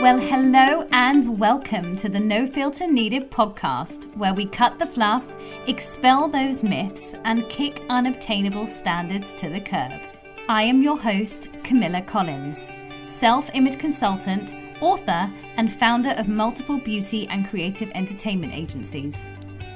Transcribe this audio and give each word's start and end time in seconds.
Well, 0.00 0.18
hello 0.18 0.88
and 0.92 1.38
welcome 1.38 1.94
to 1.96 2.08
the 2.08 2.18
No 2.18 2.46
Filter 2.46 2.90
Needed 2.90 3.30
podcast, 3.30 4.06
where 4.16 4.32
we 4.32 4.46
cut 4.46 4.78
the 4.78 4.86
fluff, 4.86 5.28
expel 5.66 6.26
those 6.26 6.62
myths, 6.62 7.14
and 7.24 7.46
kick 7.50 7.82
unobtainable 7.90 8.66
standards 8.66 9.34
to 9.34 9.50
the 9.50 9.60
curb. 9.60 10.00
I 10.48 10.62
am 10.62 10.80
your 10.80 10.98
host, 10.98 11.48
Camilla 11.64 12.00
Collins, 12.00 12.70
self 13.08 13.50
image 13.52 13.78
consultant, 13.78 14.54
author, 14.80 15.30
and 15.58 15.70
founder 15.70 16.14
of 16.16 16.28
multiple 16.28 16.78
beauty 16.78 17.28
and 17.28 17.46
creative 17.46 17.90
entertainment 17.94 18.54
agencies. 18.54 19.26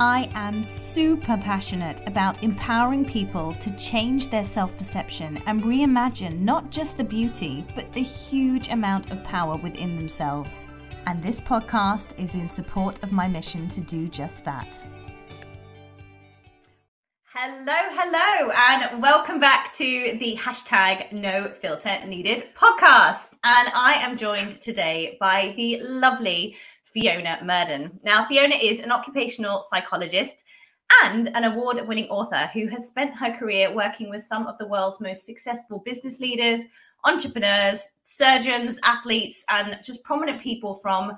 I 0.00 0.28
am 0.34 0.64
super 0.64 1.36
passionate 1.36 2.02
about 2.08 2.42
empowering 2.42 3.04
people 3.04 3.54
to 3.54 3.70
change 3.76 4.26
their 4.26 4.44
self 4.44 4.76
perception 4.76 5.40
and 5.46 5.62
reimagine 5.62 6.40
not 6.40 6.72
just 6.72 6.96
the 6.96 7.04
beauty, 7.04 7.64
but 7.76 7.92
the 7.92 8.02
huge 8.02 8.70
amount 8.70 9.12
of 9.12 9.22
power 9.22 9.56
within 9.56 9.96
themselves. 9.96 10.66
And 11.06 11.22
this 11.22 11.40
podcast 11.40 12.18
is 12.18 12.34
in 12.34 12.48
support 12.48 13.04
of 13.04 13.12
my 13.12 13.28
mission 13.28 13.68
to 13.68 13.80
do 13.80 14.08
just 14.08 14.44
that. 14.44 14.84
Hello, 17.36 17.74
hello, 17.90 18.52
and 18.68 19.02
welcome 19.02 19.38
back 19.38 19.74
to 19.74 20.16
the 20.18 20.36
hashtag 20.36 21.12
No 21.12 21.52
Filter 21.52 22.04
Needed 22.06 22.44
podcast. 22.54 23.32
And 23.44 23.68
I 23.74 23.94
am 24.00 24.16
joined 24.16 24.60
today 24.60 25.16
by 25.20 25.52
the 25.56 25.80
lovely 25.82 26.56
Fiona 26.94 27.40
Murden. 27.42 28.00
Now, 28.04 28.24
Fiona 28.24 28.54
is 28.54 28.78
an 28.80 28.92
occupational 28.92 29.60
psychologist 29.62 30.44
and 31.02 31.28
an 31.36 31.44
award 31.44 31.86
winning 31.88 32.08
author 32.08 32.48
who 32.52 32.68
has 32.68 32.86
spent 32.86 33.14
her 33.16 33.36
career 33.36 33.74
working 33.74 34.08
with 34.08 34.22
some 34.22 34.46
of 34.46 34.56
the 34.58 34.68
world's 34.68 35.00
most 35.00 35.26
successful 35.26 35.82
business 35.84 36.20
leaders, 36.20 36.60
entrepreneurs, 37.04 37.88
surgeons, 38.04 38.78
athletes, 38.84 39.44
and 39.48 39.76
just 39.84 40.04
prominent 40.04 40.40
people 40.40 40.74
from 40.76 41.16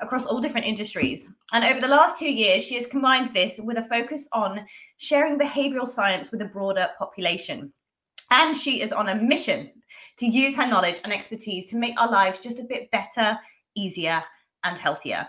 across 0.00 0.26
all 0.26 0.40
different 0.40 0.66
industries. 0.66 1.28
And 1.52 1.64
over 1.64 1.80
the 1.80 1.88
last 1.88 2.16
two 2.16 2.32
years, 2.32 2.64
she 2.64 2.76
has 2.76 2.86
combined 2.86 3.34
this 3.34 3.60
with 3.62 3.76
a 3.76 3.82
focus 3.82 4.28
on 4.32 4.64
sharing 4.96 5.38
behavioral 5.38 5.88
science 5.88 6.30
with 6.30 6.40
a 6.40 6.46
broader 6.46 6.88
population. 6.98 7.72
And 8.30 8.56
she 8.56 8.80
is 8.80 8.92
on 8.92 9.08
a 9.08 9.14
mission 9.14 9.72
to 10.18 10.26
use 10.26 10.56
her 10.56 10.66
knowledge 10.66 11.00
and 11.04 11.12
expertise 11.12 11.68
to 11.70 11.76
make 11.76 12.00
our 12.00 12.10
lives 12.10 12.40
just 12.40 12.60
a 12.60 12.64
bit 12.64 12.90
better, 12.90 13.38
easier, 13.74 14.22
and 14.64 14.78
healthier. 14.78 15.26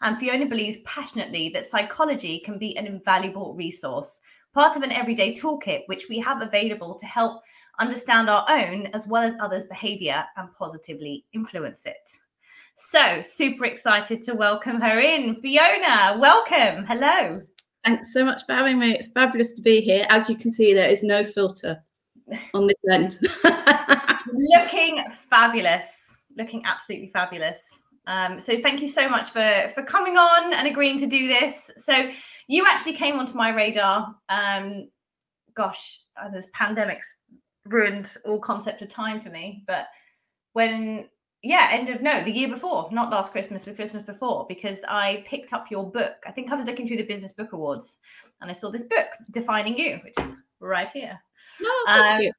And 0.00 0.18
Fiona 0.18 0.46
believes 0.46 0.78
passionately 0.84 1.48
that 1.50 1.66
psychology 1.66 2.40
can 2.40 2.58
be 2.58 2.76
an 2.76 2.86
invaluable 2.86 3.54
resource, 3.54 4.20
part 4.52 4.76
of 4.76 4.82
an 4.82 4.92
everyday 4.92 5.32
toolkit 5.32 5.82
which 5.86 6.08
we 6.08 6.18
have 6.18 6.42
available 6.42 6.94
to 6.98 7.06
help 7.06 7.42
understand 7.80 8.28
our 8.28 8.44
own 8.48 8.86
as 8.88 9.06
well 9.06 9.22
as 9.22 9.34
others' 9.40 9.64
behavior 9.64 10.24
and 10.36 10.52
positively 10.52 11.24
influence 11.32 11.86
it. 11.86 12.10
So, 12.76 13.20
super 13.20 13.66
excited 13.66 14.22
to 14.22 14.34
welcome 14.34 14.80
her 14.80 14.98
in. 14.98 15.40
Fiona, 15.40 16.18
welcome. 16.18 16.84
Hello. 16.84 17.40
Thanks 17.84 18.12
so 18.12 18.24
much 18.24 18.44
for 18.46 18.54
having 18.54 18.78
me. 18.78 18.96
It's 18.96 19.08
fabulous 19.08 19.52
to 19.52 19.62
be 19.62 19.80
here. 19.80 20.06
As 20.08 20.28
you 20.28 20.36
can 20.36 20.50
see, 20.50 20.74
there 20.74 20.88
is 20.88 21.02
no 21.02 21.24
filter 21.24 21.82
on 22.52 22.66
this 22.66 22.76
end. 22.90 23.20
Looking 24.32 25.04
fabulous. 25.10 26.18
Looking 26.36 26.62
absolutely 26.64 27.08
fabulous. 27.08 27.83
Um, 28.06 28.38
so 28.38 28.56
thank 28.56 28.80
you 28.80 28.88
so 28.88 29.08
much 29.08 29.30
for 29.30 29.68
for 29.74 29.82
coming 29.82 30.16
on 30.16 30.52
and 30.52 30.68
agreeing 30.68 30.98
to 30.98 31.06
do 31.06 31.26
this. 31.26 31.70
So 31.76 32.10
you 32.48 32.66
actually 32.66 32.92
came 32.92 33.18
onto 33.18 33.36
my 33.36 33.50
radar. 33.50 34.14
Um, 34.28 34.88
gosh, 35.54 36.00
uh, 36.20 36.28
this 36.28 36.48
pandemics 36.54 37.04
ruined 37.66 38.12
all 38.26 38.38
concept 38.38 38.82
of 38.82 38.88
time 38.88 39.20
for 39.20 39.30
me. 39.30 39.64
But 39.66 39.86
when 40.52 41.08
yeah, 41.42 41.68
end 41.70 41.90
of 41.90 42.00
no, 42.00 42.22
the 42.22 42.30
year 42.30 42.48
before, 42.48 42.88
not 42.90 43.10
last 43.10 43.32
Christmas, 43.32 43.64
the 43.66 43.74
Christmas 43.74 44.04
before, 44.04 44.46
because 44.48 44.82
I 44.88 45.22
picked 45.26 45.52
up 45.52 45.70
your 45.70 45.90
book. 45.90 46.14
I 46.26 46.32
think 46.32 46.50
I 46.50 46.56
was 46.56 46.64
looking 46.64 46.86
through 46.86 46.96
the 46.96 47.04
Business 47.04 47.32
Book 47.32 47.52
Awards, 47.52 47.98
and 48.40 48.50
I 48.50 48.54
saw 48.54 48.70
this 48.70 48.84
book, 48.84 49.06
Defining 49.30 49.78
You, 49.78 50.00
which 50.04 50.14
is 50.26 50.32
right 50.60 50.88
here. 50.88 51.18
No, 51.60 51.70
thank 51.86 52.16
um, 52.16 52.20
you 52.22 52.32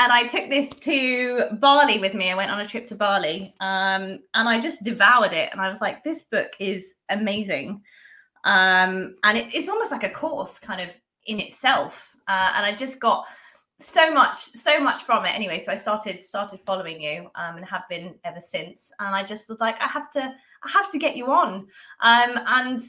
and 0.00 0.10
I 0.12 0.26
took 0.26 0.48
this 0.48 0.70
to 0.70 1.44
Bali 1.58 1.98
with 1.98 2.14
me. 2.14 2.30
I 2.30 2.34
went 2.34 2.50
on 2.50 2.58
a 2.58 2.66
trip 2.66 2.86
to 2.86 2.94
Bali, 2.94 3.54
um, 3.60 4.20
and 4.34 4.48
I 4.48 4.58
just 4.58 4.82
devoured 4.82 5.34
it. 5.34 5.50
And 5.52 5.60
I 5.60 5.68
was 5.68 5.82
like, 5.82 6.02
"This 6.02 6.22
book 6.22 6.48
is 6.58 6.94
amazing," 7.10 7.82
um, 8.44 9.16
and 9.24 9.36
it, 9.36 9.54
it's 9.54 9.68
almost 9.68 9.92
like 9.92 10.04
a 10.04 10.08
course, 10.08 10.58
kind 10.58 10.80
of 10.80 10.98
in 11.26 11.38
itself. 11.38 12.16
Uh, 12.26 12.52
and 12.56 12.64
I 12.64 12.74
just 12.74 12.98
got 12.98 13.26
so 13.78 14.12
much, 14.12 14.38
so 14.38 14.80
much 14.80 15.02
from 15.02 15.26
it. 15.26 15.34
Anyway, 15.34 15.58
so 15.58 15.70
I 15.70 15.76
started 15.76 16.24
started 16.24 16.60
following 16.60 17.02
you, 17.02 17.30
um, 17.34 17.58
and 17.58 17.66
have 17.66 17.84
been 17.90 18.14
ever 18.24 18.40
since. 18.40 18.90
And 19.00 19.14
I 19.14 19.22
just 19.22 19.50
was 19.50 19.60
like, 19.60 19.80
I 19.82 19.86
have 19.86 20.10
to, 20.12 20.20
I 20.64 20.70
have 20.70 20.90
to 20.92 20.98
get 20.98 21.14
you 21.14 21.30
on. 21.30 21.66
Um, 22.00 22.40
and 22.46 22.80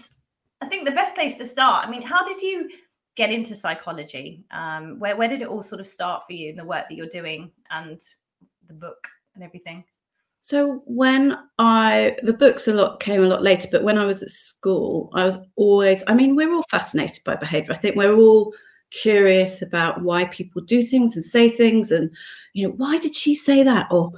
I 0.61 0.66
think 0.67 0.85
the 0.85 0.91
best 0.91 1.13
place 1.13 1.35
to 1.38 1.45
start. 1.45 1.85
I 1.85 1.91
mean, 1.91 2.03
how 2.03 2.23
did 2.23 2.41
you? 2.41 2.69
Get 3.16 3.31
into 3.31 3.55
psychology? 3.55 4.45
Um, 4.51 4.99
where 4.99 5.16
where 5.16 5.27
did 5.27 5.41
it 5.41 5.47
all 5.47 5.61
sort 5.61 5.81
of 5.81 5.88
start 5.88 6.23
for 6.25 6.33
you 6.33 6.49
in 6.49 6.55
the 6.55 6.66
work 6.66 6.88
that 6.88 6.95
you're 6.95 7.07
doing 7.07 7.51
and 7.69 7.99
the 8.67 8.73
book 8.73 9.07
and 9.35 9.44
everything? 9.44 9.83
So 10.39 10.81
when 10.85 11.38
I 11.59 12.17
the 12.23 12.33
books 12.33 12.67
a 12.67 12.73
lot 12.73 12.99
came 12.99 13.23
a 13.23 13.27
lot 13.27 13.44
later, 13.44 13.69
but 13.72 13.83
when 13.83 13.97
I 13.97 14.05
was 14.05 14.23
at 14.23 14.29
school, 14.29 15.09
I 15.13 15.25
was 15.25 15.38
always 15.55 16.03
I 16.07 16.13
mean, 16.13 16.35
we're 16.35 16.53
all 16.53 16.66
fascinated 16.69 17.23
by 17.23 17.35
behavior. 17.35 17.73
I 17.73 17.77
think 17.77 17.95
we're 17.95 18.16
all 18.16 18.53
curious 18.89 19.61
about 19.61 20.01
why 20.01 20.25
people 20.25 20.61
do 20.61 20.83
things 20.83 21.16
and 21.16 21.23
say 21.23 21.49
things 21.49 21.91
and 21.91 22.09
you 22.53 22.67
know, 22.67 22.73
why 22.75 22.97
did 22.97 23.16
she 23.16 23.35
say 23.35 23.63
that? 23.63 23.88
Or 23.91 24.11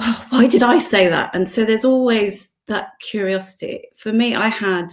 oh, 0.00 0.26
why 0.30 0.46
did 0.46 0.62
I 0.62 0.78
say 0.78 1.08
that? 1.08 1.34
And 1.34 1.48
so 1.48 1.64
there's 1.64 1.84
always 1.84 2.56
that 2.66 2.90
curiosity. 3.00 3.84
For 3.96 4.12
me, 4.12 4.34
I 4.34 4.48
had 4.48 4.92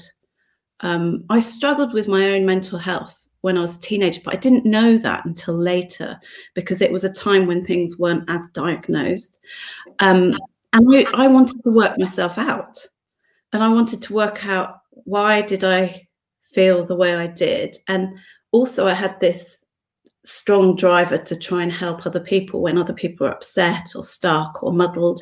um, 0.82 1.24
I 1.30 1.40
struggled 1.40 1.94
with 1.94 2.08
my 2.08 2.32
own 2.32 2.46
mental 2.46 2.78
health 2.78 3.28
when 3.46 3.60
I 3.60 3.62
was 3.62 3.78
a 3.78 3.80
teenager, 3.80 4.22
but 4.26 4.34
I 4.34 4.38
didn't 4.38 4.66
know 4.66 4.98
that 4.98 5.24
until 5.24 5.56
later 5.56 6.20
because 6.56 6.82
it 6.82 6.92
was 6.92 7.04
a 7.04 7.14
time 7.14 7.46
when 7.46 7.64
things 7.64 7.96
weren't 7.96 8.28
as 8.28 8.48
diagnosed. 8.54 9.38
Um, 10.00 10.34
and 10.74 10.96
I, 10.96 11.06
I 11.14 11.28
wanted 11.28 11.64
to 11.64 11.70
work 11.70 11.96
myself 12.00 12.40
out. 12.40 12.84
And 13.54 13.62
I 13.62 13.68
wanted 13.68 14.02
to 14.02 14.14
work 14.16 14.48
out 14.48 14.80
why 14.90 15.44
did 15.44 15.64
I 15.64 16.08
feel 16.54 16.84
the 16.84 16.96
way 16.96 17.16
I 17.16 17.28
did. 17.28 17.78
And 17.88 18.18
also 18.52 18.88
I 18.88 18.96
had 18.96 19.20
this 19.20 19.64
strong 20.24 20.76
driver 20.76 21.20
to 21.20 21.36
try 21.36 21.62
and 21.62 21.72
help 21.72 22.06
other 22.06 22.20
people 22.20 22.62
when 22.62 22.80
other 22.80 22.94
people 22.94 23.28
are 23.28 23.34
upset 23.34 23.94
or 23.96 24.04
stuck 24.04 24.64
or 24.64 24.74
muddled. 24.74 25.22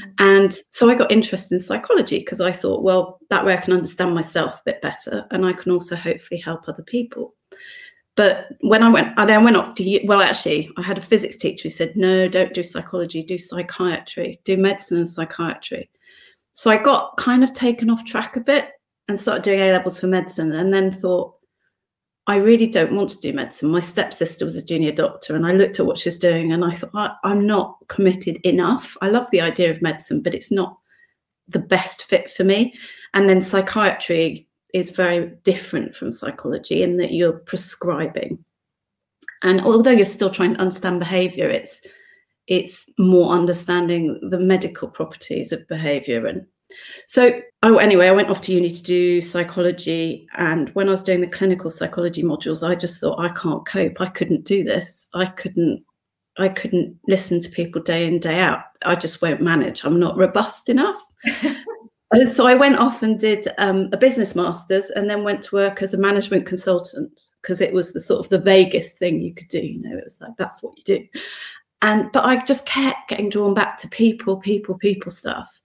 Mm. 0.00 0.12
And 0.18 0.54
so 0.70 0.88
I 0.88 0.94
got 0.94 1.10
interested 1.10 1.54
in 1.54 1.60
psychology 1.60 2.20
because 2.20 2.40
I 2.40 2.52
thought, 2.52 2.84
well, 2.84 3.18
that 3.30 3.44
way 3.44 3.54
I 3.54 3.60
can 3.60 3.72
understand 3.72 4.14
myself 4.14 4.54
a 4.54 4.62
bit 4.64 4.80
better 4.80 5.26
and 5.32 5.44
I 5.44 5.52
can 5.52 5.72
also 5.72 5.96
hopefully 5.96 6.40
help 6.40 6.68
other 6.68 6.84
people. 6.84 7.34
But 8.16 8.48
when 8.60 8.82
I 8.82 8.88
went, 8.90 9.18
I 9.18 9.24
then 9.24 9.42
went 9.42 9.56
off 9.56 9.74
to, 9.74 10.00
well, 10.04 10.22
actually, 10.22 10.70
I 10.76 10.82
had 10.82 10.98
a 10.98 11.02
physics 11.02 11.36
teacher 11.36 11.64
who 11.64 11.70
said, 11.70 11.96
no, 11.96 12.28
don't 12.28 12.54
do 12.54 12.62
psychology, 12.62 13.24
do 13.24 13.36
psychiatry, 13.36 14.40
do 14.44 14.56
medicine 14.56 14.98
and 14.98 15.08
psychiatry. 15.08 15.90
So 16.52 16.70
I 16.70 16.76
got 16.76 17.16
kind 17.16 17.42
of 17.42 17.52
taken 17.52 17.90
off 17.90 18.04
track 18.04 18.36
a 18.36 18.40
bit 18.40 18.70
and 19.08 19.18
started 19.18 19.42
doing 19.42 19.60
A 19.60 19.72
levels 19.72 19.98
for 19.98 20.06
medicine 20.06 20.52
and 20.52 20.72
then 20.72 20.92
thought, 20.92 21.34
I 22.26 22.36
really 22.36 22.66
don't 22.66 22.94
want 22.94 23.10
to 23.10 23.18
do 23.18 23.32
medicine. 23.32 23.70
My 23.70 23.80
stepsister 23.80 24.44
was 24.44 24.56
a 24.56 24.64
junior 24.64 24.92
doctor, 24.92 25.36
and 25.36 25.46
I 25.46 25.52
looked 25.52 25.78
at 25.78 25.84
what 25.84 25.98
she's 25.98 26.16
doing 26.16 26.52
and 26.52 26.64
I 26.64 26.74
thought, 26.74 26.90
I, 26.94 27.30
am 27.30 27.46
not 27.46 27.76
committed 27.88 28.38
enough. 28.44 28.96
I 29.02 29.10
love 29.10 29.30
the 29.30 29.42
idea 29.42 29.70
of 29.70 29.82
medicine, 29.82 30.22
but 30.22 30.34
it's 30.34 30.50
not 30.50 30.78
the 31.48 31.58
best 31.58 32.04
fit 32.04 32.30
for 32.30 32.44
me. 32.44 32.74
And 33.12 33.28
then 33.28 33.42
psychiatry 33.42 34.48
is 34.74 34.90
very 34.90 35.28
different 35.44 35.94
from 35.96 36.12
psychology 36.12 36.82
in 36.82 36.98
that 36.98 37.12
you're 37.12 37.32
prescribing. 37.32 38.44
And 39.42 39.62
although 39.62 39.92
you're 39.92 40.04
still 40.04 40.30
trying 40.30 40.54
to 40.54 40.60
understand 40.60 40.98
behavior, 40.98 41.48
it's 41.48 41.80
it's 42.46 42.84
more 42.98 43.32
understanding 43.32 44.18
the 44.30 44.38
medical 44.38 44.88
properties 44.88 45.52
of 45.52 45.66
behavior. 45.68 46.26
And 46.26 46.44
so 47.06 47.40
oh 47.62 47.76
anyway 47.76 48.08
i 48.08 48.12
went 48.12 48.30
off 48.30 48.40
to 48.40 48.52
uni 48.52 48.70
to 48.70 48.82
do 48.82 49.20
psychology 49.20 50.26
and 50.38 50.70
when 50.70 50.88
i 50.88 50.90
was 50.90 51.04
doing 51.04 51.20
the 51.20 51.26
clinical 51.26 51.70
psychology 51.70 52.22
modules 52.22 52.66
i 52.66 52.74
just 52.74 52.98
thought 52.98 53.20
i 53.20 53.28
can't 53.28 53.64
cope. 53.66 54.00
I 54.00 54.06
couldn't 54.06 54.44
do 54.44 54.64
this. 54.64 55.08
I 55.14 55.26
couldn't 55.26 55.84
i 56.38 56.48
couldn't 56.48 56.98
listen 57.06 57.40
to 57.40 57.50
people 57.50 57.80
day 57.80 58.06
in 58.06 58.18
day 58.18 58.40
out. 58.40 58.64
I 58.84 58.96
just 58.96 59.22
won't 59.22 59.40
manage. 59.40 59.84
I'm 59.84 60.00
not 60.00 60.16
robust 60.16 60.68
enough 60.68 61.00
so 62.30 62.46
I 62.46 62.54
went 62.54 62.78
off 62.78 63.02
and 63.02 63.18
did 63.18 63.48
um, 63.58 63.88
a 63.92 63.96
business 63.96 64.34
masters, 64.34 64.90
and 64.90 65.08
then 65.08 65.24
went 65.24 65.42
to 65.44 65.56
work 65.56 65.82
as 65.82 65.94
a 65.94 65.98
management 65.98 66.46
consultant 66.46 67.30
because 67.42 67.60
it 67.60 67.72
was 67.72 67.92
the 67.92 68.00
sort 68.00 68.20
of 68.20 68.28
the 68.30 68.38
vaguest 68.38 68.98
thing 68.98 69.20
you 69.20 69.34
could 69.34 69.48
do. 69.48 69.60
You 69.60 69.82
know, 69.82 69.96
it 69.96 70.04
was 70.04 70.20
like 70.20 70.32
that's 70.38 70.62
what 70.62 70.76
you 70.76 70.84
do. 70.84 71.06
And 71.82 72.10
but 72.12 72.24
I 72.24 72.42
just 72.44 72.66
kept 72.66 73.08
getting 73.08 73.28
drawn 73.28 73.54
back 73.54 73.76
to 73.78 73.88
people, 73.88 74.36
people, 74.36 74.76
people 74.78 75.10
stuff. 75.10 75.60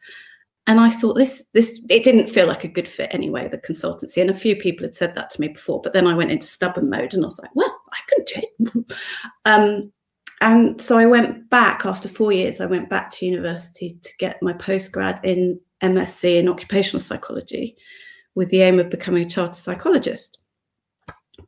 And 0.67 0.79
I 0.79 0.89
thought 0.89 1.15
this 1.15 1.45
this 1.53 1.81
it 1.89 2.03
didn't 2.03 2.29
feel 2.29 2.47
like 2.47 2.63
a 2.63 2.69
good 2.69 2.87
fit 2.87 3.13
anyway, 3.13 3.47
the 3.47 3.57
consultancy. 3.57 4.21
And 4.21 4.29
a 4.29 4.33
few 4.35 4.55
people 4.55 4.85
had 4.85 4.95
said 4.95 5.15
that 5.15 5.29
to 5.31 5.41
me 5.41 5.49
before, 5.49 5.81
but 5.81 5.93
then 5.93 6.07
I 6.07 6.13
went 6.13 6.31
into 6.31 6.45
stubborn 6.45 6.89
mode 6.89 7.13
and 7.13 7.23
I 7.23 7.27
was 7.27 7.39
like, 7.39 7.55
well, 7.55 7.75
I 7.91 7.99
can 8.07 8.25
do 8.25 8.47
it. 8.85 8.95
um, 9.45 9.91
and 10.41 10.81
so 10.81 10.97
I 10.97 11.05
went 11.05 11.49
back 11.49 11.85
after 11.85 12.07
four 12.07 12.31
years. 12.31 12.61
I 12.61 12.65
went 12.65 12.89
back 12.89 13.11
to 13.11 13.25
university 13.25 13.99
to 14.01 14.11
get 14.19 14.41
my 14.41 14.53
postgrad 14.53 15.23
in 15.25 15.59
MSc 15.83 16.37
in 16.37 16.49
occupational 16.49 16.99
psychology 16.99 17.75
with 18.35 18.49
the 18.49 18.61
aim 18.61 18.79
of 18.79 18.89
becoming 18.89 19.25
a 19.25 19.29
chartered 19.29 19.55
psychologist. 19.55 20.39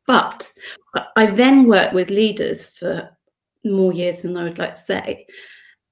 But 0.08 0.52
I 1.16 1.28
then 1.28 1.68
worked 1.68 1.94
with 1.94 2.10
leaders 2.10 2.66
for 2.66 3.10
more 3.64 3.94
years 3.94 4.22
than 4.22 4.38
I 4.38 4.44
would 4.44 4.58
like 4.58 4.76
to 4.76 4.82
say. 4.82 5.28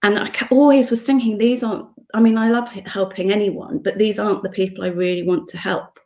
And 0.03 0.17
I 0.17 0.31
always 0.49 0.89
was 0.89 1.03
thinking, 1.03 1.37
these 1.37 1.63
aren't, 1.63 1.87
I 2.13 2.21
mean, 2.21 2.37
I 2.37 2.49
love 2.49 2.69
helping 2.69 3.31
anyone, 3.31 3.79
but 3.79 3.97
these 3.97 4.17
aren't 4.17 4.43
the 4.43 4.49
people 4.49 4.83
I 4.83 4.87
really 4.87 5.23
want 5.23 5.47
to 5.49 5.57
help. 5.57 5.99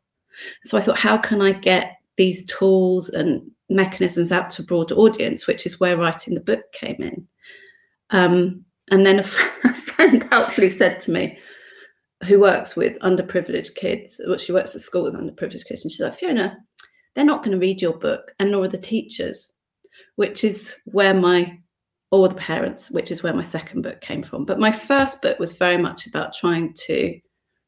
So 0.65 0.77
I 0.77 0.81
thought, 0.81 0.97
how 0.97 1.17
can 1.17 1.41
I 1.41 1.51
get 1.51 1.97
these 2.17 2.45
tools 2.45 3.09
and 3.09 3.51
mechanisms 3.73 4.31
out 4.31 4.51
to 4.51 4.61
a 4.61 4.65
broader 4.65 4.95
audience, 4.95 5.47
which 5.47 5.65
is 5.65 5.79
where 5.79 5.97
writing 5.97 6.33
the 6.33 6.39
book 6.39 6.71
came 6.71 6.95
in. 6.99 7.27
Um, 8.09 8.63
and 8.91 9.05
then 9.05 9.19
a 9.19 9.23
friend 9.73 10.25
helpfully 10.31 10.69
said 10.69 11.01
to 11.01 11.11
me, 11.11 11.37
who 12.23 12.39
works 12.39 12.75
with 12.75 12.99
underprivileged 12.99 13.75
kids, 13.75 14.19
well, 14.27 14.37
she 14.37 14.51
works 14.51 14.75
at 14.75 14.81
school 14.81 15.03
with 15.03 15.15
underprivileged 15.15 15.65
kids, 15.65 15.83
and 15.83 15.91
she's 15.91 15.99
like, 15.99 16.15
Fiona, 16.15 16.57
they're 17.13 17.25
not 17.25 17.43
going 17.43 17.51
to 17.51 17.59
read 17.61 17.81
your 17.81 17.97
book, 17.97 18.33
and 18.39 18.51
nor 18.51 18.65
are 18.65 18.67
the 18.67 18.77
teachers, 18.77 19.51
which 20.15 20.43
is 20.43 20.77
where 20.85 21.13
my, 21.13 21.57
or 22.11 22.27
the 22.27 22.35
parents, 22.35 22.89
which 22.91 23.11
is 23.11 23.23
where 23.23 23.33
my 23.33 23.43
second 23.43 23.81
book 23.81 24.01
came 24.01 24.23
from. 24.23 24.45
But 24.45 24.59
my 24.59 24.71
first 24.71 25.21
book 25.21 25.39
was 25.39 25.51
very 25.51 25.77
much 25.77 26.07
about 26.07 26.33
trying 26.33 26.73
to 26.87 27.19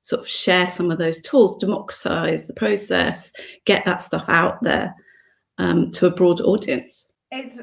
sort 0.03 0.21
of 0.21 0.27
share 0.27 0.67
some 0.67 0.91
of 0.91 0.97
those 0.99 1.19
tools, 1.21 1.57
democratize 1.57 2.47
the 2.47 2.53
process, 2.53 3.31
get 3.65 3.83
that 3.85 4.01
stuff 4.01 4.25
out 4.27 4.61
there 4.61 4.93
um, 5.57 5.91
to 5.91 6.05
a 6.05 6.11
broad 6.11 6.41
audience. 6.41 7.07
It's 7.31 7.59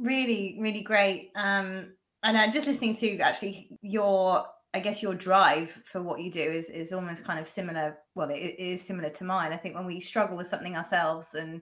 really, 0.00 0.56
really 0.60 0.82
great. 0.82 1.30
Um, 1.34 1.92
and 2.22 2.36
uh, 2.36 2.50
just 2.50 2.66
listening 2.66 2.94
to 2.96 3.18
actually 3.18 3.70
your, 3.82 4.44
I 4.72 4.80
guess 4.80 5.02
your 5.02 5.14
drive 5.14 5.70
for 5.84 6.02
what 6.02 6.20
you 6.20 6.30
do 6.30 6.40
is 6.40 6.68
is 6.68 6.92
almost 6.92 7.24
kind 7.24 7.40
of 7.40 7.48
similar. 7.48 7.98
Well, 8.14 8.30
it, 8.30 8.38
it 8.38 8.58
is 8.58 8.82
similar 8.82 9.10
to 9.10 9.24
mine. 9.24 9.52
I 9.52 9.56
think 9.56 9.74
when 9.74 9.86
we 9.86 10.00
struggle 10.00 10.36
with 10.36 10.46
something 10.46 10.76
ourselves 10.76 11.34
and 11.34 11.60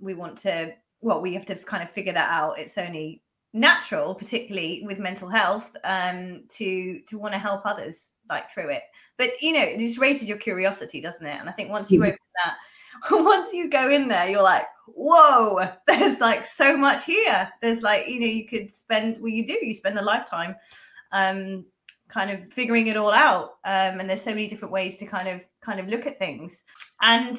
we 0.00 0.14
want 0.14 0.36
to, 0.38 0.72
well, 1.00 1.20
we 1.20 1.34
have 1.34 1.46
to 1.46 1.54
kind 1.54 1.82
of 1.82 1.90
figure 1.90 2.12
that 2.12 2.30
out. 2.30 2.58
It's 2.58 2.76
only 2.76 3.22
natural, 3.52 4.14
particularly 4.14 4.82
with 4.84 4.98
mental 4.98 5.28
health, 5.28 5.76
um, 5.84 6.44
to 6.56 7.00
to 7.08 7.18
want 7.18 7.34
to 7.34 7.38
help 7.38 7.62
others 7.64 8.10
like 8.28 8.50
through 8.50 8.70
it. 8.70 8.82
But 9.16 9.30
you 9.40 9.52
know, 9.52 9.62
it 9.62 9.78
just 9.78 9.98
raises 9.98 10.28
your 10.28 10.38
curiosity, 10.38 11.00
doesn't 11.00 11.26
it? 11.26 11.38
And 11.38 11.48
I 11.48 11.52
think 11.52 11.70
once 11.70 11.90
you 11.90 12.00
mm-hmm. 12.00 12.08
open 12.08 12.18
that, 12.42 12.56
once 13.12 13.52
you 13.52 13.70
go 13.70 13.90
in 13.90 14.08
there, 14.08 14.28
you're 14.28 14.42
like, 14.42 14.66
whoa, 14.88 15.68
there's 15.86 16.18
like 16.18 16.44
so 16.44 16.76
much 16.76 17.04
here. 17.04 17.48
There's 17.62 17.82
like, 17.82 18.08
you 18.08 18.18
know, 18.18 18.26
you 18.26 18.48
could 18.48 18.74
spend 18.74 19.20
well, 19.20 19.30
you 19.30 19.46
do, 19.46 19.58
you 19.62 19.74
spend 19.74 19.98
a 19.98 20.02
lifetime 20.02 20.56
um 21.12 21.64
kind 22.12 22.30
of 22.30 22.52
figuring 22.52 22.88
it 22.88 22.96
all 22.96 23.12
out. 23.12 23.58
Um, 23.64 24.00
and 24.00 24.08
there's 24.08 24.22
so 24.22 24.30
many 24.30 24.48
different 24.48 24.72
ways 24.72 24.96
to 24.96 25.06
kind 25.06 25.28
of 25.28 25.40
kind 25.60 25.80
of 25.80 25.88
look 25.88 26.06
at 26.06 26.18
things. 26.18 26.62
And 27.00 27.38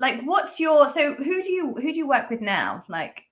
like 0.00 0.22
what's 0.22 0.58
your 0.58 0.88
so 0.88 1.14
who 1.14 1.42
do 1.42 1.50
you 1.50 1.74
who 1.74 1.92
do 1.92 1.98
you 1.98 2.08
work 2.08 2.30
with 2.30 2.40
now? 2.40 2.84
Like 2.88 3.22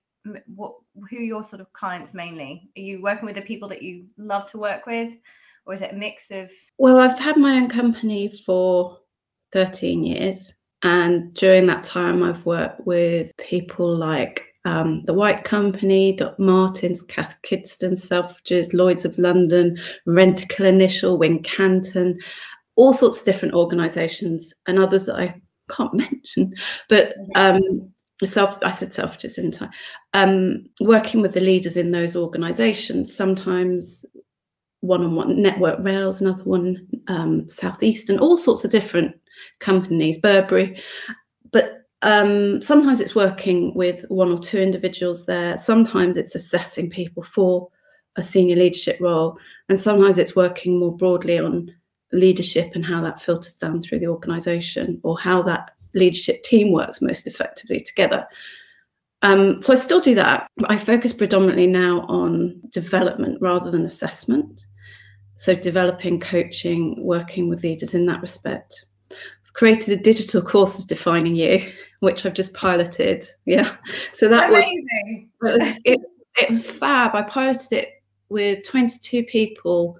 what 0.55 0.75
who 1.09 1.17
your 1.17 1.43
sort 1.43 1.61
of 1.61 1.71
clients 1.73 2.13
mainly? 2.13 2.69
Are 2.77 2.81
you 2.81 3.01
working 3.01 3.25
with 3.25 3.35
the 3.35 3.41
people 3.41 3.67
that 3.69 3.81
you 3.81 4.05
love 4.17 4.45
to 4.51 4.57
work 4.57 4.85
with? 4.85 5.17
or 5.65 5.73
is 5.73 5.81
it 5.81 5.93
a 5.93 5.95
mix 5.95 6.31
of? 6.31 6.51
Well, 6.77 6.99
I've 6.99 7.19
had 7.19 7.37
my 7.37 7.55
own 7.57 7.69
company 7.69 8.27
for 8.27 8.99
13 9.51 10.03
years. 10.03 10.55
And 10.83 11.33
during 11.33 11.65
that 11.67 11.83
time, 11.83 12.23
I've 12.23 12.45
worked 12.45 12.85
with 12.85 13.31
people 13.37 13.95
like 13.95 14.52
um, 14.65 15.03
the 15.05 15.13
White 15.13 15.43
Company, 15.43 16.13
Doc 16.13 16.39
Martens, 16.39 17.01
Cath 17.01 17.35
Kidston, 17.43 17.93
Selfridges, 17.93 18.73
Lloyds 18.73 19.05
of 19.05 19.17
London, 19.17 19.77
Rentokil 20.07 20.65
Initial, 20.65 21.19
Wincanton, 21.19 22.15
all 22.75 22.93
sorts 22.93 23.19
of 23.19 23.25
different 23.25 23.53
organisations, 23.53 24.53
and 24.67 24.79
others 24.79 25.05
that 25.05 25.15
I 25.15 25.41
can't 25.69 25.93
mention. 25.93 26.53
But 26.89 27.15
um, 27.35 27.91
self, 28.23 28.57
I 28.63 28.71
said 28.71 28.89
Selfridges 28.89 29.37
in 29.37 29.51
time. 29.51 29.71
Um, 30.13 30.65
working 30.79 31.21
with 31.21 31.33
the 31.33 31.41
leaders 31.41 31.77
in 31.77 31.91
those 31.91 32.15
organisations, 32.15 33.13
sometimes 33.13 34.05
one 34.79 35.03
on 35.03 35.15
one 35.15 35.41
Network 35.41 35.79
Rails, 35.79 36.21
another 36.21 36.43
one 36.43 36.87
um, 37.07 37.47
Southeastern, 37.47 38.19
all 38.19 38.37
sorts 38.37 38.63
of 38.63 38.71
different 38.71 39.15
companies, 39.59 40.17
Burberry. 40.17 40.81
But 42.03 42.11
um, 42.11 42.61
sometimes 42.61 42.99
it's 42.99 43.15
working 43.15 43.73
with 43.75 44.03
one 44.09 44.29
or 44.29 44.39
two 44.39 44.59
individuals 44.59 45.25
there. 45.25 45.57
Sometimes 45.57 46.17
it's 46.17 46.35
assessing 46.35 46.89
people 46.89 47.23
for 47.23 47.69
a 48.17 48.23
senior 48.23 48.57
leadership 48.57 48.97
role. 48.99 49.37
And 49.69 49.79
sometimes 49.79 50.17
it's 50.17 50.35
working 50.35 50.77
more 50.79 50.95
broadly 50.95 51.39
on 51.39 51.73
leadership 52.11 52.75
and 52.75 52.85
how 52.85 53.01
that 53.01 53.21
filters 53.21 53.53
down 53.53 53.81
through 53.81 53.99
the 53.99 54.07
organization 54.07 54.99
or 55.03 55.17
how 55.17 55.41
that 55.43 55.71
leadership 55.93 56.43
team 56.43 56.73
works 56.73 57.01
most 57.01 57.25
effectively 57.25 57.79
together. 57.79 58.27
Um, 59.21 59.61
so 59.61 59.71
I 59.71 59.77
still 59.77 60.01
do 60.01 60.13
that. 60.15 60.47
I 60.65 60.77
focus 60.77 61.13
predominantly 61.13 61.67
now 61.67 62.01
on 62.09 62.59
development 62.69 63.37
rather 63.39 63.71
than 63.71 63.85
assessment. 63.85 64.65
So, 65.37 65.55
developing, 65.55 66.19
coaching, 66.19 67.01
working 67.03 67.49
with 67.49 67.63
leaders 67.63 67.93
in 67.93 68.05
that 68.07 68.21
respect. 68.21 68.85
I've 69.09 69.53
created 69.53 69.97
a 69.97 70.03
digital 70.03 70.41
course 70.41 70.79
of 70.79 70.87
defining 70.87 71.35
you, 71.35 71.71
which 72.03 72.25
I've 72.25 72.33
just 72.33 72.53
piloted. 72.53 73.25
Yeah. 73.45 73.75
So 74.11 74.27
that 74.27 74.49
Amazing. 74.49 75.29
was, 75.41 75.51
it 75.53 75.61
was 75.61 75.77
it, 75.85 75.99
it 76.37 76.49
was 76.49 76.69
fab. 76.69 77.15
I 77.15 77.21
piloted 77.23 77.71
it 77.71 78.03
with 78.29 78.67
22 78.67 79.23
people 79.23 79.97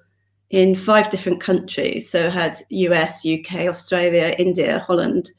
in 0.49 0.75
five 0.75 1.09
different 1.09 1.39
countries. 1.39 2.09
So 2.09 2.29
had 2.29 2.57
US, 2.69 3.25
UK, 3.25 3.67
Australia, 3.67 4.35
India, 4.37 4.79
Holland, 4.79 5.31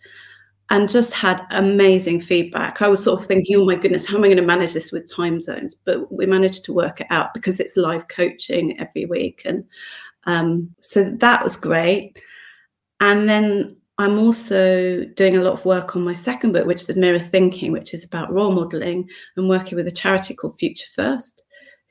and 0.70 0.88
just 0.88 1.12
had 1.12 1.42
amazing 1.50 2.20
feedback. 2.20 2.80
I 2.80 2.88
was 2.88 3.04
sort 3.04 3.20
of 3.20 3.26
thinking, 3.26 3.56
oh 3.56 3.66
my 3.66 3.74
goodness, 3.74 4.06
how 4.06 4.16
am 4.16 4.24
I 4.24 4.28
going 4.28 4.38
to 4.38 4.42
manage 4.42 4.72
this 4.72 4.90
with 4.90 5.12
time 5.12 5.42
zones? 5.42 5.74
But 5.74 6.10
we 6.10 6.24
managed 6.24 6.64
to 6.64 6.72
work 6.72 7.02
it 7.02 7.06
out 7.10 7.34
because 7.34 7.60
it's 7.60 7.76
live 7.76 8.08
coaching 8.08 8.80
every 8.80 9.04
week. 9.04 9.42
And 9.44 9.64
um, 10.24 10.74
so 10.80 11.04
that 11.18 11.44
was 11.44 11.56
great. 11.56 12.18
And 13.00 13.28
then 13.28 13.76
I'm 13.98 14.18
also 14.18 15.04
doing 15.14 15.36
a 15.36 15.42
lot 15.42 15.52
of 15.52 15.64
work 15.64 15.94
on 15.94 16.02
my 16.02 16.14
second 16.14 16.52
book, 16.52 16.66
which 16.66 16.80
is 16.80 16.86
the 16.86 16.94
Mirror 16.94 17.20
Thinking, 17.20 17.70
which 17.70 17.94
is 17.94 18.04
about 18.04 18.32
role 18.32 18.52
modeling 18.52 19.08
and 19.36 19.48
working 19.48 19.76
with 19.76 19.86
a 19.86 19.92
charity 19.92 20.34
called 20.34 20.58
Future 20.58 20.88
First 20.94 21.44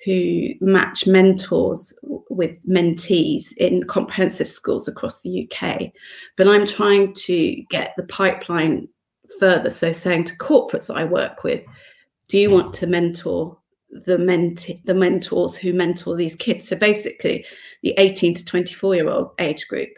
who 0.03 0.50
match 0.59 1.07
mentors 1.07 1.94
with 2.29 2.59
mentees 2.67 3.53
in 3.57 3.83
comprehensive 3.83 4.50
schools 4.50 4.88
across 4.88 5.22
the 5.22 5.50
UK. 5.50 5.91
But 6.36 6.48
I'm 6.48 6.67
trying 6.67 7.13
to 7.13 7.63
get 7.69 7.93
the 7.95 8.03
pipeline 8.03 8.88
further. 9.39 9.69
So, 9.69 9.91
saying 9.91 10.25
to 10.25 10.38
corporates 10.38 10.88
that 10.88 10.98
I 10.98 11.05
work 11.05 11.43
with, 11.43 11.65
do 12.27 12.38
you 12.38 12.50
want 12.50 12.74
to 12.75 12.88
mentor 12.88 13.57
the 13.91 14.17
ment- 14.17 14.69
the 14.86 14.93
mentors 14.93 15.55
who 15.55 15.72
mentor 15.72 16.15
these 16.15 16.36
kids? 16.36 16.67
So 16.67 16.75
basically, 16.75 17.45
the 17.81 17.93
18 17.98 18.33
to 18.36 18.45
24 18.45 18.95
year 18.95 19.10
old 19.10 19.31
age 19.39 19.67
group, 19.67 19.89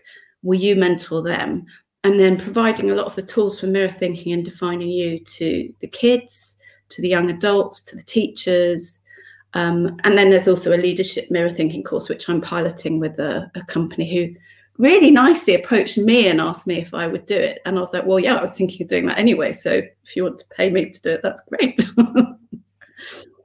will 0.44 0.60
you 0.60 0.76
mentor 0.76 1.24
them? 1.24 1.66
And 2.06 2.20
then 2.20 2.38
providing 2.40 2.92
a 2.92 2.96
lot 2.96 3.08
of 3.08 3.16
the 3.16 3.24
tools 3.24 3.60
for 3.60 3.68
mirror 3.68 3.92
thinking 3.92 4.32
and 4.32 4.46
defining 4.46 4.90
you 4.90 5.20
to 5.20 5.74
the 5.82 5.88
kids, 5.88 6.58
to 6.90 7.02
the 7.02 7.10
young 7.10 7.30
adults, 7.30 7.82
to 7.82 7.98
the 7.98 8.04
teachers, 8.04 9.02
um, 9.56 9.98
and 10.04 10.18
then 10.18 10.30
there's 10.30 10.50
also 10.50 10.76
a 10.76 10.78
leadership 10.78 11.32
mirror 11.32 11.50
thinking 11.50 11.82
course, 11.82 12.10
which 12.10 12.30
I'm 12.30 12.42
piloting 12.42 13.00
with 13.00 13.18
a, 13.20 13.50
a, 13.56 13.64
company 13.64 14.14
who 14.14 14.36
really 14.78 15.10
nicely 15.10 15.56
approached 15.56 15.98
me 15.98 16.28
and 16.28 16.42
asked 16.42 16.68
me 16.68 16.82
if 16.82 16.94
I 16.94 17.08
would 17.08 17.26
do 17.26 17.38
it. 17.38 17.60
And 17.66 17.78
I 17.78 17.80
was 17.80 17.94
like, 17.94 18.06
well, 18.06 18.20
yeah, 18.20 18.36
I 18.36 18.42
was 18.42 18.52
thinking 18.52 18.84
of 18.84 18.90
doing 18.90 19.06
that 19.06 19.18
anyway. 19.18 19.54
So 19.54 19.82
if 20.04 20.16
you 20.16 20.24
want 20.24 20.40
to 20.40 20.46
pay 20.50 20.70
me 20.70 20.90
to 20.90 21.02
do 21.02 21.10
it, 21.12 21.22
that's 21.24 21.42
great. 21.48 21.82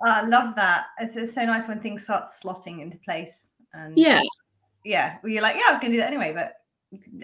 I 0.05 0.27
love 0.27 0.57
that. 0.57 0.87
It's, 0.99 1.17
it's, 1.17 1.33
so 1.33 1.45
nice 1.45 1.69
when 1.69 1.79
things 1.79 2.03
start 2.03 2.25
slotting 2.25 2.83
into 2.83 2.99
place. 2.99 3.51
And 3.73 3.97
yeah. 3.97 4.21
Yeah. 4.85 5.19
Well, 5.23 5.31
you're 5.31 5.43
like, 5.43 5.55
yeah, 5.55 5.67
I 5.69 5.71
was 5.71 5.81
going 5.81 5.93
to 5.93 5.97
do 5.97 6.01
that 6.01 6.13
anyway, 6.13 6.33
but 6.35 6.55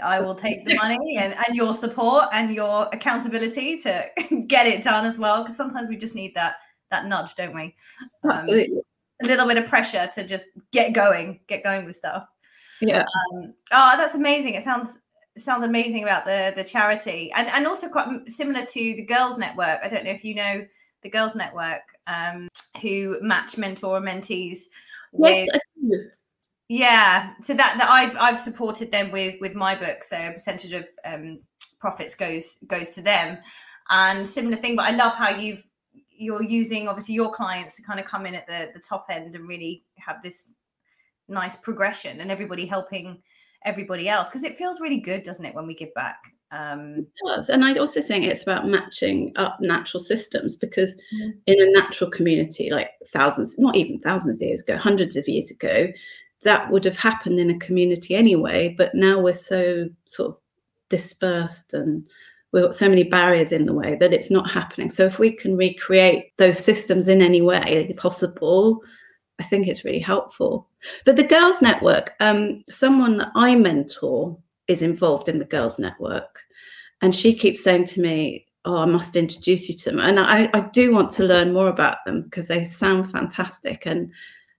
I 0.03 0.21
will 0.21 0.35
take 0.35 0.65
the 0.65 0.77
money 0.77 1.17
and, 1.19 1.35
and 1.47 1.57
your 1.57 1.73
support 1.73 2.27
and 2.33 2.55
your 2.55 2.89
accountability 2.93 3.79
to 3.81 4.09
get 4.47 4.67
it 4.67 4.85
done 4.85 5.05
as 5.07 5.19
well. 5.19 5.43
Because 5.43 5.57
sometimes 5.57 5.89
we 5.89 5.97
just 5.97 6.15
need 6.15 6.35
that 6.35 6.57
that 6.91 7.07
nudge, 7.07 7.35
don't 7.35 7.55
we? 7.55 7.75
Um, 8.23 8.31
Absolutely. 8.31 8.81
A 9.23 9.27
little 9.27 9.47
bit 9.47 9.57
of 9.57 9.67
pressure 9.67 10.09
to 10.15 10.25
just 10.25 10.47
get 10.73 10.93
going, 10.93 11.41
get 11.49 11.65
going 11.65 11.85
with 11.85 11.97
stuff. 11.97 12.29
Yeah. 12.81 13.01
Um, 13.03 13.55
oh, 13.73 13.95
that's 13.97 14.15
amazing. 14.15 14.55
It 14.55 14.63
sounds 14.63 15.01
sounds 15.37 15.65
amazing 15.65 16.03
about 16.03 16.25
the 16.25 16.53
the 16.57 16.65
charity 16.65 17.31
and 17.35 17.49
and 17.49 17.67
also 17.67 17.89
quite 17.89 18.29
similar 18.29 18.65
to 18.65 18.81
the 18.81 19.05
Girls 19.05 19.39
Network. 19.39 19.81
I 19.83 19.89
don't 19.89 20.05
know 20.05 20.13
if 20.13 20.25
you 20.25 20.35
know 20.35 20.67
the 21.03 21.11
Girls 21.11 21.35
Network, 21.35 21.83
um, 22.07 22.49
who 22.83 23.19
match 23.21 23.57
mentor 23.57 23.97
and 23.97 24.07
mentees. 24.07 24.65
With, 25.13 25.49
yes, 25.83 26.01
yeah, 26.69 27.33
so 27.43 27.55
that 27.55 27.77
that 27.79 27.89
I've 27.89 28.17
I've 28.17 28.39
supported 28.39 28.91
them 28.91 29.11
with 29.11 29.41
with 29.41 29.55
my 29.55 29.75
book. 29.75 30.03
So 30.03 30.17
a 30.17 30.33
percentage 30.33 30.73
of 30.73 30.87
um, 31.05 31.41
profits 31.79 32.15
goes 32.15 32.59
goes 32.67 32.91
to 32.95 33.03
them, 33.03 33.39
and 33.91 34.29
similar 34.29 34.57
thing. 34.57 34.77
But 34.77 34.87
I 34.87 34.97
love 34.97 35.15
how 35.15 35.31
you've 35.31 35.67
you're 36.19 36.43
using 36.43 36.89
obviously 36.89 37.15
your 37.15 37.33
clients 37.33 37.77
to 37.77 37.83
kind 37.83 38.01
of 38.01 38.07
come 38.07 38.27
in 38.27 38.35
at 38.35 38.47
the 38.47 38.71
the 38.75 38.81
top 38.81 39.07
end 39.11 39.35
and 39.35 39.47
really 39.47 39.85
have 39.97 40.23
this 40.23 40.55
nice 41.29 41.57
progression 41.57 42.21
and 42.21 42.31
everybody 42.31 42.67
helping 42.67 43.23
everybody 43.65 44.09
else 44.09 44.29
because 44.29 44.45
it 44.45 44.57
feels 44.57 44.81
really 44.81 44.99
good 44.99 45.23
doesn't 45.23 45.45
it 45.45 45.55
when 45.55 45.67
we 45.67 45.75
give 45.75 45.93
back 45.95 46.19
um 46.53 46.99
it 46.99 47.27
does 47.27 47.49
and 47.49 47.65
i 47.65 47.75
also 47.75 48.01
think 48.01 48.25
it's 48.25 48.45
about 48.45 48.69
matching 48.69 49.33
up 49.35 49.57
natural 49.61 50.01
systems 50.01 50.55
because 50.55 50.95
mm-hmm. 51.13 51.31
in 51.47 51.61
a 51.61 51.73
natural 51.73 52.09
community 52.09 52.71
like 52.71 52.91
thousands 53.13 53.59
not 53.59 53.75
even 53.75 53.99
thousands 54.01 54.37
of 54.37 54.43
years 54.43 54.63
ago 54.63 54.77
hundreds 54.77 55.17
of 55.17 55.27
years 55.27 55.51
ago 55.51 55.89
that 56.43 56.71
would 56.71 56.85
have 56.85 56.99
happened 56.99 57.39
in 57.41 57.51
a 57.51 57.59
community 57.59 58.15
anyway 58.15 58.75
but 58.77 58.95
now 58.95 59.19
we're 59.21 59.33
so 59.33 59.89
sort 60.07 60.31
of 60.31 60.37
dispersed 60.89 61.75
and 61.75 62.09
we've 62.53 62.65
got 62.65 62.75
so 62.75 62.89
many 62.89 63.03
barriers 63.03 63.53
in 63.53 63.67
the 63.67 63.75
way 63.75 63.97
that 63.97 64.13
it's 64.13 64.31
not 64.31 64.51
happening. 64.51 64.89
So 64.89 65.05
if 65.05 65.19
we 65.19 65.31
can 65.31 65.57
recreate 65.57 66.33
those 66.39 66.59
systems 66.59 67.09
in 67.09 67.21
any 67.21 67.43
way 67.43 67.93
possible 67.97 68.81
i 69.39 69.43
think 69.43 69.69
it's 69.69 69.85
really 69.85 70.01
helpful. 70.01 70.69
But 71.05 71.17
the 71.17 71.23
girls 71.23 71.61
network 71.61 72.15
um, 72.21 72.65
someone 72.71 73.19
that 73.19 73.33
i 73.35 73.55
mentor 73.55 74.39
is 74.69 74.83
involved 74.83 75.29
in 75.29 75.39
the 75.39 75.45
girls 75.45 75.79
network 75.79 76.41
and 77.03 77.15
she 77.15 77.35
keeps 77.35 77.63
saying 77.63 77.85
to 77.85 78.01
me 78.01 78.47
oh 78.65 78.79
i 78.79 78.87
must 78.87 79.17
introduce 79.17 79.69
you 79.69 79.75
to 79.75 79.91
them. 79.91 80.01
And 80.01 80.19
i, 80.19 80.49
I 80.55 80.61
do 80.73 80.95
want 80.95 81.11
to 81.13 81.25
learn 81.25 81.53
more 81.53 81.69
about 81.69 81.99
them 82.07 82.23
because 82.23 82.47
they 82.49 82.65
sound 82.65 83.11
fantastic 83.11 83.85
and 83.85 84.11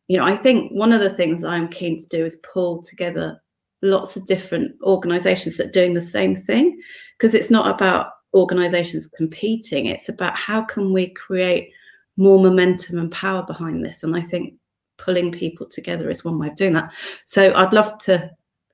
you 0.07 0.17
know 0.17 0.25
i 0.25 0.35
think 0.35 0.71
one 0.71 0.91
of 0.91 1.01
the 1.01 1.09
things 1.09 1.43
i'm 1.43 1.67
keen 1.67 1.99
to 1.99 2.07
do 2.07 2.23
is 2.23 2.37
pull 2.37 2.81
together 2.81 3.41
lots 3.81 4.15
of 4.15 4.25
different 4.25 4.75
organizations 4.83 5.57
that 5.57 5.67
are 5.67 5.71
doing 5.71 5.93
the 5.93 6.01
same 6.01 6.35
thing 6.35 6.79
because 7.17 7.33
it's 7.33 7.51
not 7.51 7.73
about 7.73 8.11
organizations 8.33 9.07
competing 9.07 9.85
it's 9.85 10.09
about 10.09 10.37
how 10.37 10.61
can 10.61 10.91
we 10.93 11.09
create 11.09 11.71
more 12.17 12.39
momentum 12.39 12.97
and 12.97 13.11
power 13.11 13.43
behind 13.43 13.83
this 13.83 14.03
and 14.03 14.15
i 14.15 14.21
think 14.21 14.53
pulling 14.97 15.31
people 15.31 15.65
together 15.65 16.09
is 16.09 16.25
one 16.25 16.37
way 16.37 16.47
of 16.47 16.55
doing 16.55 16.73
that. 16.73 16.91
So 17.25 17.53
i'd 17.55 17.73
love 17.73 17.97
to 17.99 18.29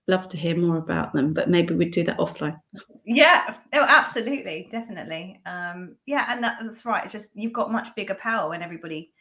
love 0.08 0.28
to 0.28 0.38
hear 0.38 0.58
more 0.58 0.78
about 0.78 1.13
them 1.13 1.34
but 1.34 1.50
maybe 1.50 1.74
we'd 1.74 1.92
do 1.92 2.04
that 2.04 2.18
offline. 2.18 2.60
Yeah 3.06 3.56
oh 3.74 3.86
absolutely 3.88 4.68
definitely. 4.70 5.40
Um 5.46 5.96
yeah 6.06 6.25
and 6.30 6.44
that, 6.44 6.58
that's 6.62 6.86
right 6.86 7.04
it's 7.04 7.13
just 7.13 7.30
you've 7.34 7.54
got 7.54 7.72
much 7.72 7.96
bigger 7.96 8.16
power 8.16 8.50
when 8.50 8.62
everybody 8.62 9.12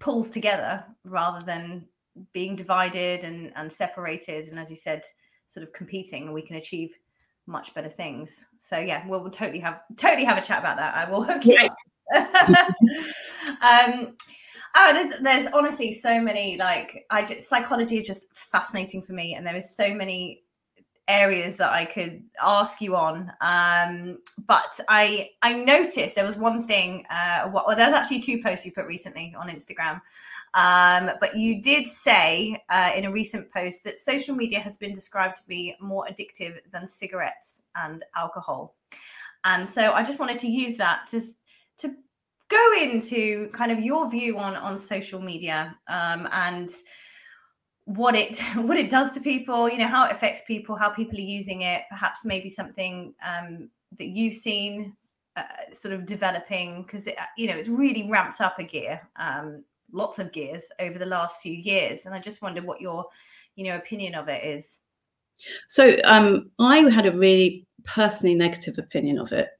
pulls 0.00 0.30
together 0.30 0.84
rather 1.04 1.44
than 1.46 1.86
being 2.32 2.56
divided 2.56 3.22
and 3.22 3.52
and 3.54 3.72
separated 3.72 4.48
and 4.48 4.58
as 4.58 4.68
you 4.68 4.76
said 4.76 5.02
sort 5.46 5.62
of 5.62 5.72
competing 5.72 6.24
and 6.24 6.34
we 6.34 6.42
can 6.42 6.56
achieve 6.56 6.90
much 7.46 7.72
better 7.74 7.88
things. 7.88 8.46
So 8.58 8.78
yeah 8.78 9.06
we'll, 9.06 9.20
we'll 9.20 9.30
totally 9.30 9.60
have 9.60 9.80
totally 9.96 10.24
have 10.24 10.38
a 10.38 10.42
chat 10.42 10.58
about 10.58 10.76
that. 10.78 10.94
I 10.94 11.08
will 11.08 11.22
hook 11.22 11.44
you 11.46 11.56
up. 11.62 11.76
Um 13.62 14.08
Oh, 14.76 14.92
there's 14.92 15.20
there's 15.20 15.46
honestly 15.52 15.90
so 15.90 16.20
many 16.20 16.56
like 16.56 17.04
I 17.10 17.22
just 17.22 17.48
psychology 17.48 17.96
is 17.96 18.06
just 18.06 18.26
fascinating 18.34 19.02
for 19.02 19.12
me, 19.12 19.34
and 19.34 19.44
there 19.44 19.56
is 19.56 19.76
so 19.76 19.92
many 19.92 20.44
areas 21.10 21.56
that 21.56 21.72
I 21.72 21.84
could 21.84 22.22
ask 22.42 22.80
you 22.80 22.94
on. 22.96 23.32
Um, 23.40 24.18
but 24.46 24.78
I 24.88 25.30
I 25.42 25.52
noticed 25.52 26.14
there 26.14 26.26
was 26.26 26.36
one 26.36 26.64
thing. 26.64 27.04
Uh, 27.10 27.50
well, 27.52 27.64
there's 27.76 27.94
actually 27.94 28.20
two 28.20 28.40
posts 28.42 28.64
you 28.64 28.72
put 28.72 28.86
recently 28.86 29.34
on 29.38 29.48
Instagram. 29.48 30.00
Um, 30.54 31.10
but 31.20 31.36
you 31.36 31.60
did 31.60 31.86
say 31.86 32.62
uh, 32.70 32.92
in 32.96 33.04
a 33.04 33.12
recent 33.12 33.50
post 33.52 33.84
that 33.84 33.98
social 33.98 34.34
media 34.34 34.60
has 34.60 34.76
been 34.76 34.92
described 34.92 35.36
to 35.36 35.42
be 35.46 35.74
more 35.80 36.06
addictive 36.10 36.58
than 36.72 36.86
cigarettes 36.86 37.62
and 37.74 38.04
alcohol. 38.16 38.74
And 39.44 39.68
so 39.68 39.92
I 39.92 40.04
just 40.04 40.18
wanted 40.18 40.38
to 40.40 40.48
use 40.48 40.76
that 40.76 41.08
to 41.10 41.20
to 41.78 41.94
go 42.48 42.72
into 42.80 43.48
kind 43.48 43.72
of 43.72 43.80
your 43.80 44.08
view 44.08 44.38
on 44.38 44.54
on 44.56 44.78
social 44.78 45.20
media 45.20 45.76
um, 45.88 46.28
and 46.32 46.70
what 47.84 48.14
it 48.14 48.38
what 48.56 48.76
it 48.76 48.90
does 48.90 49.10
to 49.12 49.20
people 49.20 49.68
you 49.68 49.78
know 49.78 49.86
how 49.86 50.04
it 50.04 50.12
affects 50.12 50.42
people 50.46 50.76
how 50.76 50.90
people 50.90 51.18
are 51.18 51.22
using 51.22 51.62
it 51.62 51.82
perhaps 51.90 52.24
maybe 52.24 52.48
something 52.48 53.14
um, 53.26 53.68
that 53.98 54.08
you've 54.08 54.34
seen 54.34 54.94
uh, 55.36 55.42
sort 55.72 55.94
of 55.94 56.06
developing 56.06 56.82
because 56.82 57.08
you 57.36 57.46
know 57.46 57.54
it's 57.54 57.68
really 57.68 58.08
ramped 58.10 58.40
up 58.40 58.58
a 58.58 58.64
gear 58.64 59.00
um, 59.16 59.64
lots 59.92 60.18
of 60.18 60.32
gears 60.32 60.70
over 60.80 60.98
the 60.98 61.06
last 61.06 61.40
few 61.40 61.52
years 61.52 62.06
and 62.06 62.14
i 62.14 62.18
just 62.18 62.42
wonder 62.42 62.62
what 62.62 62.80
your 62.80 63.04
you 63.56 63.64
know 63.64 63.76
opinion 63.76 64.14
of 64.14 64.28
it 64.28 64.44
is 64.44 64.78
so 65.68 65.96
um, 66.04 66.50
i 66.58 66.78
had 66.90 67.06
a 67.06 67.16
really 67.16 67.66
personally 67.84 68.34
negative 68.34 68.78
opinion 68.78 69.18
of 69.18 69.32
it 69.32 69.50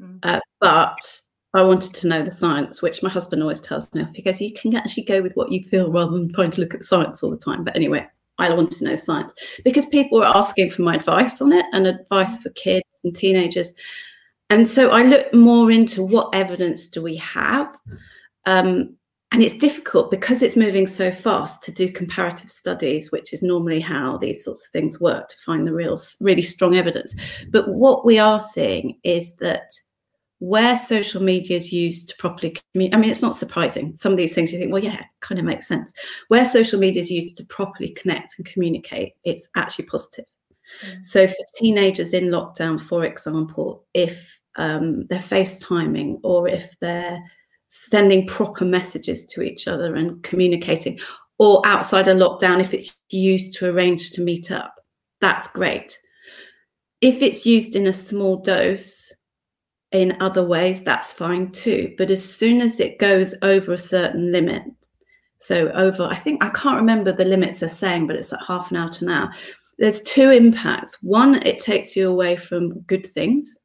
mm. 0.00 0.18
uh, 0.22 0.40
but 0.60 1.20
I 1.52 1.62
wanted 1.62 1.94
to 1.94 2.06
know 2.06 2.22
the 2.22 2.30
science, 2.30 2.80
which 2.80 3.02
my 3.02 3.08
husband 3.08 3.42
always 3.42 3.60
tells 3.60 3.92
me 3.92 4.06
goes, 4.24 4.40
You 4.40 4.52
can 4.52 4.74
actually 4.76 5.04
go 5.04 5.20
with 5.20 5.34
what 5.34 5.50
you 5.50 5.62
feel 5.64 5.90
rather 5.90 6.12
than 6.12 6.32
trying 6.32 6.52
to 6.52 6.60
look 6.60 6.74
at 6.74 6.84
science 6.84 7.22
all 7.22 7.30
the 7.30 7.36
time. 7.36 7.64
But 7.64 7.74
anyway, 7.74 8.06
I 8.38 8.50
wanted 8.50 8.78
to 8.78 8.84
know 8.84 8.96
science 8.96 9.34
because 9.64 9.86
people 9.86 10.18
were 10.18 10.26
asking 10.26 10.70
for 10.70 10.82
my 10.82 10.94
advice 10.94 11.40
on 11.40 11.52
it 11.52 11.66
and 11.72 11.86
advice 11.86 12.38
for 12.38 12.50
kids 12.50 12.86
and 13.04 13.14
teenagers. 13.14 13.72
And 14.48 14.66
so 14.66 14.90
I 14.90 15.02
looked 15.02 15.34
more 15.34 15.70
into 15.70 16.02
what 16.02 16.34
evidence 16.34 16.88
do 16.88 17.02
we 17.02 17.16
have. 17.16 17.76
Um, 18.46 18.96
and 19.32 19.42
it's 19.42 19.58
difficult 19.58 20.10
because 20.10 20.42
it's 20.42 20.56
moving 20.56 20.88
so 20.88 21.12
fast 21.12 21.62
to 21.64 21.70
do 21.70 21.92
comparative 21.92 22.50
studies, 22.50 23.12
which 23.12 23.32
is 23.32 23.42
normally 23.42 23.78
how 23.78 24.18
these 24.18 24.44
sorts 24.44 24.66
of 24.66 24.72
things 24.72 25.00
work 25.00 25.28
to 25.28 25.36
find 25.44 25.64
the 25.64 25.72
real, 25.72 25.96
really 26.20 26.42
strong 26.42 26.76
evidence. 26.76 27.14
But 27.50 27.68
what 27.68 28.04
we 28.04 28.18
are 28.18 28.40
seeing 28.40 28.98
is 29.04 29.36
that 29.36 29.70
where 30.40 30.76
social 30.76 31.22
media 31.22 31.56
is 31.56 31.70
used 31.72 32.08
to 32.08 32.16
properly 32.16 32.56
communicate. 32.72 32.96
I 32.96 33.00
mean, 33.00 33.10
it's 33.10 33.22
not 33.22 33.36
surprising. 33.36 33.94
Some 33.94 34.12
of 34.12 34.18
these 34.18 34.34
things 34.34 34.52
you 34.52 34.58
think, 34.58 34.72
well, 34.72 34.82
yeah, 34.82 35.02
kind 35.20 35.38
of 35.38 35.44
makes 35.44 35.68
sense. 35.68 35.92
Where 36.28 36.44
social 36.44 36.80
media 36.80 37.02
is 37.02 37.10
used 37.10 37.36
to 37.36 37.44
properly 37.44 37.90
connect 37.90 38.36
and 38.38 38.46
communicate, 38.46 39.12
it's 39.24 39.48
actually 39.54 39.84
positive. 39.84 40.24
Mm. 40.84 41.04
So 41.04 41.28
for 41.28 41.44
teenagers 41.56 42.14
in 42.14 42.28
lockdown, 42.28 42.80
for 42.80 43.04
example, 43.04 43.84
if 43.92 44.40
um, 44.56 45.06
they're 45.08 45.18
FaceTiming 45.18 46.20
or 46.22 46.48
if 46.48 46.74
they're 46.80 47.22
sending 47.68 48.26
proper 48.26 48.64
messages 48.64 49.26
to 49.26 49.42
each 49.42 49.68
other 49.68 49.94
and 49.94 50.22
communicating, 50.22 50.98
or 51.38 51.60
outside 51.66 52.08
a 52.08 52.14
lockdown, 52.14 52.60
if 52.60 52.72
it's 52.72 52.96
used 53.10 53.54
to 53.54 53.66
arrange 53.66 54.10
to 54.12 54.22
meet 54.22 54.50
up, 54.50 54.74
that's 55.20 55.48
great. 55.48 55.98
If 57.02 57.22
it's 57.22 57.46
used 57.46 57.76
in 57.76 57.86
a 57.86 57.92
small 57.92 58.36
dose, 58.36 59.12
in 59.92 60.16
other 60.20 60.44
ways, 60.44 60.82
that's 60.82 61.12
fine 61.12 61.50
too. 61.50 61.94
But 61.98 62.10
as 62.10 62.24
soon 62.24 62.60
as 62.60 62.78
it 62.80 62.98
goes 62.98 63.34
over 63.42 63.72
a 63.72 63.78
certain 63.78 64.30
limit, 64.30 64.64
so 65.38 65.70
over, 65.70 66.04
I 66.04 66.16
think 66.16 66.44
I 66.44 66.50
can't 66.50 66.76
remember 66.76 67.12
the 67.12 67.24
limits 67.24 67.60
they're 67.60 67.68
saying, 67.68 68.06
but 68.06 68.16
it's 68.16 68.30
like 68.30 68.44
half 68.46 68.70
an 68.70 68.76
hour 68.76 68.88
to 68.88 69.04
an 69.04 69.10
hour. 69.10 69.34
There's 69.78 70.00
two 70.02 70.30
impacts. 70.30 71.02
One, 71.02 71.42
it 71.46 71.58
takes 71.58 71.96
you 71.96 72.10
away 72.10 72.36
from 72.36 72.80
good 72.80 73.06
things. 73.06 73.58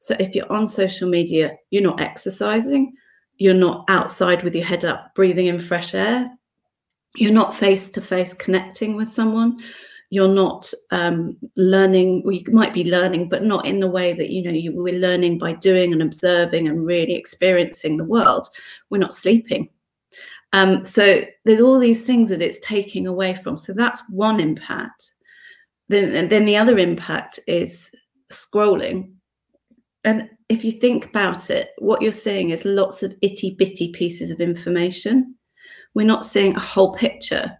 So 0.00 0.16
if 0.18 0.34
you're 0.34 0.52
on 0.52 0.66
social 0.66 1.08
media, 1.08 1.56
you're 1.70 1.82
not 1.82 2.00
exercising, 2.00 2.92
you're 3.36 3.54
not 3.54 3.84
outside 3.88 4.42
with 4.42 4.54
your 4.54 4.64
head 4.64 4.84
up, 4.84 5.14
breathing 5.14 5.46
in 5.46 5.60
fresh 5.60 5.94
air, 5.94 6.30
you're 7.16 7.32
not 7.32 7.54
face 7.54 7.88
to 7.90 8.00
face 8.00 8.34
connecting 8.34 8.96
with 8.96 9.08
someone 9.08 9.58
you're 10.10 10.28
not 10.28 10.72
um, 10.90 11.36
learning 11.56 12.22
well 12.24 12.34
you 12.34 12.44
might 12.52 12.74
be 12.74 12.90
learning 12.90 13.28
but 13.28 13.44
not 13.44 13.64
in 13.64 13.78
the 13.78 13.88
way 13.88 14.12
that 14.12 14.30
you 14.30 14.42
know 14.42 14.50
you 14.50 14.72
were 14.72 14.90
learning 14.90 15.38
by 15.38 15.52
doing 15.52 15.92
and 15.92 16.02
observing 16.02 16.68
and 16.68 16.84
really 16.84 17.14
experiencing 17.14 17.96
the 17.96 18.04
world. 18.04 18.48
We're 18.90 18.98
not 18.98 19.14
sleeping. 19.14 19.70
Um, 20.52 20.84
so 20.84 21.22
there's 21.44 21.60
all 21.60 21.78
these 21.78 22.04
things 22.04 22.28
that 22.30 22.42
it's 22.42 22.58
taking 22.60 23.06
away 23.06 23.34
from. 23.34 23.56
So 23.56 23.72
that's 23.72 24.02
one 24.10 24.40
impact. 24.40 25.14
Then 25.88 26.28
then 26.28 26.44
the 26.44 26.56
other 26.56 26.76
impact 26.76 27.38
is 27.46 27.90
scrolling. 28.32 29.12
And 30.04 30.28
if 30.48 30.64
you 30.64 30.72
think 30.72 31.06
about 31.06 31.50
it 31.50 31.70
what 31.78 32.02
you're 32.02 32.10
seeing 32.10 32.50
is 32.50 32.64
lots 32.64 33.04
of 33.04 33.14
itty 33.22 33.54
bitty 33.54 33.92
pieces 33.92 34.32
of 34.32 34.40
information. 34.40 35.36
We're 35.94 36.06
not 36.06 36.24
seeing 36.24 36.54
a 36.56 36.60
whole 36.60 36.94
picture. 36.94 37.52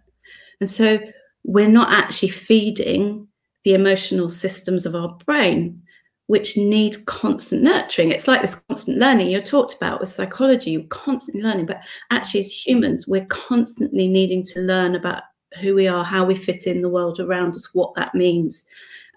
And 0.59 0.69
so 0.69 0.99
we're 1.43 1.67
not 1.67 1.91
actually 1.91 2.29
feeding 2.29 3.27
the 3.63 3.73
emotional 3.73 4.29
systems 4.29 4.85
of 4.85 4.95
our 4.95 5.15
brain, 5.25 5.81
which 6.27 6.57
need 6.57 7.05
constant 7.05 7.63
nurturing. 7.63 8.11
It's 8.11 8.27
like 8.27 8.41
this 8.41 8.55
constant 8.69 8.97
learning 8.97 9.29
you're 9.29 9.41
talked 9.41 9.73
about 9.73 9.99
with 9.99 10.09
psychology, 10.09 10.71
you're 10.71 10.83
constantly 10.83 11.43
learning, 11.43 11.65
but 11.65 11.81
actually, 12.09 12.41
as 12.41 12.65
humans, 12.65 13.07
we're 13.07 13.25
constantly 13.25 14.07
needing 14.07 14.43
to 14.45 14.61
learn 14.61 14.95
about 14.95 15.23
who 15.59 15.75
we 15.75 15.87
are, 15.87 16.03
how 16.03 16.23
we 16.23 16.35
fit 16.35 16.67
in 16.67 16.81
the 16.81 16.89
world 16.89 17.19
around 17.19 17.55
us, 17.55 17.73
what 17.73 17.93
that 17.95 18.15
means. 18.15 18.65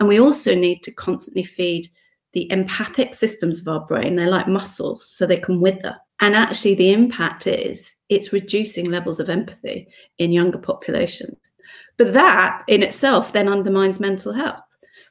And 0.00 0.09
we 0.09 0.19
also 0.19 0.54
need 0.54 0.83
to 0.83 0.90
constantly 0.90 1.45
feed 1.45 1.88
the 2.33 2.50
empathic 2.50 3.14
systems 3.14 3.61
of 3.61 3.69
our 3.69 3.87
brain. 3.87 4.16
They're 4.16 4.26
like 4.26 4.49
muscles, 4.49 5.07
so 5.07 5.25
they 5.25 5.37
can 5.37 5.61
wither. 5.61 5.97
And 6.21 6.35
actually, 6.35 6.75
the 6.75 6.93
impact 6.93 7.47
is 7.47 7.95
it's 8.09 8.33
reducing 8.33 8.90
levels 8.90 9.21
of 9.21 9.31
empathy 9.31 9.87
in 10.19 10.33
younger 10.33 10.59
populations. 10.59 11.38
But 11.97 12.13
that 12.13 12.63
in 12.69 12.83
itself 12.83 13.33
then 13.33 13.49
undermines 13.49 14.01
mental 14.01 14.33
health. 14.33 14.63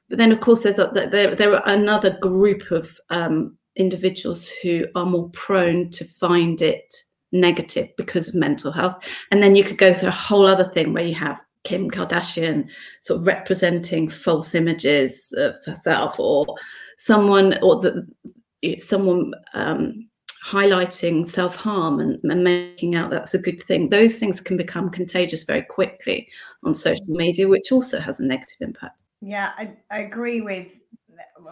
But 0.10 0.18
then, 0.18 0.32
of 0.32 0.42
course, 0.42 0.64
there's 0.64 0.80
a, 0.80 0.92
there, 0.94 1.34
there 1.34 1.56
are 1.56 1.68
another 1.68 2.18
group 2.20 2.72
of 2.72 3.00
um, 3.10 3.58
individuals 3.76 4.48
who 4.62 4.86
are 4.96 5.06
more 5.06 5.30
prone 5.30 5.90
to 5.92 6.06
find 6.06 6.62
it 6.62 6.94
negative 7.32 7.90
because 7.98 8.28
of 8.28 8.36
mental 8.36 8.72
health. 8.72 9.04
And 9.32 9.42
then 9.42 9.56
you 9.56 9.64
could 9.64 9.78
go 9.78 9.94
through 9.94 10.10
a 10.10 10.12
whole 10.12 10.46
other 10.46 10.70
thing 10.70 10.94
where 10.94 11.06
you 11.06 11.16
have 11.16 11.42
Kim 11.64 11.90
Kardashian 11.90 12.70
sort 13.02 13.22
of 13.22 13.28
representing 13.28 14.10
false 14.10 14.54
images 14.54 15.34
of 15.38 15.56
herself, 15.66 16.20
or 16.20 16.46
someone, 16.98 17.58
or 17.64 17.80
the 17.80 18.08
someone 18.80 19.34
um, 19.54 20.08
highlighting 20.44 21.28
self 21.28 21.56
harm 21.56 22.00
and, 22.00 22.20
and, 22.24 22.44
making 22.44 22.96
out 22.96 23.10
that's 23.10 23.34
a 23.34 23.40
good 23.40 23.64
thing. 23.64 23.90
Those 23.90 24.16
things 24.16 24.42
can 24.42 24.58
become 24.58 24.90
contagious 24.90 25.44
very 25.44 25.64
quickly 25.64 26.28
on 26.64 26.74
social 26.74 27.06
media, 27.08 27.48
which 27.48 27.72
also 27.72 28.00
has 28.00 28.20
a 28.20 28.26
negative 28.26 28.58
impact. 28.60 29.02
Yeah, 29.22 29.54
I, 29.58 29.78
I 29.90 30.00
agree 30.00 30.42
with 30.42 30.76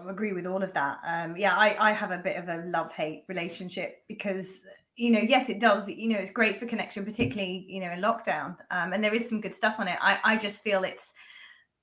I 0.05 0.09
agree 0.09 0.33
with 0.33 0.45
all 0.45 0.61
of 0.61 0.73
that. 0.73 0.99
Um, 1.05 1.37
yeah, 1.37 1.55
I, 1.55 1.89
I 1.89 1.91
have 1.91 2.11
a 2.11 2.17
bit 2.17 2.35
of 2.35 2.49
a 2.49 2.65
love 2.65 2.91
hate 2.91 3.23
relationship 3.27 4.03
because 4.07 4.59
you 4.97 5.09
know, 5.09 5.19
yes, 5.19 5.49
it 5.49 5.59
does. 5.59 5.87
You 5.87 6.09
know, 6.09 6.17
it's 6.17 6.29
great 6.29 6.59
for 6.59 6.65
connection, 6.65 7.05
particularly 7.05 7.65
you 7.69 7.79
know 7.79 7.91
in 7.91 8.01
lockdown. 8.01 8.57
Um, 8.71 8.93
and 8.93 9.03
there 9.03 9.13
is 9.13 9.27
some 9.27 9.39
good 9.39 9.53
stuff 9.53 9.75
on 9.79 9.87
it. 9.87 9.97
I 10.01 10.19
I 10.23 10.35
just 10.35 10.63
feel 10.63 10.83
it's 10.83 11.13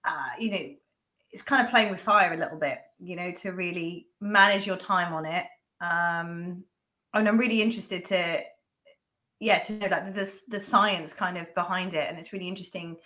uh, 0.04 0.28
you 0.38 0.50
know 0.50 0.60
it's 1.30 1.42
kind 1.42 1.64
of 1.64 1.70
playing 1.70 1.90
with 1.90 2.00
fire 2.00 2.34
a 2.34 2.36
little 2.36 2.58
bit. 2.58 2.78
You 2.98 3.16
know, 3.16 3.32
to 3.32 3.52
really 3.52 4.08
manage 4.20 4.66
your 4.66 4.76
time 4.76 5.14
on 5.14 5.24
it. 5.24 5.46
Um, 5.80 6.64
and 7.14 7.28
I'm 7.28 7.38
really 7.38 7.62
interested 7.62 8.04
to 8.06 8.40
yeah 9.40 9.58
to 9.58 9.72
know 9.74 9.86
like 9.88 10.14
the 10.14 10.40
the 10.48 10.60
science 10.60 11.14
kind 11.14 11.38
of 11.38 11.52
behind 11.54 11.94
it, 11.94 12.08
and 12.08 12.18
it's 12.18 12.32
really 12.32 12.48
interesting 12.48 12.96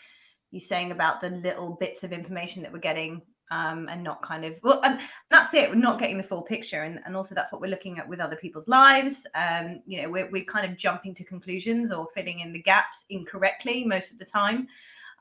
you 0.50 0.60
saying 0.60 0.92
about 0.92 1.20
the 1.20 1.30
little 1.30 1.76
bits 1.80 2.04
of 2.04 2.12
information 2.12 2.62
that 2.62 2.72
we're 2.72 2.78
getting 2.78 3.22
um, 3.50 3.86
and 3.90 4.02
not 4.02 4.22
kind 4.22 4.44
of 4.44 4.58
well 4.62 4.80
and 4.84 4.98
that's 5.30 5.52
it 5.52 5.68
we're 5.68 5.76
not 5.76 5.98
getting 5.98 6.16
the 6.16 6.22
full 6.22 6.42
picture 6.42 6.82
and, 6.82 7.00
and 7.04 7.14
also 7.14 7.34
that's 7.34 7.52
what 7.52 7.60
we're 7.60 7.70
looking 7.70 7.98
at 7.98 8.08
with 8.08 8.20
other 8.20 8.36
people's 8.36 8.68
lives 8.68 9.26
um, 9.34 9.80
you 9.86 10.00
know 10.00 10.08
we're, 10.08 10.30
we're 10.30 10.44
kind 10.44 10.70
of 10.70 10.78
jumping 10.78 11.14
to 11.14 11.24
conclusions 11.24 11.92
or 11.92 12.06
filling 12.14 12.40
in 12.40 12.52
the 12.52 12.62
gaps 12.62 13.04
incorrectly 13.10 13.84
most 13.84 14.12
of 14.12 14.18
the 14.18 14.24
time 14.24 14.66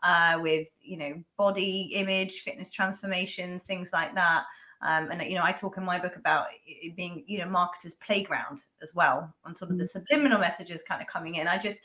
uh, 0.03 0.39
with 0.41 0.67
you 0.81 0.97
know 0.97 1.13
body 1.38 1.91
image 1.93 2.41
fitness 2.41 2.71
transformations 2.71 3.63
things 3.63 3.89
like 3.91 4.15
that 4.15 4.45
um, 4.83 5.09
and 5.11 5.21
you 5.23 5.35
know 5.35 5.43
i 5.43 5.51
talk 5.51 5.77
in 5.77 5.83
my 5.83 5.97
book 5.97 6.15
about 6.15 6.47
it 6.65 6.95
being 6.95 7.23
you 7.27 7.39
know 7.39 7.45
marketers 7.45 7.93
playground 7.95 8.63
as 8.81 8.93
well 8.95 9.33
on 9.45 9.55
sort 9.55 9.71
of 9.71 9.77
the 9.77 9.83
mm. 9.83 9.89
subliminal 9.89 10.39
messages 10.39 10.83
kind 10.83 11.01
of 11.01 11.07
coming 11.07 11.35
in. 11.35 11.47
I 11.47 11.57
just 11.57 11.77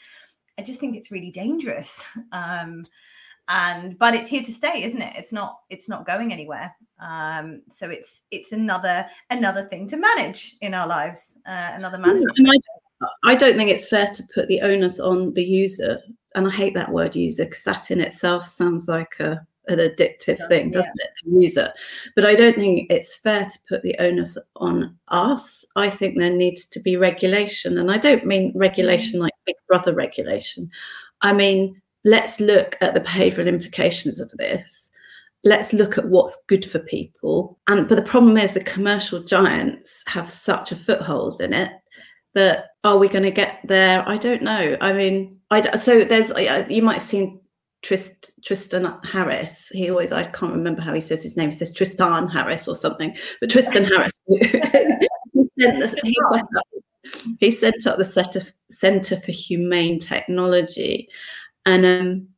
i 0.59 0.63
just 0.63 0.81
think 0.81 0.97
it's 0.97 1.11
really 1.11 1.31
dangerous. 1.31 2.07
Um, 2.33 2.85
and 3.49 3.97
but 3.97 4.13
it's 4.13 4.29
here 4.29 4.43
to 4.43 4.53
stay 4.53 4.83
isn't 4.83 5.01
it? 5.01 5.15
It's 5.17 5.33
not 5.33 5.61
it's 5.71 5.89
not 5.89 6.05
going 6.05 6.33
anywhere. 6.33 6.75
Um 7.01 7.63
so 7.71 7.89
it's 7.89 8.23
it's 8.33 8.53
another 8.53 9.07
another 9.31 9.67
thing 9.67 9.87
to 9.89 9.97
manage 9.97 10.57
in 10.61 10.75
our 10.75 10.89
lives 10.89 11.33
uh, 11.47 11.71
another 11.75 11.99
management 11.99 12.39
and 12.39 12.51
I, 12.51 13.33
I 13.33 13.35
don't 13.37 13.57
think 13.57 13.71
it's 13.71 13.89
fair 13.89 14.07
to 14.07 14.23
put 14.35 14.49
the 14.49 14.63
onus 14.63 14.99
on 14.99 15.35
the 15.35 15.45
user 15.45 15.99
and 16.35 16.47
i 16.47 16.51
hate 16.51 16.75
that 16.75 16.91
word 16.91 17.15
user 17.15 17.45
because 17.45 17.65
that 17.65 17.91
in 17.91 18.01
itself 18.01 18.49
sounds 18.49 18.89
like 18.89 19.21
a 19.21 19.47
an 19.69 19.79
addictive 19.79 20.47
thing, 20.49 20.71
doesn't 20.71 20.93
yeah. 20.99 21.07
it? 21.07 21.11
The 21.25 21.41
user. 21.41 21.73
But 22.15 22.25
I 22.25 22.35
don't 22.35 22.57
think 22.57 22.91
it's 22.91 23.15
fair 23.15 23.45
to 23.45 23.59
put 23.69 23.83
the 23.83 23.97
onus 23.99 24.39
on 24.57 24.97
us. 25.09 25.65
I 25.77 25.91
think 25.91 26.19
there 26.19 26.31
needs 26.31 26.67
to 26.67 26.81
be 26.81 26.97
regulation. 26.97 27.79
And 27.79 27.91
I 27.91 27.99
don't 27.99 28.27
mean 28.27 28.53
regulation 28.55 29.19
mm. 29.19 29.23
like 29.23 29.33
Big 29.45 29.57
Brother 29.69 29.95
regulation. 29.95 30.71
I 31.23 31.33
mean 31.33 31.81
let's 32.07 32.39
look 32.41 32.77
at 32.81 32.95
the 32.95 33.01
behavioral 33.01 33.49
implications 33.49 34.21
of 34.21 34.31
this 34.33 34.91
let's 35.45 35.73
look 35.73 35.99
at 35.99 36.09
what's 36.09 36.43
good 36.49 36.65
for 36.65 36.79
people 36.79 37.59
and 37.69 37.89
but 37.89 37.97
the 37.97 38.03
problem 38.03 38.37
is 38.37 38.55
the 38.55 38.61
commercial 38.61 39.23
giants 39.23 40.03
have 40.07 40.31
such 40.31 40.73
a 40.73 40.77
foothold 40.77 41.41
in 41.41 41.53
it 41.53 41.71
that 42.35 42.67
are 42.85 42.99
we 42.99 43.09
going 43.09 43.25
to 43.25 43.31
get 43.31 43.61
there 43.65 44.07
i 44.09 44.17
don't 44.17 44.43
know 44.43 44.77
i 44.81 44.93
mean 44.93 45.39
i 45.51 45.77
so 45.77 46.05
there's 46.05 46.33
you 46.71 46.83
might 46.83 46.95
have 46.95 47.03
seen 47.03 47.41
Trist, 47.87 48.33
Tristan 48.45 48.99
Harris. 49.05 49.69
He 49.69 49.89
always, 49.91 50.11
I 50.11 50.25
can't 50.25 50.53
remember 50.53 50.83
how 50.83 50.93
he 50.93 50.99
says 50.99 51.23
his 51.23 51.37
name. 51.37 51.51
He 51.51 51.57
says 51.57 51.73
Tristan 51.73 52.27
Harris 52.27 52.67
or 52.67 52.75
something. 52.75 53.17
But 53.41 53.49
Tristan 53.49 53.85
Harris, 53.93 54.19
he, 54.27 54.41
sent, 55.61 55.91
set 55.91 56.03
up, 56.35 56.67
he 57.39 57.51
sent 57.53 57.87
up 57.87 57.99
the 57.99 58.53
Centre 58.71 59.21
for 59.21 59.31
Humane 59.31 60.01
Technology 60.01 61.09
and 61.65 61.87
um, 61.87 62.29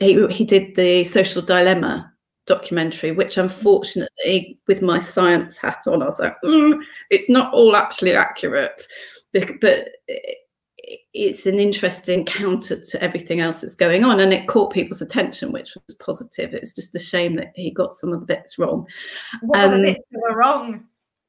he 0.00 0.26
he 0.28 0.44
did 0.46 0.74
the 0.74 1.04
Social 1.04 1.42
Dilemma 1.42 2.10
documentary, 2.46 3.12
which 3.12 3.36
unfortunately, 3.36 4.58
with 4.68 4.80
my 4.80 5.00
science 5.00 5.58
hat 5.58 5.82
on, 5.86 6.00
I 6.00 6.06
was 6.06 6.18
like, 6.18 6.34
mm, 6.42 6.80
it's 7.10 7.28
not 7.28 7.52
all 7.52 7.76
actually 7.76 8.14
accurate, 8.14 8.86
but 9.34 9.88
it's 11.12 11.46
an 11.46 11.58
interesting 11.58 12.24
counter 12.24 12.80
to 12.80 13.02
everything 13.02 13.40
else 13.40 13.60
that's 13.60 13.74
going 13.74 14.04
on, 14.04 14.20
and 14.20 14.32
it 14.32 14.48
caught 14.48 14.72
people's 14.72 15.02
attention, 15.02 15.52
which 15.52 15.74
was 15.74 15.96
positive. 15.96 16.54
It's 16.54 16.74
just 16.74 16.94
a 16.94 16.98
shame 16.98 17.36
that 17.36 17.52
he 17.54 17.70
got 17.70 17.94
some 17.94 18.12
of 18.12 18.20
the 18.20 18.26
bits 18.26 18.58
wrong. 18.58 18.86
What 19.42 19.60
um, 19.60 19.82
bits 19.82 20.00
were 20.10 20.36
wrong? 20.36 20.84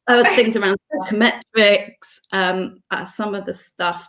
Uh, 0.08 0.24
things 0.36 0.56
around 0.56 0.78
psychometrics, 0.92 2.20
um, 2.32 2.82
uh, 2.92 3.06
some 3.06 3.36
of 3.36 3.46
the 3.46 3.54
stuff 3.54 4.08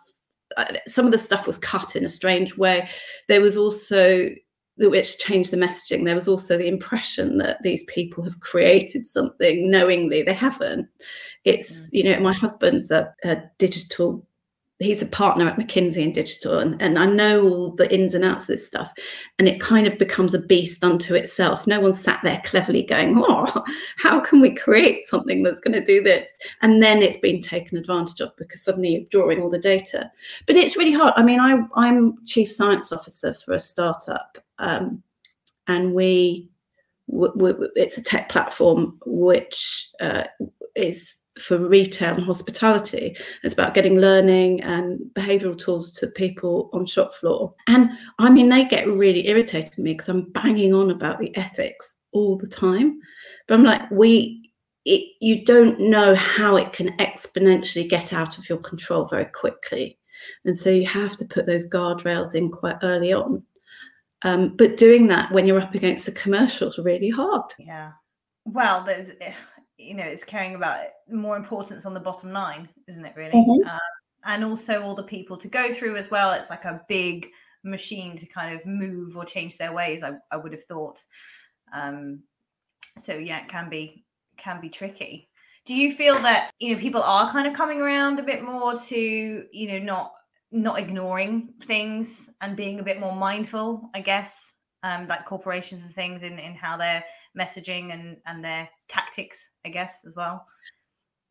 uh, 0.56 0.64
some 0.86 1.06
of 1.06 1.12
the 1.12 1.18
stuff 1.18 1.46
was 1.46 1.58
cut 1.58 1.96
in 1.96 2.04
a 2.04 2.08
strange 2.08 2.56
way. 2.56 2.88
There 3.28 3.40
was 3.40 3.56
also 3.56 4.28
which 4.76 5.18
changed 5.18 5.50
the 5.50 5.58
messaging. 5.58 6.04
There 6.04 6.14
was 6.14 6.28
also 6.28 6.56
the 6.56 6.68
impression 6.68 7.36
that 7.36 7.62
these 7.62 7.84
people 7.84 8.24
have 8.24 8.40
created 8.40 9.06
something 9.06 9.70
knowingly. 9.70 10.22
They 10.22 10.32
haven't. 10.32 10.88
It's 11.44 11.86
mm. 11.86 11.90
you 11.92 12.04
know 12.04 12.20
my 12.20 12.32
husband's 12.32 12.90
a, 12.90 13.12
a 13.24 13.42
digital 13.58 14.26
he's 14.80 15.02
a 15.02 15.06
partner 15.06 15.46
at 15.46 15.58
McKinsey 15.58 15.98
in 15.98 16.12
digital, 16.12 16.58
and, 16.58 16.80
and 16.80 16.98
I 16.98 17.04
know 17.04 17.46
all 17.46 17.70
the 17.70 17.92
ins 17.94 18.14
and 18.14 18.24
outs 18.24 18.44
of 18.44 18.48
this 18.48 18.66
stuff. 18.66 18.92
And 19.38 19.46
it 19.46 19.60
kind 19.60 19.86
of 19.86 19.98
becomes 19.98 20.32
a 20.32 20.38
beast 20.38 20.82
unto 20.82 21.14
itself. 21.14 21.66
No 21.66 21.80
one 21.80 21.92
sat 21.92 22.20
there 22.24 22.42
cleverly 22.44 22.82
going, 22.82 23.14
Oh, 23.16 23.62
how 23.98 24.20
can 24.20 24.40
we 24.40 24.54
create 24.54 25.04
something 25.04 25.42
that's 25.42 25.60
going 25.60 25.74
to 25.74 25.84
do 25.84 26.02
this? 26.02 26.32
And 26.62 26.82
then 26.82 27.02
it's 27.02 27.18
been 27.18 27.42
taken 27.42 27.76
advantage 27.76 28.20
of 28.20 28.34
because 28.36 28.62
suddenly 28.62 28.88
you're 28.88 29.04
drawing 29.10 29.42
all 29.42 29.50
the 29.50 29.58
data. 29.58 30.10
But 30.46 30.56
it's 30.56 30.76
really 30.76 30.94
hard. 30.94 31.12
I 31.16 31.22
mean, 31.22 31.40
I, 31.40 31.60
I'm 31.74 32.24
chief 32.24 32.50
science 32.50 32.90
officer 32.90 33.34
for 33.34 33.52
a 33.52 33.60
startup, 33.60 34.38
um, 34.58 35.02
and 35.68 35.94
we, 35.94 36.48
w- 37.10 37.34
w- 37.34 37.70
it's 37.76 37.98
a 37.98 38.02
tech 38.02 38.30
platform 38.30 38.98
which 39.04 39.90
uh, 40.00 40.24
is 40.74 41.16
for 41.40 41.58
retail 41.58 42.14
and 42.14 42.24
hospitality. 42.24 43.16
It's 43.42 43.54
about 43.54 43.74
getting 43.74 43.96
learning 43.98 44.62
and 44.62 45.00
behavioural 45.14 45.58
tools 45.58 45.92
to 45.92 46.06
people 46.08 46.70
on 46.72 46.86
shop 46.86 47.14
floor. 47.14 47.54
And 47.66 47.90
I 48.18 48.30
mean, 48.30 48.48
they 48.48 48.64
get 48.64 48.86
really 48.86 49.28
irritated 49.28 49.78
me 49.78 49.92
because 49.92 50.08
I'm 50.08 50.30
banging 50.32 50.74
on 50.74 50.90
about 50.90 51.18
the 51.18 51.36
ethics 51.36 51.96
all 52.12 52.36
the 52.36 52.46
time. 52.46 53.00
But 53.46 53.54
I'm 53.54 53.64
like, 53.64 53.90
we, 53.90 54.52
it, 54.84 55.04
you 55.20 55.44
don't 55.44 55.80
know 55.80 56.14
how 56.14 56.56
it 56.56 56.72
can 56.72 56.96
exponentially 56.98 57.88
get 57.88 58.12
out 58.12 58.38
of 58.38 58.48
your 58.48 58.58
control 58.58 59.06
very 59.06 59.26
quickly. 59.26 59.98
And 60.44 60.56
so 60.56 60.70
you 60.70 60.86
have 60.86 61.16
to 61.16 61.24
put 61.24 61.46
those 61.46 61.68
guardrails 61.68 62.34
in 62.34 62.50
quite 62.50 62.76
early 62.82 63.12
on. 63.12 63.42
Um, 64.22 64.54
but 64.56 64.76
doing 64.76 65.06
that 65.06 65.32
when 65.32 65.46
you're 65.46 65.60
up 65.60 65.74
against 65.74 66.04
the 66.04 66.12
commercials 66.12 66.78
really 66.78 67.08
hard. 67.08 67.50
Yeah. 67.58 67.92
Well, 68.44 68.82
there's 68.84 69.14
you 69.80 69.94
know 69.94 70.04
it's 70.04 70.24
caring 70.24 70.54
about 70.54 70.84
more 71.10 71.36
importance 71.36 71.86
on 71.86 71.94
the 71.94 72.00
bottom 72.00 72.32
line 72.32 72.68
isn't 72.88 73.04
it 73.04 73.14
really? 73.16 73.32
Mm-hmm. 73.32 73.68
um, 73.68 73.78
and 74.24 74.44
also 74.44 74.82
all 74.82 74.94
the 74.94 75.02
people 75.02 75.36
to 75.38 75.48
go 75.48 75.72
through 75.72 75.96
as 75.96 76.10
well. 76.10 76.32
It's 76.32 76.50
like 76.50 76.66
a 76.66 76.82
big 76.88 77.30
machine 77.64 78.16
to 78.16 78.26
kind 78.26 78.54
of 78.54 78.64
move 78.66 79.16
or 79.16 79.24
change 79.24 79.58
their 79.58 79.72
ways 79.72 80.02
i, 80.02 80.12
I 80.30 80.36
would 80.36 80.52
have 80.52 80.64
thought. 80.64 81.04
Um, 81.72 82.20
so 82.98 83.14
yeah 83.14 83.42
it 83.42 83.48
can 83.48 83.68
be 83.68 84.04
can 84.36 84.60
be 84.60 84.68
tricky. 84.68 85.28
Do 85.66 85.74
you 85.74 85.94
feel 85.94 86.20
that 86.22 86.52
you 86.58 86.74
know 86.74 86.80
people 86.80 87.02
are 87.02 87.30
kind 87.30 87.46
of 87.46 87.54
coming 87.54 87.80
around 87.80 88.18
a 88.18 88.22
bit 88.22 88.42
more 88.42 88.76
to 88.76 89.44
you 89.50 89.68
know 89.68 89.78
not 89.78 90.12
not 90.52 90.78
ignoring 90.78 91.54
things 91.62 92.28
and 92.40 92.56
being 92.56 92.80
a 92.80 92.82
bit 92.82 92.98
more 92.98 93.14
mindful 93.14 93.88
i 93.94 94.00
guess 94.00 94.52
um, 94.82 95.06
like 95.08 95.26
corporations 95.26 95.82
and 95.82 95.94
things 95.94 96.22
in 96.22 96.38
in 96.38 96.54
how 96.54 96.76
they're 96.76 97.04
messaging 97.38 97.92
and 97.92 98.16
and 98.26 98.44
their 98.44 98.68
tactics, 98.88 99.50
I 99.64 99.68
guess, 99.70 100.02
as 100.06 100.14
well. 100.16 100.44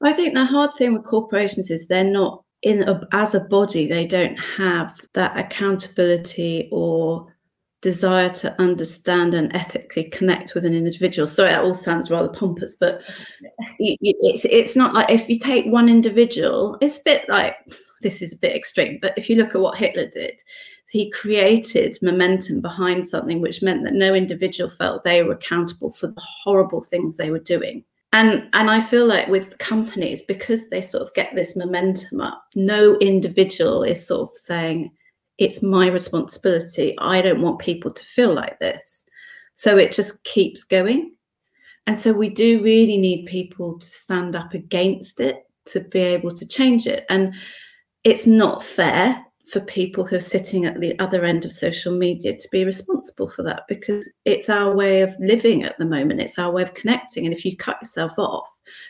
I 0.01 0.13
think 0.13 0.33
the 0.33 0.45
hard 0.45 0.71
thing 0.77 0.93
with 0.93 1.03
corporations 1.05 1.69
is 1.69 1.87
they're 1.87 2.03
not 2.03 2.43
in 2.61 2.87
a, 2.87 3.01
as 3.11 3.35
a 3.35 3.41
body. 3.41 3.87
They 3.87 4.07
don't 4.07 4.37
have 4.37 5.01
that 5.13 5.37
accountability 5.37 6.69
or 6.71 7.33
desire 7.81 8.29
to 8.29 8.61
understand 8.61 9.33
and 9.33 9.53
ethically 9.55 10.05
connect 10.05 10.53
with 10.53 10.65
an 10.65 10.73
individual. 10.73 11.27
Sorry, 11.27 11.49
that 11.49 11.63
all 11.63 11.73
sounds 11.73 12.11
rather 12.11 12.29
pompous, 12.29 12.75
but 12.75 13.01
it's 13.79 14.45
it's 14.45 14.75
not 14.75 14.93
like 14.93 15.09
if 15.09 15.29
you 15.29 15.39
take 15.39 15.65
one 15.65 15.89
individual, 15.89 16.77
it's 16.81 16.97
a 16.97 17.03
bit 17.05 17.29
like 17.29 17.55
this 18.01 18.21
is 18.21 18.33
a 18.33 18.37
bit 18.37 18.55
extreme, 18.55 18.99
but 19.01 19.13
if 19.17 19.29
you 19.29 19.35
look 19.35 19.55
at 19.55 19.61
what 19.61 19.77
Hitler 19.77 20.07
did, 20.07 20.41
he 20.89 21.11
created 21.11 21.97
momentum 22.01 22.61
behind 22.61 23.05
something 23.05 23.41
which 23.41 23.61
meant 23.61 23.83
that 23.83 23.93
no 23.93 24.13
individual 24.13 24.69
felt 24.69 25.03
they 25.03 25.21
were 25.23 25.33
accountable 25.33 25.91
for 25.91 26.07
the 26.07 26.21
horrible 26.21 26.81
things 26.81 27.15
they 27.15 27.29
were 27.29 27.37
doing 27.37 27.83
and 28.11 28.49
and 28.53 28.71
i 28.71 28.81
feel 28.81 29.05
like 29.05 29.27
with 29.27 29.55
companies 29.59 30.23
because 30.23 30.67
they 30.69 30.81
sort 30.81 31.03
of 31.03 31.13
get 31.13 31.35
this 31.35 31.55
momentum 31.55 32.19
up 32.19 32.43
no 32.55 32.95
individual 32.95 33.83
is 33.83 34.03
sort 34.03 34.31
of 34.31 34.35
saying 34.35 34.89
it's 35.39 35.63
my 35.63 35.87
responsibility. 35.87 36.95
I 36.99 37.21
don't 37.21 37.41
want 37.41 37.59
people 37.59 37.91
to 37.91 38.05
feel 38.05 38.33
like 38.33 38.59
this. 38.59 39.05
So 39.55 39.77
it 39.77 39.93
just 39.93 40.21
keeps 40.25 40.63
going. 40.63 41.15
And 41.87 41.97
so 41.97 42.11
we 42.11 42.29
do 42.29 42.61
really 42.61 42.97
need 42.97 43.25
people 43.25 43.79
to 43.79 43.85
stand 43.85 44.35
up 44.35 44.53
against 44.53 45.21
it 45.21 45.43
to 45.67 45.79
be 45.79 45.99
able 45.99 46.33
to 46.33 46.45
change 46.45 46.87
it. 46.87 47.05
And 47.09 47.33
it's 48.03 48.25
not 48.25 48.63
fair 48.63 49.25
for 49.49 49.61
people 49.61 50.05
who 50.05 50.15
are 50.15 50.21
sitting 50.21 50.65
at 50.65 50.79
the 50.79 50.97
other 50.99 51.25
end 51.25 51.43
of 51.43 51.51
social 51.51 51.91
media 51.91 52.37
to 52.37 52.47
be 52.51 52.63
responsible 52.63 53.27
for 53.29 53.41
that 53.41 53.63
because 53.67 54.09
it's 54.25 54.47
our 54.47 54.75
way 54.75 55.01
of 55.01 55.15
living 55.19 55.63
at 55.63 55.77
the 55.79 55.85
moment. 55.85 56.21
It's 56.21 56.37
our 56.37 56.51
way 56.51 56.61
of 56.61 56.75
connecting. 56.75 57.25
And 57.25 57.33
if 57.33 57.43
you 57.43 57.57
cut 57.57 57.81
yourself 57.81 58.11
off, 58.17 58.47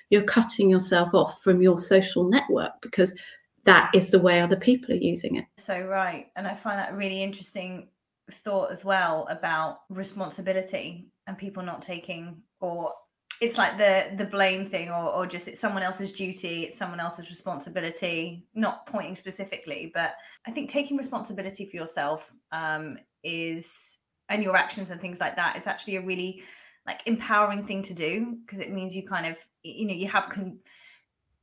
you're 0.09 0.23
cutting 0.23 0.69
yourself 0.69 1.13
off 1.13 1.41
from 1.41 1.61
your 1.61 1.79
social 1.79 2.29
network 2.29 2.73
because 2.81 3.15
that 3.63 3.89
is 3.93 4.09
the 4.09 4.19
way 4.19 4.41
other 4.41 4.57
people 4.57 4.93
are 4.93 4.97
using 4.97 5.37
it. 5.37 5.45
So, 5.57 5.85
right. 5.85 6.27
And 6.35 6.45
I 6.45 6.55
find 6.55 6.77
that 6.77 6.95
really 6.95 7.23
interesting 7.23 7.87
thought 8.29 8.71
as 8.71 8.83
well 8.83 9.27
about 9.29 9.79
responsibility 9.89 11.07
and 11.27 11.37
people 11.37 11.63
not 11.63 11.81
taking 11.81 12.41
or 12.59 12.93
it's 13.41 13.57
like 13.57 13.77
the 13.77 14.11
the 14.17 14.25
blame 14.25 14.65
thing 14.65 14.89
or, 14.89 15.11
or 15.11 15.25
just 15.25 15.47
it's 15.47 15.59
someone 15.59 15.83
else's 15.83 16.11
duty 16.11 16.63
it's 16.63 16.77
someone 16.77 16.99
else's 16.99 17.29
responsibility 17.29 18.45
not 18.53 18.85
pointing 18.85 19.15
specifically 19.15 19.91
but 19.93 20.15
i 20.45 20.51
think 20.51 20.69
taking 20.69 20.97
responsibility 20.97 21.65
for 21.65 21.77
yourself 21.77 22.33
um, 22.51 22.97
is 23.23 23.97
and 24.29 24.43
your 24.43 24.55
actions 24.55 24.89
and 24.89 24.99
things 24.99 25.19
like 25.19 25.35
that 25.35 25.55
it's 25.55 25.67
actually 25.67 25.95
a 25.95 26.01
really 26.01 26.43
like 26.85 27.01
empowering 27.05 27.63
thing 27.63 27.81
to 27.81 27.93
do 27.93 28.37
because 28.45 28.59
it 28.59 28.71
means 28.71 28.95
you 28.95 29.03
kind 29.03 29.25
of 29.25 29.37
you 29.63 29.85
know 29.85 29.93
you 29.93 30.07
have 30.07 30.29
con- 30.29 30.59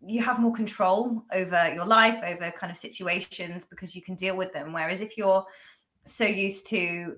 you 0.04 0.22
have 0.22 0.38
more 0.38 0.52
control 0.52 1.24
over 1.32 1.72
your 1.74 1.85
life 1.85 2.18
over 2.24 2.50
kind 2.50 2.70
of 2.70 2.76
situations 2.76 3.64
because 3.64 3.96
you 3.96 4.02
can 4.02 4.14
deal 4.14 4.37
with 4.37 4.52
them. 4.52 4.72
Whereas 4.72 5.00
if 5.00 5.16
you're 5.16 5.44
so 6.04 6.24
used 6.24 6.66
to 6.68 7.16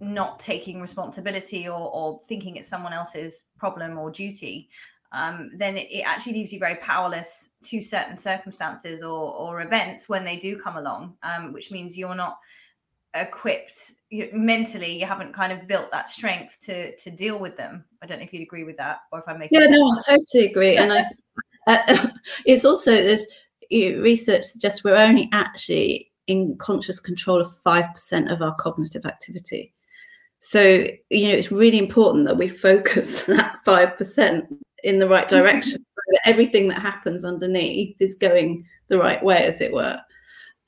not 0.00 0.38
taking 0.38 0.80
responsibility 0.80 1.68
or, 1.68 1.90
or 1.92 2.20
thinking 2.26 2.56
it's 2.56 2.68
someone 2.68 2.92
else's 2.92 3.44
problem 3.58 3.98
or 3.98 4.10
duty, 4.10 4.68
um, 5.12 5.50
then 5.54 5.76
it, 5.76 5.88
it, 5.90 6.02
actually 6.02 6.34
leaves 6.34 6.52
you 6.52 6.58
very 6.58 6.76
powerless 6.76 7.48
to 7.64 7.80
certain 7.80 8.16
circumstances 8.16 9.02
or, 9.02 9.32
or 9.34 9.60
events 9.60 10.08
when 10.08 10.24
they 10.24 10.36
do 10.36 10.56
come 10.56 10.76
along, 10.76 11.14
um, 11.22 11.52
which 11.52 11.70
means 11.70 11.98
you're 11.98 12.14
not 12.14 12.38
equipped 13.14 13.92
you, 14.10 14.28
mentally. 14.32 14.98
You 14.98 15.06
haven't 15.06 15.32
kind 15.34 15.52
of 15.52 15.66
built 15.66 15.90
that 15.90 16.10
strength 16.10 16.58
to 16.62 16.94
to 16.96 17.10
deal 17.10 17.38
with 17.38 17.56
them. 17.56 17.84
I 18.02 18.06
don't 18.06 18.18
know 18.18 18.24
if 18.24 18.32
you'd 18.32 18.42
agree 18.42 18.64
with 18.64 18.76
that, 18.76 19.00
or 19.12 19.18
if 19.18 19.28
I 19.28 19.36
make 19.36 19.50
it. 19.52 19.60
yeah, 19.60 19.66
no, 19.66 19.90
I 19.90 20.16
totally 20.16 20.50
agree. 20.50 20.76
and 20.76 20.92
I, 20.92 21.04
uh, 21.66 22.06
it's 22.46 22.64
also 22.64 22.92
there's 22.92 23.26
research 23.70 24.44
suggests 24.44 24.84
we're 24.84 24.96
only 24.96 25.28
actually 25.32 26.12
in 26.28 26.56
conscious 26.58 27.00
control 27.00 27.40
of 27.40 27.56
five 27.58 27.92
percent 27.92 28.30
of 28.30 28.42
our 28.42 28.54
cognitive 28.54 29.06
activity. 29.06 29.74
So, 30.40 30.86
you 31.10 31.28
know, 31.28 31.34
it's 31.34 31.52
really 31.52 31.78
important 31.78 32.26
that 32.26 32.36
we 32.36 32.48
focus 32.48 33.22
that 33.26 33.56
5% 33.66 34.46
in 34.82 34.98
the 34.98 35.08
right 35.08 35.28
direction. 35.28 35.78
so 35.78 36.02
that 36.12 36.28
everything 36.28 36.68
that 36.68 36.80
happens 36.80 37.24
underneath 37.24 38.00
is 38.00 38.14
going 38.14 38.64
the 38.88 38.98
right 38.98 39.22
way, 39.22 39.44
as 39.44 39.60
it 39.60 39.72
were. 39.72 40.00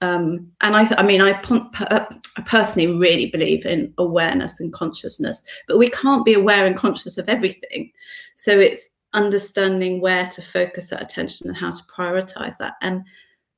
Um, 0.02 0.50
and 0.60 0.76
I, 0.76 0.84
th- 0.84 0.98
I 0.98 1.04
mean, 1.04 1.22
I, 1.22 1.40
I 1.88 2.42
personally 2.44 2.94
really 2.98 3.26
believe 3.26 3.64
in 3.64 3.94
awareness 3.98 4.60
and 4.60 4.72
consciousness, 4.72 5.42
but 5.68 5.78
we 5.78 5.88
can't 5.90 6.24
be 6.24 6.34
aware 6.34 6.66
and 6.66 6.76
conscious 6.76 7.18
of 7.18 7.28
everything. 7.28 7.90
So 8.34 8.58
it's 8.58 8.90
understanding 9.14 10.00
where 10.00 10.26
to 10.26 10.42
focus 10.42 10.88
that 10.88 11.02
attention 11.02 11.48
and 11.48 11.56
how 11.56 11.70
to 11.70 11.82
prioritize 11.84 12.56
that. 12.58 12.74
And 12.82 13.02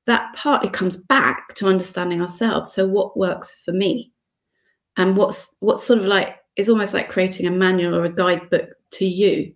that 0.07 0.35
partly 0.37 0.69
comes 0.69 0.97
back 0.97 1.55
to 1.55 1.67
understanding 1.67 2.21
ourselves. 2.21 2.73
So, 2.73 2.87
what 2.87 3.17
works 3.17 3.63
for 3.65 3.73
me? 3.73 4.13
And 4.97 5.17
what's 5.17 5.57
what's 5.61 5.85
sort 5.85 6.01
of 6.01 6.07
like 6.07 6.37
is 6.57 6.69
almost 6.69 6.95
like 6.95 7.09
creating 7.09 7.47
a 7.47 7.51
manual 7.51 7.95
or 7.95 8.05
a 8.05 8.13
guidebook 8.13 8.69
to 8.93 9.05
you 9.05 9.53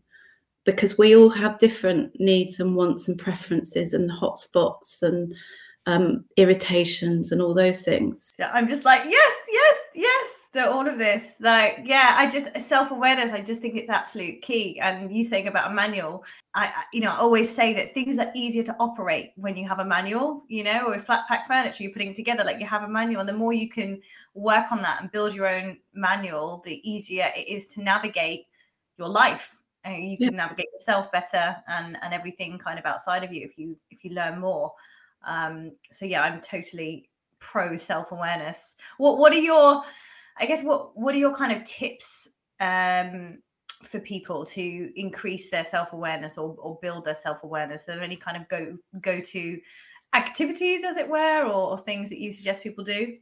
because 0.65 0.99
we 0.99 1.17
all 1.17 1.31
have 1.31 1.59
different 1.59 2.13
needs 2.21 2.61
and 2.61 2.77
wants 2.77 3.09
and 3.09 3.19
preferences 3.19 3.95
and 3.95 4.11
hot 4.11 4.37
spots 4.39 5.03
and 5.03 5.33
um, 5.87 6.25
irritations 6.37 7.33
and 7.33 7.41
all 7.41 7.55
those 7.55 7.83
things. 7.83 8.33
I'm 8.53 8.69
just 8.69 8.85
like, 8.85 9.05
yes, 9.05 9.35
yes, 9.51 9.77
yes 9.95 10.38
to 10.53 10.71
all 10.71 10.89
of 10.89 10.99
this. 10.99 11.35
Like, 11.41 11.81
yeah, 11.85 12.15
I 12.17 12.29
just 12.29 12.57
self 12.67 12.91
awareness. 12.91 13.33
I 13.33 13.41
just 13.43 13.61
think 13.61 13.77
it's 13.77 13.91
absolute 13.91 14.41
key. 14.43 14.79
And 14.81 15.15
you 15.15 15.25
saying 15.25 15.47
about 15.49 15.71
a 15.71 15.75
manual, 15.75 16.25
I, 16.55 16.85
you 16.93 17.01
know, 17.01 17.11
I 17.11 17.19
always 17.19 17.55
say 17.55 17.75
that 17.75 17.95
things 17.95 18.19
are 18.19 18.31
easier 18.35 18.63
to 18.65 18.77
operate 18.81 19.33
when 19.37 19.57
you 19.57 19.69
have 19.69 19.79
a 19.79 19.85
manual. 19.85 20.43
You 20.49 20.65
know, 20.65 20.87
or 20.87 20.99
flat 20.99 21.29
pack 21.29 21.47
furniture 21.47 21.83
you're 21.83 21.93
putting 21.93 22.15
together, 22.15 22.45
like 22.45 22.61
you 22.61 22.67
have 22.67 22.83
a 22.83 22.89
manual, 22.89 23.21
and 23.21 23.29
the 23.29 23.35
more 23.35 23.53
you 23.53 23.69
can 23.69 24.01
work 24.35 24.73
on 24.73 24.83
that 24.83 25.03
and 25.03 25.13
build 25.13 25.35
your 25.35 25.49
own 25.49 25.79
manual, 25.95 26.63
the 26.65 26.81
easier 26.89 27.31
it 27.37 27.49
is 27.49 27.67
to 27.67 27.83
navigate 27.83 28.47
your 28.97 29.09
life. 29.09 29.57
And 29.85 30.05
you 30.05 30.19
can 30.19 30.37
navigate 30.37 30.69
yourself 30.73 31.11
better 31.13 31.57
and 31.69 31.97
and 32.03 32.13
everything 32.13 32.59
kind 32.59 32.79
of 32.79 32.87
outside 32.87 33.23
of 33.23 33.33
you 33.33 33.45
if 33.45 33.59
you 33.59 33.77
if 33.91 34.05
you 34.05 34.13
learn 34.13 34.41
more. 34.41 34.73
Um, 35.25 35.73
so 35.91 36.07
yeah, 36.07 36.23
I'm 36.23 36.41
totally 36.41 37.09
pro 37.39 37.77
self 37.77 38.13
awareness. 38.13 38.77
What 38.97 39.19
what 39.19 39.33
are 39.33 39.39
your 39.39 39.83
I 40.41 40.47
guess 40.47 40.63
what 40.63 40.97
what 40.97 41.15
are 41.15 41.19
your 41.19 41.35
kind 41.35 41.53
of 41.53 41.65
tips 41.65 42.29
um, 42.61 43.39
for 43.83 44.01
people 44.01 44.45
to 44.47 44.93
increase 45.01 45.51
their 45.51 45.65
self 45.65 45.93
awareness 45.93 46.39
or, 46.39 46.55
or 46.59 46.79
build 46.81 47.05
their 47.05 47.15
self 47.15 47.45
awareness? 47.45 47.89
Are 47.89 47.95
there 47.95 48.03
any 48.03 48.17
kind 48.17 48.37
of 48.37 48.49
go 48.49 48.77
go 49.01 49.21
to 49.21 49.61
activities, 50.15 50.83
as 50.85 50.97
it 50.97 51.09
were, 51.09 51.45
or, 51.45 51.71
or 51.71 51.79
things 51.79 52.09
that 52.09 52.19
you 52.19 52.33
suggest 52.33 52.63
people 52.63 52.85
do? 52.85 53.17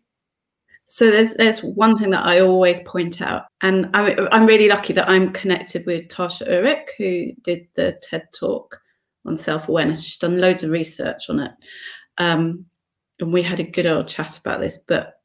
So 0.87 1.11
there's 1.11 1.35
there's 1.35 1.63
one 1.63 1.99
thing 1.99 2.11
that 2.11 2.25
I 2.25 2.41
always 2.41 2.81
point 2.81 3.21
out, 3.21 3.47
and 3.63 3.91
I'm 3.95 4.29
I'm 4.31 4.47
really 4.47 4.69
lucky 4.69 4.93
that 4.93 5.09
I'm 5.09 5.33
connected 5.33 5.85
with 5.85 6.09
Tasha 6.09 6.49
Eurich, 6.49 6.89
who 6.97 7.33
did 7.43 7.67
the 7.75 7.99
TED 8.03 8.29
talk 8.33 8.81
on 9.25 9.37
self 9.37 9.69
awareness. 9.69 10.05
She's 10.05 10.19
done 10.19 10.41
loads 10.41 10.63
of 10.63 10.71
research 10.71 11.29
on 11.29 11.41
it, 11.41 11.53
um, 12.19 12.65
and 13.19 13.33
we 13.33 13.43
had 13.43 13.59
a 13.59 13.65
good 13.65 13.87
old 13.87 14.07
chat 14.07 14.39
about 14.39 14.61
this. 14.61 14.79
But 14.79 15.16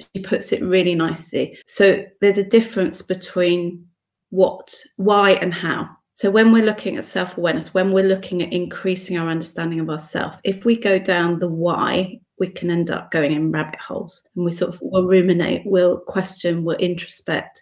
she 0.00 0.22
puts 0.22 0.52
it 0.52 0.62
really 0.62 0.94
nicely. 0.94 1.58
So 1.66 2.04
there's 2.20 2.38
a 2.38 2.44
difference 2.44 3.02
between 3.02 3.86
what, 4.30 4.74
why, 4.96 5.32
and 5.32 5.52
how. 5.52 5.88
So 6.14 6.30
when 6.30 6.52
we're 6.52 6.64
looking 6.64 6.96
at 6.96 7.04
self 7.04 7.38
awareness, 7.38 7.74
when 7.74 7.92
we're 7.92 8.08
looking 8.08 8.42
at 8.42 8.52
increasing 8.52 9.18
our 9.18 9.28
understanding 9.28 9.80
of 9.80 9.90
ourselves, 9.90 10.38
if 10.44 10.64
we 10.64 10.76
go 10.76 10.98
down 10.98 11.38
the 11.38 11.48
why, 11.48 12.20
we 12.38 12.48
can 12.48 12.70
end 12.70 12.90
up 12.90 13.10
going 13.10 13.32
in 13.32 13.52
rabbit 13.52 13.80
holes 13.80 14.22
and 14.34 14.44
we 14.44 14.50
sort 14.50 14.74
of 14.74 14.80
will 14.80 15.06
ruminate, 15.06 15.62
we'll 15.64 15.98
question, 15.98 16.64
we'll 16.64 16.76
introspect. 16.78 17.60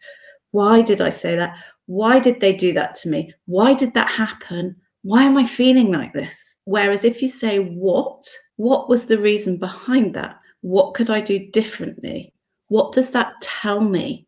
Why 0.53 0.83
did 0.83 1.01
I 1.01 1.11
say 1.11 1.37
that? 1.37 1.57
Why 1.87 2.19
did 2.19 2.41
they 2.41 2.55
do 2.55 2.73
that 2.75 2.95
to 2.97 3.09
me? 3.09 3.33
Why 3.47 3.75
did 3.75 3.95
that 3.95 4.11
happen? 4.11 4.77
Why 5.03 5.23
am 5.23 5.37
I 5.37 5.47
feeling 5.47 5.93
like 5.93 6.13
this? 6.13 6.57
Whereas 6.65 7.05
if 7.05 7.23
you 7.23 7.29
say 7.29 7.59
what, 7.59 8.27
what 8.57 8.89
was 8.89 9.07
the 9.07 9.19
reason 9.19 9.57
behind 9.57 10.15
that? 10.15 10.39
What 10.67 10.95
could 10.95 11.11
I 11.11 11.21
do 11.21 11.39
differently? 11.39 12.33
What 12.67 12.91
does 12.91 13.13
that 13.13 13.41
tell 13.41 13.81
me? 13.81 14.27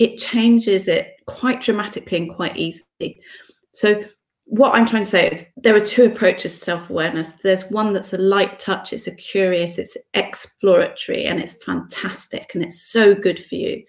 It 0.00 0.16
changes 0.16 0.88
it 0.88 1.12
quite 1.26 1.60
dramatically 1.60 2.18
and 2.18 2.34
quite 2.34 2.56
easily. 2.56 3.20
So, 3.70 4.02
what 4.46 4.74
I'm 4.74 4.86
trying 4.86 5.04
to 5.04 5.08
say 5.08 5.30
is 5.30 5.48
there 5.56 5.76
are 5.76 5.80
two 5.80 6.06
approaches 6.06 6.58
to 6.58 6.64
self 6.64 6.90
awareness. 6.90 7.34
There's 7.44 7.70
one 7.70 7.92
that's 7.92 8.12
a 8.12 8.18
light 8.18 8.58
touch, 8.58 8.92
it's 8.92 9.06
a 9.06 9.14
curious, 9.14 9.78
it's 9.78 9.96
exploratory, 10.14 11.26
and 11.26 11.38
it's 11.38 11.62
fantastic 11.62 12.50
and 12.54 12.64
it's 12.64 12.82
so 12.90 13.14
good 13.14 13.38
for 13.38 13.54
you. 13.54 13.84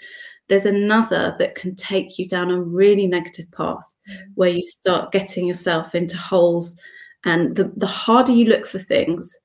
There's 0.49 0.67
another 0.67 1.35
that 1.39 1.55
can 1.55 1.75
take 1.75 2.19
you 2.19 2.27
down 2.27 2.51
a 2.51 2.61
really 2.61 3.07
negative 3.07 3.51
path 3.51 3.81
where 4.35 4.51
you 4.51 4.61
start 4.61 5.11
getting 5.11 5.47
yourself 5.47 5.95
into 5.95 6.17
holes. 6.19 6.77
And 7.25 7.55
the, 7.55 7.73
the 7.77 7.87
harder 7.87 8.33
you 8.33 8.45
look 8.45 8.67
for 8.67 8.77
things, 8.77 9.35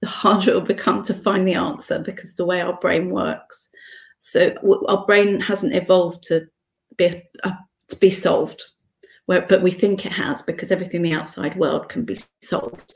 the 0.00 0.08
harder 0.08 0.50
it 0.50 0.54
will 0.54 0.60
become 0.60 1.02
to 1.04 1.14
find 1.14 1.46
the 1.46 1.54
answer 1.54 1.98
because 1.98 2.34
the 2.34 2.44
way 2.44 2.60
our 2.60 2.78
brain 2.78 3.10
works. 3.10 3.68
So 4.20 4.54
our 4.88 5.04
brain 5.06 5.40
hasn't 5.40 5.74
evolved 5.74 6.22
to 6.24 6.46
be 6.96 7.22
uh, 7.44 7.52
to 7.88 7.96
be 7.96 8.10
solved, 8.10 8.64
where, 9.26 9.42
but 9.42 9.62
we 9.62 9.70
think 9.70 10.04
it 10.04 10.12
has 10.12 10.42
because 10.42 10.70
everything 10.70 11.04
in 11.04 11.10
the 11.10 11.16
outside 11.16 11.56
world 11.56 11.88
can 11.88 12.04
be 12.04 12.18
solved. 12.42 12.94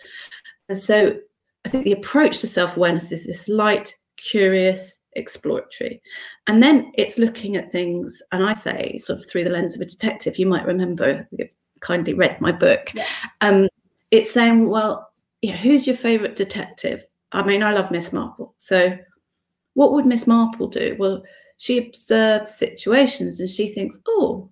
And 0.68 0.76
so 0.76 1.16
I 1.64 1.68
think 1.68 1.84
the 1.84 1.92
approach 1.92 2.40
to 2.40 2.46
self 2.46 2.76
awareness 2.76 3.12
is 3.12 3.26
this 3.26 3.48
light, 3.48 3.94
curious, 4.16 4.98
exploratory. 5.14 6.02
And 6.46 6.62
then 6.62 6.92
it's 6.96 7.18
looking 7.18 7.56
at 7.56 7.72
things, 7.72 8.22
and 8.32 8.44
I 8.44 8.54
say, 8.54 8.98
sort 8.98 9.20
of 9.20 9.26
through 9.26 9.44
the 9.44 9.50
lens 9.50 9.74
of 9.74 9.80
a 9.80 9.86
detective. 9.86 10.38
You 10.38 10.46
might 10.46 10.66
remember, 10.66 11.26
you 11.30 11.48
kindly 11.80 12.14
read 12.14 12.40
my 12.40 12.52
book. 12.52 12.92
Yeah. 12.94 13.06
Um, 13.40 13.68
it's 14.10 14.32
saying, 14.32 14.68
well, 14.68 15.11
yeah, 15.42 15.56
who's 15.56 15.86
your 15.86 15.96
favourite 15.96 16.36
detective? 16.36 17.04
I 17.32 17.42
mean, 17.42 17.62
I 17.62 17.72
love 17.72 17.90
Miss 17.90 18.12
Marple. 18.12 18.54
So, 18.58 18.96
what 19.74 19.92
would 19.92 20.06
Miss 20.06 20.26
Marple 20.26 20.68
do? 20.68 20.96
Well, 20.98 21.22
she 21.56 21.78
observes 21.78 22.54
situations 22.54 23.40
and 23.40 23.50
she 23.50 23.68
thinks, 23.68 23.98
oh, 24.06 24.50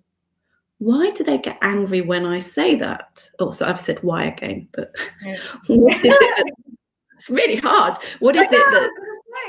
why 0.79 1.11
do 1.11 1.23
they 1.23 1.37
get 1.37 1.57
angry 1.61 2.01
when 2.01 2.25
I 2.25 2.39
say 2.39 2.75
that? 2.75 3.29
Also, 3.39 3.65
oh, 3.65 3.69
I've 3.69 3.79
said 3.79 4.01
why 4.01 4.23
again, 4.25 4.67
but 4.73 4.93
yeah. 5.23 5.37
what 5.67 5.97
is 5.97 6.05
it? 6.05 6.19
That, 6.19 6.51
it's 7.17 7.29
really 7.29 7.57
hard. 7.57 7.97
What 8.19 8.35
is 8.35 8.47
it 8.51 8.89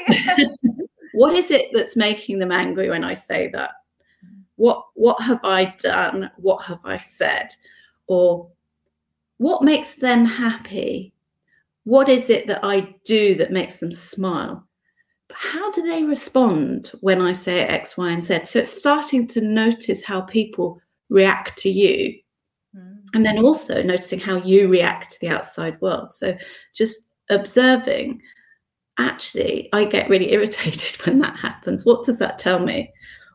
that 0.06 0.78
what 1.14 1.34
is 1.34 1.50
it 1.50 1.68
that's 1.72 1.96
making 1.96 2.38
them 2.38 2.52
angry 2.52 2.90
when 2.90 3.02
I 3.02 3.14
say 3.14 3.48
that? 3.54 3.72
What 4.56 4.84
what 4.94 5.22
have 5.22 5.40
I 5.42 5.74
done? 5.78 6.30
What 6.36 6.62
have 6.64 6.80
I 6.84 6.98
said? 6.98 7.48
Or 8.08 8.50
what 9.38 9.62
makes 9.62 9.94
them 9.94 10.24
happy? 10.26 11.11
What 11.84 12.08
is 12.08 12.30
it 12.30 12.46
that 12.46 12.64
I 12.64 12.94
do 13.04 13.34
that 13.36 13.52
makes 13.52 13.78
them 13.78 13.92
smile? 13.92 14.66
How 15.32 15.70
do 15.72 15.82
they 15.82 16.04
respond 16.04 16.92
when 17.00 17.20
I 17.20 17.32
say 17.32 17.60
X, 17.60 17.96
Y, 17.96 18.10
and 18.10 18.22
Z? 18.22 18.44
So 18.44 18.60
it's 18.60 18.70
starting 18.70 19.26
to 19.28 19.40
notice 19.40 20.04
how 20.04 20.22
people 20.22 20.80
react 21.08 21.58
to 21.58 21.70
you. 21.70 22.18
Mm. 22.76 22.98
And 23.14 23.26
then 23.26 23.38
also 23.38 23.82
noticing 23.82 24.20
how 24.20 24.36
you 24.36 24.68
react 24.68 25.12
to 25.12 25.20
the 25.20 25.28
outside 25.28 25.80
world. 25.80 26.12
So 26.12 26.36
just 26.74 26.98
observing 27.30 28.20
actually, 28.98 29.68
I 29.72 29.84
get 29.84 30.08
really 30.08 30.32
irritated 30.32 31.04
when 31.06 31.20
that 31.20 31.36
happens. 31.36 31.84
What 31.84 32.04
does 32.04 32.18
that 32.18 32.38
tell 32.38 32.58
me? 32.58 32.92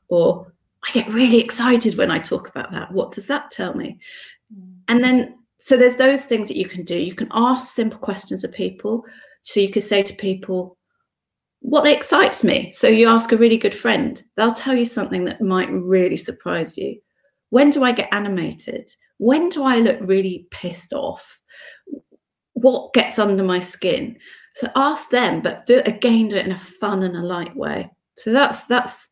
Or 0.10 0.54
I 0.88 0.92
get 0.92 1.12
really 1.12 1.40
excited 1.40 1.98
when 1.98 2.12
I 2.12 2.20
talk 2.20 2.50
about 2.50 2.72
that. 2.72 2.92
What 2.92 3.12
does 3.12 3.28
that 3.28 3.52
tell 3.52 3.74
me? 3.74 4.00
Mm. 4.56 4.76
And 4.88 5.04
then, 5.04 5.38
so 5.60 5.76
there's 5.76 5.96
those 5.96 6.26
things 6.26 6.48
that 6.48 6.58
you 6.58 6.65
can 6.65 6.84
do. 6.84 6.98
You 6.98 7.13
can 7.13 7.30
ask 7.32 7.74
simple 7.74 8.00
questions 8.00 8.43
of 8.43 8.52
people. 8.52 9.04
So 9.41 9.60
you 9.60 9.70
could 9.70 9.84
say 9.84 10.04
to 10.04 10.13
people, 10.13 10.78
what 11.62 11.88
excites 11.88 12.43
me? 12.43 12.72
So 12.72 12.88
you 12.88 13.08
ask 13.08 13.32
a 13.32 13.38
really 13.38 13.58
good 13.58 13.76
friend, 13.76 14.22
they'll 14.36 14.52
tell 14.52 14.76
you 14.76 14.86
something 14.86 15.26
that 15.26 15.41
might 15.41 15.70
really 15.72 16.17
surprise 16.17 16.78
you. 16.78 17.00
When 17.50 17.70
do 17.70 17.84
I 17.84 17.91
get 17.91 18.13
animated? 18.13 18.89
When 19.17 19.50
do 19.50 19.63
I 19.63 19.78
look 19.78 19.98
really 20.02 20.48
pissed 20.52 20.93
off? 20.93 21.39
What 22.54 22.93
gets 22.93 23.20
under 23.20 23.43
my 23.43 23.60
skin? 23.60 24.17
So 24.56 24.70
ask 24.76 25.10
them, 25.10 25.41
but 25.41 25.65
do 25.65 25.78
it 25.78 25.88
again, 25.88 26.28
do 26.28 26.36
it 26.36 26.46
in 26.46 26.52
a 26.52 26.58
fun 26.58 27.04
and 27.04 27.15
a 27.15 27.22
light 27.22 27.56
way. 27.56 27.89
So 28.15 28.32
that's 28.32 28.63
that's 28.63 29.12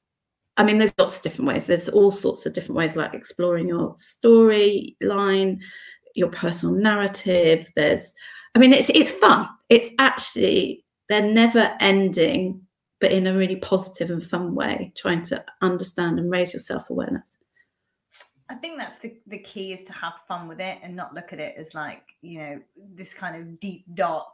I 0.58 0.64
mean, 0.64 0.78
there's 0.78 0.94
lots 0.98 1.18
of 1.18 1.22
different 1.22 1.50
ways. 1.50 1.68
There's 1.68 1.90
all 1.90 2.12
sorts 2.12 2.46
of 2.46 2.54
different 2.54 2.78
ways, 2.78 2.96
like 2.96 3.14
exploring 3.14 3.68
your 3.68 3.94
storyline, 3.96 5.60
your 6.16 6.30
personal 6.30 6.76
narrative. 6.76 7.70
There's, 7.76 8.14
I 8.56 8.60
mean, 8.60 8.74
it's 8.74 8.90
it's 8.90 9.12
fun. 9.12 9.48
It's 9.70 9.90
actually 10.00 10.86
they're 11.10 11.22
never 11.22 11.76
ending, 11.80 12.62
but 13.00 13.12
in 13.12 13.28
a 13.28 13.38
really 13.38 13.58
positive 13.58 14.10
and 14.10 14.24
fun 14.24 14.56
way, 14.56 14.92
trying 14.96 15.22
to 15.24 15.44
understand 15.62 16.20
and 16.20 16.32
raise 16.32 16.54
your 16.54 16.62
self 16.62 16.90
awareness. 16.90 17.38
I 18.50 18.56
think 18.56 18.78
that's 18.78 19.00
the, 19.00 19.16
the 19.26 19.40
key 19.40 19.74
is 19.74 19.84
to 19.86 19.94
have 19.94 20.22
fun 20.28 20.48
with 20.48 20.60
it 20.60 20.78
and 20.84 20.96
not 20.96 21.16
look 21.16 21.34
at 21.34 21.40
it 21.40 21.56
as 21.58 21.74
like, 21.74 22.04
you 22.22 22.40
know, 22.40 22.60
this 22.94 23.12
kind 23.12 23.36
of 23.36 23.60
deep, 23.60 23.86
dark 23.96 24.28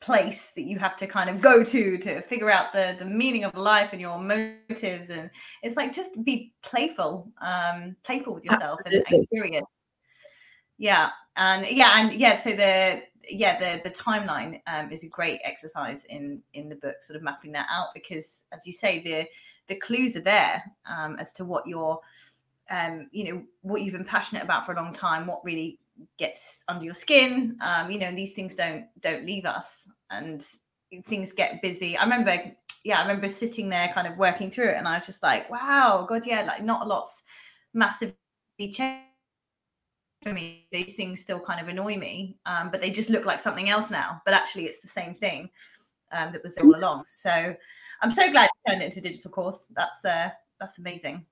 place 0.00 0.52
that 0.56 0.62
you 0.62 0.78
have 0.78 0.96
to 0.96 1.06
kind 1.06 1.30
of 1.30 1.40
go 1.40 1.62
to 1.64 1.98
to 1.98 2.20
figure 2.20 2.50
out 2.50 2.72
the 2.72 2.96
the 2.98 3.04
meaning 3.04 3.44
of 3.44 3.54
life 3.56 3.90
and 3.92 4.00
your 4.00 4.18
motives 4.18 5.10
and 5.10 5.30
it's 5.62 5.76
like 5.76 5.92
just 5.92 6.22
be 6.24 6.52
playful 6.62 7.30
um 7.40 7.94
playful 8.04 8.34
with 8.34 8.44
yourself 8.44 8.80
and, 8.86 9.04
and, 9.08 9.28
curious 9.28 9.62
yeah 10.78 11.10
and 11.36 11.66
yeah 11.68 11.92
and 11.96 12.12
yeah 12.14 12.36
so 12.36 12.50
the 12.50 13.02
yeah 13.28 13.58
the 13.58 13.80
the 13.82 13.90
timeline 13.90 14.60
um, 14.66 14.90
is 14.92 15.04
a 15.04 15.08
great 15.08 15.40
exercise 15.44 16.04
in 16.06 16.40
in 16.54 16.68
the 16.68 16.76
book 16.76 17.02
sort 17.02 17.16
of 17.16 17.22
mapping 17.22 17.52
that 17.52 17.66
out 17.70 17.88
because 17.94 18.44
as 18.52 18.66
you 18.66 18.72
say 18.72 19.02
the 19.02 19.26
the 19.68 19.78
clues 19.80 20.16
are 20.16 20.20
there 20.20 20.62
um, 20.86 21.16
as 21.18 21.32
to 21.32 21.44
what 21.44 21.66
you're 21.66 21.98
um, 22.70 23.08
you 23.12 23.24
know 23.32 23.42
what 23.62 23.82
you've 23.82 23.94
been 23.94 24.04
passionate 24.04 24.42
about 24.42 24.66
for 24.66 24.72
a 24.72 24.76
long 24.76 24.92
time 24.92 25.26
what 25.26 25.44
really 25.44 25.78
gets 26.18 26.64
under 26.68 26.84
your 26.84 26.94
skin 26.94 27.56
um, 27.62 27.90
you 27.90 27.98
know 27.98 28.14
these 28.14 28.34
things 28.34 28.54
don't 28.54 28.84
don't 29.00 29.24
leave 29.24 29.46
us 29.46 29.88
and 30.10 30.46
things 31.04 31.32
get 31.32 31.60
busy. 31.62 31.96
I 31.96 32.04
remember 32.04 32.36
yeah 32.86 33.00
i 33.00 33.02
remember 33.02 33.26
sitting 33.26 33.68
there 33.68 33.90
kind 33.92 34.06
of 34.06 34.16
working 34.16 34.48
through 34.48 34.68
it 34.68 34.76
and 34.76 34.86
i 34.86 34.94
was 34.94 35.04
just 35.04 35.20
like 35.22 35.50
wow 35.50 36.06
god 36.08 36.24
yeah 36.24 36.42
like 36.42 36.62
not 36.62 36.82
a 36.82 36.88
lot's 36.88 37.22
massively 37.74 38.14
changed 38.72 39.05
for 40.26 40.32
me 40.32 40.66
these 40.72 40.94
things 40.94 41.20
still 41.20 41.40
kind 41.40 41.60
of 41.60 41.68
annoy 41.68 41.96
me 41.96 42.36
um, 42.46 42.70
but 42.70 42.80
they 42.80 42.90
just 42.90 43.10
look 43.10 43.24
like 43.24 43.40
something 43.40 43.68
else 43.68 43.90
now 43.90 44.20
but 44.24 44.34
actually 44.34 44.64
it's 44.64 44.80
the 44.80 44.88
same 44.88 45.14
thing 45.14 45.48
um, 46.12 46.32
that 46.32 46.42
was 46.42 46.54
there 46.54 46.64
all 46.64 46.76
along 46.76 47.04
so 47.06 47.54
i'm 48.02 48.10
so 48.10 48.30
glad 48.30 48.48
you 48.66 48.72
turned 48.72 48.82
it 48.82 48.86
into 48.86 48.98
a 48.98 49.02
digital 49.02 49.30
course 49.30 49.64
that's 49.76 50.04
uh 50.04 50.28
that's 50.58 50.78
amazing 50.78 51.24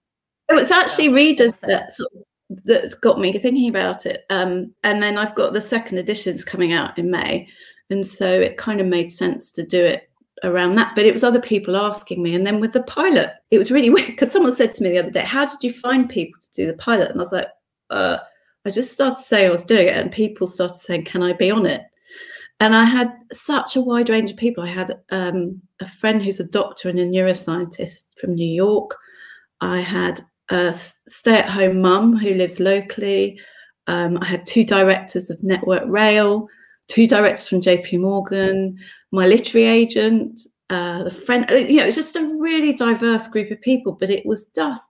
it 0.49 0.55
was 0.55 0.71
actually 0.71 1.09
readers 1.09 1.61
that 1.61 1.93
sort 1.93 2.13
of 2.15 2.23
that's 2.51 2.95
got 2.95 3.21
me 3.21 3.33
thinking 3.39 3.69
about 3.69 4.07
it. 4.07 4.25
Um, 4.31 4.75
and 4.83 5.03
then 5.03 5.19
I've 5.19 5.35
got 5.35 5.53
the 5.53 5.61
second 5.61 5.99
editions 5.99 6.45
coming 6.45 6.73
out 6.73 6.99
in 6.99 7.11
May. 7.11 7.49
And 7.91 8.07
so 8.07 8.29
it 8.29 8.57
kind 8.57 8.81
of 8.81 8.87
made 8.87 9.11
sense 9.11 9.51
to 9.53 9.65
do 9.65 9.83
it 9.83 10.09
around 10.43 10.75
that. 10.77 10.95
But 10.95 11.07
it 11.07 11.13
was 11.13 11.25
other 11.25 11.41
people 11.41 11.77
asking 11.77 12.23
me. 12.23 12.35
And 12.35 12.47
then 12.47 12.61
with 12.61 12.73
the 12.73 12.83
pilot, 12.83 13.33
it 13.51 13.59
was 13.59 13.71
really 13.71 13.91
weird 13.91 14.09
because 14.09 14.31
someone 14.31 14.53
said 14.53 14.75
to 14.75 14.83
me 14.83 14.91
the 14.91 14.99
other 14.99 15.11
day, 15.11 15.25
How 15.25 15.47
did 15.47 15.63
you 15.63 15.73
find 15.73 16.09
people 16.09 16.41
to 16.41 16.53
do 16.53 16.67
the 16.67 16.75
pilot? 16.75 17.11
And 17.11 17.19
I 17.19 17.23
was 17.23 17.33
like, 17.33 17.49
uh, 17.91 18.19
I 18.67 18.71
just 18.71 18.93
started 18.93 19.17
to 19.17 19.23
say 19.23 19.47
I 19.47 19.51
was 19.51 19.65
doing 19.65 19.89
it, 19.89 19.97
and 19.97 20.11
people 20.11 20.47
started 20.47 20.77
saying, 20.77 21.05
Can 21.05 21.23
I 21.23 21.33
be 21.33 21.51
on 21.51 21.67
it? 21.67 21.83
And 22.61 22.75
I 22.75 22.85
had 22.85 23.13
such 23.33 23.77
a 23.77 23.81
wide 23.81 24.09
range 24.09 24.31
of 24.31 24.37
people. 24.37 24.65
I 24.65 24.69
had 24.69 24.99
um, 25.11 25.61
a 25.81 25.87
friend 25.87 26.23
who's 26.23 26.41
a 26.41 26.45
doctor 26.45 26.89
and 26.89 26.99
a 26.99 27.05
neuroscientist 27.05 28.05
from 28.19 28.35
New 28.35 28.49
York. 28.49 28.97
I 29.61 29.81
had 29.81 30.21
a 30.51 30.73
stay 30.73 31.39
at 31.39 31.51
home 31.51 31.81
mum 31.81 32.17
who 32.17 32.35
lives 32.35 32.61
locally. 32.61 33.39
Um, 33.87 34.19
I 34.21 34.27
had 34.27 34.47
two 34.47 34.65
directors 34.65 35.31
of 35.31 35.43
Network 35.43 35.83
Rail, 35.87 36.49
two 36.89 37.07
directors 37.07 37.49
from 37.49 37.61
JP 37.61 38.01
Morgan, 38.01 38.79
my 39.13 39.27
literary 39.27 39.67
agent, 39.67 40.41
uh, 40.71 41.05
the 41.05 41.11
friend. 41.11 41.51
Uh, 41.51 41.57
you 41.57 41.77
know, 41.77 41.83
it 41.83 41.87
was 41.87 41.95
just 41.95 42.17
a 42.17 42.37
really 42.39 42.73
diverse 42.73 43.29
group 43.29 43.51
of 43.51 43.61
people, 43.61 43.93
but 43.93 44.11
it 44.11 44.25
was 44.25 44.47
just, 44.47 44.85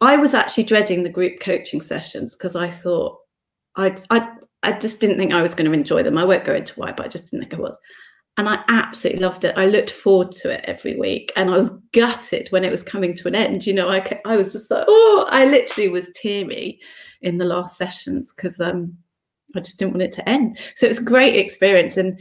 I 0.00 0.16
was 0.16 0.34
actually 0.34 0.64
dreading 0.64 1.02
the 1.02 1.10
group 1.10 1.40
coaching 1.40 1.80
sessions 1.80 2.34
because 2.34 2.56
I 2.56 2.70
thought 2.70 3.18
I, 3.76 3.94
I, 4.10 4.28
I 4.62 4.72
just 4.72 5.00
didn't 5.00 5.18
think 5.18 5.32
I 5.32 5.42
was 5.42 5.54
going 5.54 5.70
to 5.70 5.76
enjoy 5.76 6.02
them. 6.02 6.18
I 6.18 6.24
won't 6.24 6.44
go 6.44 6.54
into 6.54 6.74
why, 6.74 6.92
but 6.92 7.06
I 7.06 7.08
just 7.08 7.30
didn't 7.30 7.44
think 7.44 7.54
I 7.54 7.62
was 7.62 7.76
and 8.40 8.48
I 8.48 8.62
absolutely 8.68 9.22
loved 9.22 9.44
it. 9.44 9.54
I 9.58 9.66
looked 9.66 9.90
forward 9.90 10.32
to 10.32 10.50
it 10.50 10.64
every 10.64 10.96
week, 10.96 11.32
and 11.36 11.50
I 11.50 11.56
was 11.58 11.76
gutted 11.92 12.48
when 12.50 12.64
it 12.64 12.70
was 12.70 12.82
coming 12.82 13.14
to 13.16 13.28
an 13.28 13.34
end. 13.34 13.66
You 13.66 13.74
know, 13.74 13.90
I 13.90 14.20
I 14.24 14.36
was 14.36 14.52
just 14.52 14.70
like, 14.70 14.84
oh, 14.88 15.26
I 15.30 15.44
literally 15.44 15.90
was 15.90 16.10
teary 16.14 16.80
in 17.22 17.38
the 17.38 17.44
last 17.44 17.76
sessions 17.76 18.32
because 18.32 18.60
um, 18.60 18.96
I 19.54 19.60
just 19.60 19.78
didn't 19.78 19.92
want 19.92 20.02
it 20.02 20.12
to 20.12 20.28
end. 20.28 20.58
So 20.74 20.86
it 20.86 20.90
was 20.90 21.00
a 21.00 21.04
great 21.04 21.36
experience, 21.36 21.96
and 21.96 22.18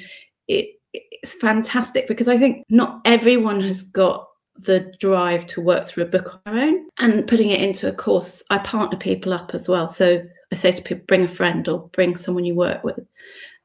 it 0.47 0.67
it's 0.93 1.35
fantastic 1.35 2.07
because 2.07 2.27
I 2.27 2.37
think 2.37 2.65
not 2.69 3.01
everyone 3.05 3.61
has 3.61 3.83
got 3.83 4.27
the 4.61 4.91
drive 4.99 5.47
to 5.47 5.61
work 5.61 5.87
through 5.87 6.03
a 6.03 6.07
book 6.07 6.33
on 6.45 6.55
their 6.55 6.63
own 6.65 6.87
and 6.99 7.27
putting 7.27 7.49
it 7.49 7.61
into 7.61 7.87
a 7.87 7.93
course. 7.93 8.43
I 8.49 8.57
partner 8.59 8.97
people 8.97 9.33
up 9.33 9.51
as 9.53 9.69
well, 9.69 9.87
so 9.87 10.21
I 10.51 10.55
say 10.55 10.71
to 10.71 10.81
people, 10.81 11.05
bring 11.07 11.23
a 11.23 11.27
friend 11.27 11.67
or 11.67 11.89
bring 11.89 12.15
someone 12.15 12.45
you 12.45 12.55
work 12.55 12.83
with. 12.83 12.99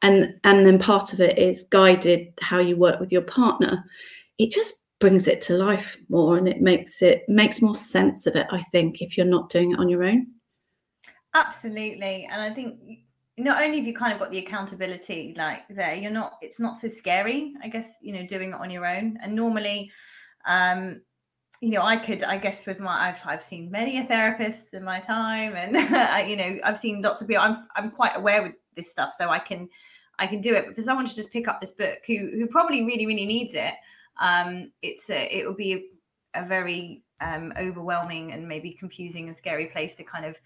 And 0.03 0.35
and 0.45 0.67
then 0.67 0.79
part 0.79 1.13
of 1.13 1.21
it 1.21 1.39
is 1.39 1.67
guided 1.71 2.33
how 2.41 2.59
you 2.59 2.77
work 2.77 3.01
with 3.01 3.11
your 3.11 3.23
partner. 3.23 3.85
It 4.39 4.51
just 4.51 4.85
brings 5.01 5.27
it 5.27 5.41
to 5.43 5.57
life 5.57 5.99
more 6.09 6.39
and 6.39 6.49
it 6.49 6.61
makes 6.61 7.03
it 7.03 7.29
makes 7.29 7.61
more 7.61 7.75
sense 7.75 8.27
of 8.27 8.37
it 8.37 8.47
i 8.51 8.63
think 8.73 9.03
if 9.03 9.17
you're 9.17 9.27
not 9.27 9.51
doing 9.51 9.73
it 9.73 9.79
on 9.79 9.89
your 9.89 10.05
own. 10.05 10.27
Absolutely. 11.35 12.29
And 12.31 12.41
i 12.41 12.49
think 12.49 12.79
not 13.37 13.63
only 13.63 13.79
have 13.79 13.87
you 13.87 13.95
kind 13.95 14.13
of 14.13 14.19
got 14.19 14.31
the 14.31 14.39
accountability 14.39 15.35
like 15.37 15.63
there 15.69 15.95
you're 15.95 16.11
not 16.11 16.39
it's 16.41 16.61
not 16.61 16.77
so 16.77 16.87
scary 16.87 17.53
i 17.65 17.69
guess 17.69 17.97
you 18.01 18.13
know 18.13 18.25
doing 18.25 18.51
it 18.51 18.61
on 18.61 18.71
your 18.71 18.87
own. 18.87 19.19
And 19.21 19.35
normally 19.35 19.91
um 20.47 21.01
you 21.61 21.71
know 21.71 21.83
i 21.83 21.97
could 21.97 22.23
i 22.25 22.37
guess 22.37 22.67
with 22.67 22.81
my 22.81 23.09
i've, 23.09 23.21
I've 23.25 23.43
seen 23.43 23.71
many 23.71 23.99
a 23.99 24.05
therapists 24.05 24.75
in 24.75 24.85
my 24.85 25.01
time 25.01 25.55
and 25.57 25.75
you 26.31 26.37
know 26.37 26.59
i've 26.65 26.79
seen 26.79 27.03
lots 27.03 27.23
of 27.23 27.29
people 27.29 27.43
i'm 27.43 27.65
i'm 27.77 27.91
quite 27.91 28.17
aware 28.17 28.43
with 28.43 28.55
this 28.77 28.91
stuff 28.91 29.13
so 29.17 29.31
i 29.31 29.39
can 29.39 29.69
I 30.19 30.27
can 30.27 30.41
do 30.41 30.55
it. 30.55 30.67
But 30.67 30.75
for 30.75 30.83
someone 30.83 31.07
to 31.07 31.15
just 31.15 31.33
pick 31.33 31.49
up 31.49 31.61
this 31.61 31.71
book 31.71 31.99
who 32.07 32.31
who 32.35 32.47
probably 32.47 32.85
really 32.85 33.07
really 33.07 33.27
needs 33.27 33.55
it, 33.55 33.75
um, 34.21 34.73
it's 34.83 35.11
a, 35.11 35.37
it 35.37 35.47
will 35.47 35.55
be 35.55 35.91
a, 36.35 36.43
a 36.43 36.47
very 36.47 37.03
um, 37.21 37.53
overwhelming 37.57 38.33
and 38.33 38.47
maybe 38.47 38.73
confusing 38.73 39.29
and 39.29 39.37
scary 39.37 39.67
place 39.67 39.95
to 39.97 40.05
kind 40.05 40.25
of 40.25 40.39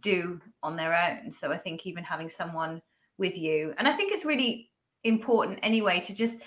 do 0.00 0.40
on 0.62 0.76
their 0.76 0.94
own. 0.94 1.30
So 1.30 1.52
I 1.52 1.56
think 1.56 1.86
even 1.86 2.04
having 2.04 2.28
someone 2.28 2.82
with 3.18 3.38
you, 3.38 3.74
and 3.78 3.88
I 3.88 3.92
think 3.92 4.12
it's 4.12 4.24
really 4.24 4.70
important 5.04 5.60
anyway 5.62 6.00
to 6.00 6.14
just 6.14 6.40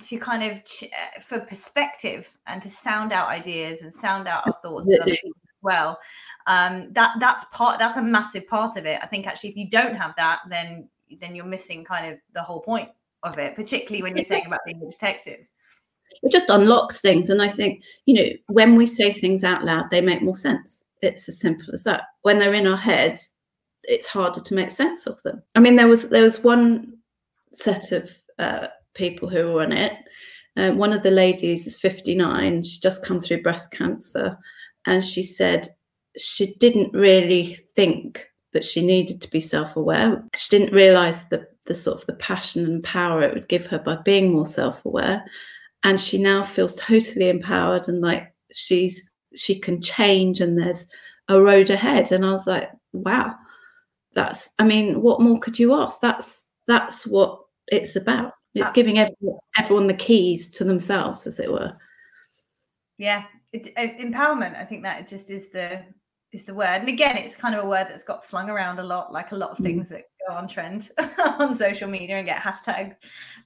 to 0.00 0.18
kind 0.18 0.42
of 0.42 0.64
ch- 0.64 0.84
uh, 0.84 1.20
for 1.20 1.40
perspective 1.40 2.30
and 2.46 2.62
to 2.62 2.68
sound 2.68 3.12
out 3.12 3.28
ideas 3.28 3.82
and 3.82 3.92
sound 3.92 4.26
out 4.28 4.46
our 4.46 4.54
thoughts 4.62 4.88
as 5.06 5.16
well 5.62 5.98
um 6.46 6.90
that 6.92 7.14
that's 7.20 7.44
part 7.52 7.78
that's 7.78 7.98
a 7.98 8.02
massive 8.02 8.46
part 8.48 8.78
of 8.78 8.86
it 8.86 8.98
i 9.02 9.06
think 9.06 9.26
actually 9.26 9.50
if 9.50 9.56
you 9.56 9.68
don't 9.68 9.94
have 9.94 10.14
that 10.16 10.40
then 10.48 10.88
then 11.20 11.34
you're 11.34 11.44
missing 11.44 11.84
kind 11.84 12.12
of 12.12 12.18
the 12.32 12.42
whole 12.42 12.60
point 12.60 12.88
of 13.22 13.38
it, 13.38 13.54
particularly 13.54 14.02
when 14.02 14.16
you're 14.16 14.24
saying 14.24 14.46
about 14.46 14.60
being 14.64 14.82
a 14.82 14.90
detective. 14.90 15.40
It 16.22 16.32
just 16.32 16.50
unlocks 16.50 17.00
things. 17.00 17.30
And 17.30 17.40
I 17.40 17.48
think, 17.48 17.82
you 18.06 18.14
know, 18.14 18.30
when 18.48 18.76
we 18.76 18.86
say 18.86 19.12
things 19.12 19.44
out 19.44 19.64
loud, 19.64 19.90
they 19.90 20.00
make 20.00 20.22
more 20.22 20.34
sense. 20.34 20.84
It's 21.02 21.28
as 21.28 21.40
simple 21.40 21.72
as 21.72 21.82
that. 21.84 22.02
When 22.22 22.38
they're 22.38 22.54
in 22.54 22.66
our 22.66 22.76
heads, 22.76 23.32
it's 23.84 24.06
harder 24.06 24.40
to 24.40 24.54
make 24.54 24.70
sense 24.70 25.06
of 25.06 25.22
them. 25.22 25.42
I 25.54 25.60
mean, 25.60 25.76
there 25.76 25.88
was 25.88 26.10
there 26.10 26.22
was 26.22 26.44
one 26.44 26.98
set 27.54 27.92
of 27.92 28.10
uh, 28.38 28.68
people 29.00 29.28
who 29.28 29.52
were 29.52 29.62
on 29.62 29.72
it, 29.72 29.96
uh, 30.56 30.72
one 30.72 30.92
of 30.92 31.02
the 31.02 31.10
ladies 31.10 31.64
was 31.64 31.78
59. 31.78 32.62
She'd 32.62 32.82
just 32.82 33.04
come 33.04 33.20
through 33.20 33.42
breast 33.42 33.72
cancer. 33.72 34.38
And 34.86 35.02
she 35.02 35.22
said 35.22 35.68
she 36.18 36.54
didn't 36.56 36.92
really 36.92 37.58
think 37.74 38.28
that 38.52 38.64
she 38.64 38.84
needed 38.84 39.20
to 39.22 39.30
be 39.30 39.40
self-aware. 39.40 40.22
She 40.36 40.56
didn't 40.56 40.74
realize 40.74 41.24
the, 41.28 41.46
the 41.66 41.74
sort 41.74 42.00
of 42.00 42.06
the 42.06 42.14
passion 42.14 42.64
and 42.66 42.84
power 42.84 43.22
it 43.22 43.32
would 43.32 43.48
give 43.48 43.66
her 43.66 43.78
by 43.78 43.96
being 44.04 44.32
more 44.32 44.46
self-aware. 44.46 45.24
And 45.82 45.98
she 45.98 46.18
now 46.18 46.44
feels 46.44 46.74
totally 46.76 47.30
empowered 47.30 47.88
and 47.88 48.02
like 48.02 48.34
she's 48.52 49.08
she 49.34 49.58
can 49.58 49.80
change 49.80 50.40
and 50.40 50.58
there's 50.58 50.86
a 51.28 51.40
road 51.40 51.70
ahead. 51.70 52.12
And 52.12 52.26
I 52.26 52.32
was 52.32 52.46
like, 52.46 52.68
wow, 52.92 53.34
that's 54.14 54.50
I 54.58 54.64
mean, 54.64 55.00
what 55.00 55.22
more 55.22 55.38
could 55.38 55.58
you 55.58 55.72
ask? 55.74 56.00
That's 56.00 56.44
that's 56.66 57.06
what 57.06 57.40
it's 57.68 57.96
about. 57.96 58.32
It's 58.54 58.66
Absolutely. 58.66 58.92
giving 58.92 58.98
everyone, 58.98 59.38
everyone 59.56 59.86
the 59.86 59.94
keys 59.94 60.48
to 60.54 60.64
themselves, 60.64 61.26
as 61.26 61.38
it 61.38 61.50
were. 61.50 61.72
Yeah, 62.98 63.24
it, 63.52 63.72
uh, 63.76 64.02
empowerment. 64.02 64.56
I 64.56 64.64
think 64.64 64.82
that 64.82 65.08
just 65.08 65.30
is 65.30 65.50
the 65.50 65.84
is 66.32 66.44
the 66.44 66.54
word. 66.54 66.80
And 66.80 66.88
again, 66.88 67.16
it's 67.16 67.36
kind 67.36 67.54
of 67.54 67.64
a 67.64 67.68
word 67.68 67.86
that's 67.88 68.02
got 68.02 68.24
flung 68.24 68.50
around 68.50 68.78
a 68.78 68.82
lot, 68.82 69.12
like 69.12 69.32
a 69.32 69.36
lot 69.36 69.50
of 69.50 69.58
mm. 69.58 69.64
things 69.64 69.88
that 69.88 70.02
go 70.28 70.34
on 70.34 70.46
trend 70.46 70.90
on 71.38 71.54
social 71.54 71.88
media 71.88 72.16
and 72.16 72.26
get 72.26 72.38
hashtag 72.38 72.94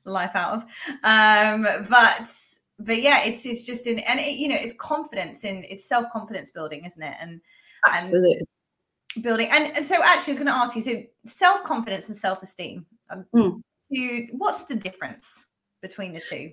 life 0.05 0.33
out 0.35 0.55
of. 0.55 0.63
Um, 1.03 1.63
but 1.89 2.31
but 2.79 3.01
yeah, 3.01 3.25
it's 3.25 3.47
it's 3.47 3.63
just 3.63 3.87
in 3.87 3.99
and 4.01 4.19
it, 4.21 4.37
you 4.37 4.49
know 4.49 4.57
it's 4.59 4.75
confidence 4.79 5.45
in 5.45 5.65
it's 5.69 5.89
self 5.89 6.07
confidence 6.13 6.51
building, 6.51 6.85
isn't 6.85 7.03
it? 7.03 7.15
And 7.21 7.41
absolutely 7.87 8.41
and 9.15 9.23
building. 9.23 9.49
And 9.53 9.77
and 9.77 9.85
so 9.85 10.03
actually, 10.03 10.33
I 10.33 10.35
was 10.35 10.39
going 10.39 10.47
to 10.47 10.53
ask 10.53 10.77
you. 10.77 10.83
So 10.83 11.03
self 11.27 11.63
confidence 11.65 12.09
and 12.09 12.17
self 12.17 12.43
esteem. 12.43 12.87
Um, 13.11 13.63
mm. 13.95 14.29
what's 14.33 14.63
the 14.63 14.75
difference 14.75 15.47
between 15.83 16.13
the 16.13 16.21
two? 16.21 16.53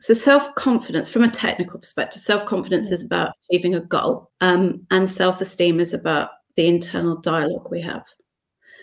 So, 0.00 0.12
self 0.12 0.54
confidence, 0.54 1.08
from 1.08 1.24
a 1.24 1.30
technical 1.30 1.78
perspective, 1.78 2.20
self 2.20 2.44
confidence 2.44 2.90
is 2.90 3.02
about 3.02 3.32
achieving 3.50 3.74
a 3.74 3.80
goal, 3.80 4.30
um, 4.40 4.86
and 4.90 5.08
self 5.08 5.40
esteem 5.40 5.80
is 5.80 5.94
about 5.94 6.30
the 6.56 6.66
internal 6.66 7.16
dialogue 7.16 7.68
we 7.70 7.80
have. 7.80 8.04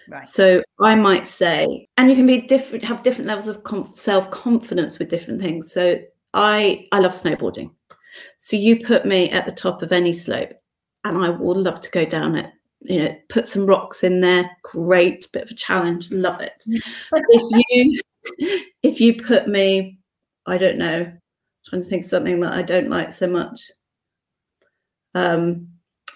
Right. 0.10 0.26
So, 0.26 0.64
I 0.80 0.96
might 0.96 1.28
say, 1.28 1.88
and 1.98 2.10
you 2.10 2.16
can 2.16 2.28
be 2.28 2.42
different, 2.42 2.84
have 2.86 3.04
different 3.04 3.28
levels 3.28 3.48
of 3.48 3.62
self 3.94 4.32
confidence 4.32 5.00
with 5.00 5.10
different 5.10 5.42
things. 5.42 5.72
So, 5.72 6.00
I 6.34 6.88
I 6.92 7.00
love 7.00 7.12
snowboarding. 7.12 7.72
So, 8.40 8.58
you 8.58 8.84
put 8.86 9.06
me 9.06 9.30
at 9.30 9.46
the 9.46 9.52
top 9.52 9.84
of 9.84 9.92
any 9.92 10.14
slope, 10.14 10.54
and 11.04 11.18
I 11.18 11.30
will 11.30 11.62
love 11.62 11.82
to 11.82 11.92
go 11.92 12.06
down 12.06 12.36
it. 12.36 12.52
You 12.84 13.04
know, 13.04 13.16
put 13.30 13.48
some 13.48 13.66
rocks 13.66 14.04
in 14.04 14.22
there. 14.22 14.50
Great, 14.64 15.32
bit 15.32 15.44
of 15.44 15.52
a 15.52 15.56
challenge. 15.56 16.12
Love 16.12 16.42
it. 16.42 16.64
if 17.12 17.66
you 17.70 18.00
if 18.84 19.00
you 19.00 19.22
put 19.22 19.48
me 19.48 20.00
I 20.46 20.58
don't 20.58 20.78
know. 20.78 21.02
I'm 21.02 21.20
trying 21.66 21.84
to 21.84 21.88
think 21.88 22.04
something 22.04 22.40
that 22.40 22.54
I 22.54 22.62
don't 22.62 22.90
like 22.90 23.12
so 23.12 23.28
much. 23.28 23.60
Um, 25.14 25.68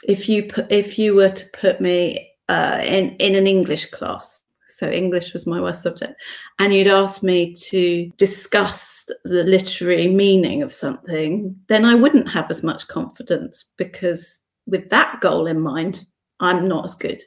if 0.03 0.27
you 0.29 0.43
put, 0.43 0.71
if 0.71 0.97
you 0.97 1.15
were 1.15 1.29
to 1.29 1.45
put 1.53 1.81
me 1.81 2.31
uh, 2.49 2.81
in 2.83 3.15
in 3.17 3.35
an 3.35 3.47
English 3.47 3.87
class, 3.87 4.41
so 4.67 4.89
English 4.89 5.33
was 5.33 5.45
my 5.45 5.61
worst 5.61 5.83
subject, 5.83 6.13
and 6.59 6.73
you'd 6.73 6.87
ask 6.87 7.21
me 7.23 7.53
to 7.53 8.11
discuss 8.17 9.05
the 9.23 9.43
literary 9.43 10.07
meaning 10.07 10.63
of 10.63 10.73
something, 10.73 11.55
then 11.67 11.85
I 11.85 11.95
wouldn't 11.95 12.29
have 12.29 12.49
as 12.49 12.63
much 12.63 12.87
confidence 12.87 13.65
because 13.77 14.41
with 14.65 14.89
that 14.89 15.21
goal 15.21 15.47
in 15.47 15.59
mind, 15.59 16.05
I'm 16.39 16.67
not 16.67 16.85
as 16.85 16.95
good. 16.95 17.21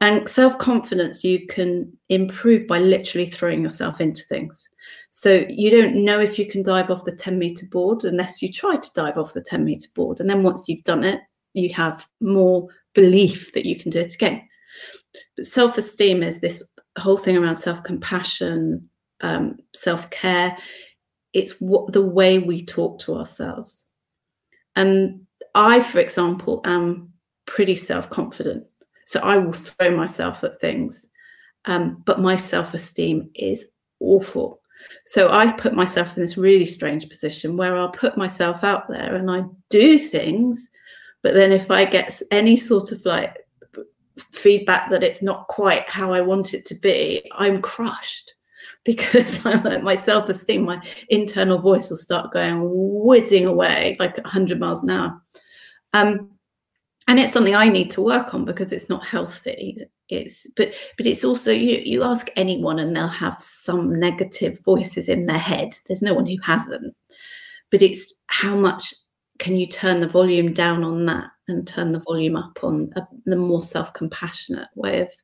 And 0.00 0.28
self 0.28 0.58
confidence 0.58 1.22
you 1.22 1.46
can 1.46 1.96
improve 2.08 2.66
by 2.66 2.78
literally 2.80 3.26
throwing 3.26 3.62
yourself 3.62 4.00
into 4.00 4.24
things. 4.24 4.68
So 5.10 5.44
you 5.48 5.70
don't 5.70 6.04
know 6.04 6.18
if 6.18 6.40
you 6.40 6.46
can 6.46 6.64
dive 6.64 6.90
off 6.90 7.04
the 7.04 7.12
10 7.12 7.38
meter 7.38 7.66
board 7.66 8.02
unless 8.02 8.42
you 8.42 8.52
try 8.52 8.76
to 8.76 8.90
dive 8.94 9.16
off 9.16 9.32
the 9.32 9.42
10 9.42 9.64
meter 9.64 9.88
board. 9.94 10.18
And 10.18 10.28
then 10.28 10.42
once 10.42 10.68
you've 10.68 10.82
done 10.82 11.04
it, 11.04 11.20
you 11.54 11.72
have 11.74 12.08
more 12.20 12.66
belief 12.94 13.52
that 13.52 13.64
you 13.64 13.78
can 13.78 13.90
do 13.90 14.00
it 14.00 14.14
again. 14.14 14.42
But 15.36 15.46
self 15.46 15.78
esteem 15.78 16.22
is 16.22 16.40
this 16.40 16.62
whole 16.98 17.16
thing 17.16 17.36
around 17.36 17.56
self 17.56 17.82
compassion, 17.84 18.88
um, 19.20 19.58
self 19.72 20.10
care. 20.10 20.56
It's 21.32 21.60
what 21.60 21.92
the 21.92 22.02
way 22.02 22.38
we 22.38 22.64
talk 22.64 22.98
to 23.00 23.14
ourselves. 23.14 23.84
And 24.74 25.26
I, 25.54 25.80
for 25.80 26.00
example, 26.00 26.60
am 26.64 27.11
pretty 27.54 27.76
self 27.76 28.08
confident 28.08 28.64
so 29.12 29.20
I 29.20 29.36
will 29.36 29.52
throw 29.52 29.94
myself 29.94 30.44
at 30.44 30.58
things. 30.58 31.08
Um, 31.66 32.02
but 32.06 32.20
my 32.20 32.36
self 32.36 32.74
esteem 32.74 33.30
is 33.34 33.66
awful. 34.00 34.60
So 35.04 35.30
I 35.30 35.52
put 35.52 35.74
myself 35.74 36.16
in 36.16 36.22
this 36.22 36.36
really 36.36 36.66
strange 36.66 37.08
position 37.08 37.56
where 37.56 37.76
I'll 37.76 37.90
put 37.90 38.16
myself 38.16 38.64
out 38.64 38.88
there 38.88 39.14
and 39.14 39.30
I 39.30 39.44
do 39.68 39.98
things. 39.98 40.68
But 41.22 41.34
then 41.34 41.52
if 41.52 41.70
I 41.70 41.84
get 41.84 42.20
any 42.30 42.56
sort 42.56 42.90
of 42.90 43.04
like 43.04 43.38
feedback 44.32 44.90
that 44.90 45.04
it's 45.04 45.22
not 45.22 45.46
quite 45.48 45.88
how 45.88 46.12
I 46.12 46.20
want 46.20 46.52
it 46.52 46.64
to 46.66 46.74
be, 46.74 47.22
I'm 47.32 47.62
crushed 47.62 48.34
because 48.84 49.44
I'm 49.46 49.62
like 49.62 49.82
my 49.82 49.94
self 49.94 50.28
esteem, 50.28 50.64
my 50.64 50.82
internal 51.10 51.58
voice 51.58 51.90
will 51.90 51.96
start 51.96 52.32
going 52.32 52.60
whizzing 52.64 53.46
away 53.46 53.96
like 54.00 54.16
100 54.16 54.58
miles 54.58 54.82
an 54.82 54.90
hour. 54.90 55.22
Um, 55.92 56.31
and 57.12 57.20
it's 57.20 57.34
something 57.34 57.54
I 57.54 57.68
need 57.68 57.90
to 57.90 58.00
work 58.00 58.32
on 58.32 58.46
because 58.46 58.72
it's 58.72 58.88
not 58.88 59.04
healthy. 59.04 59.76
It's 60.08 60.46
but 60.56 60.72
but 60.96 61.04
it's 61.04 61.24
also 61.24 61.52
you 61.52 61.82
you 61.84 62.04
ask 62.04 62.28
anyone 62.36 62.78
and 62.78 62.96
they'll 62.96 63.06
have 63.06 63.36
some 63.38 64.00
negative 64.00 64.58
voices 64.64 65.10
in 65.10 65.26
their 65.26 65.36
head. 65.36 65.76
There's 65.86 66.00
no 66.00 66.14
one 66.14 66.24
who 66.24 66.38
hasn't. 66.42 66.96
But 67.70 67.82
it's 67.82 68.14
how 68.28 68.56
much 68.56 68.94
can 69.40 69.56
you 69.56 69.66
turn 69.66 70.00
the 70.00 70.08
volume 70.08 70.54
down 70.54 70.84
on 70.84 71.04
that 71.04 71.26
and 71.48 71.68
turn 71.68 71.92
the 71.92 72.00
volume 72.00 72.34
up 72.34 72.64
on 72.64 72.90
a, 72.96 73.02
the 73.26 73.36
more 73.36 73.60
self-compassionate 73.60 74.68
way 74.74 75.02
of 75.02 75.14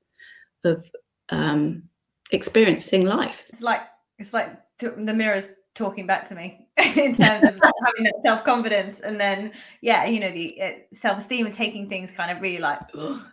of 0.65 0.91
um, 1.31 1.85
experiencing 2.33 3.07
life. 3.07 3.47
It's 3.49 3.63
like 3.63 3.81
it's 4.19 4.35
like 4.35 4.51
the 4.77 5.15
mirrors 5.15 5.53
talking 5.75 6.07
back 6.07 6.29
to 6.29 6.35
me 6.35 6.68
in 6.97 7.13
terms 7.13 7.45
of 7.45 7.55
having 7.55 8.05
that 8.05 8.21
self 8.23 8.45
confidence, 8.45 9.01
and 9.01 9.21
then 9.21 9.53
yeah, 9.81 10.05
you 10.07 10.21
know 10.21 10.31
the 10.31 10.61
uh, 10.63 10.71
self 10.93 11.19
esteem 11.19 11.47
and 11.47 11.55
taking 11.55 11.89
things 11.89 12.11
kind 12.11 12.31
of 12.31 12.41
really 12.41 12.59
like 12.59 12.81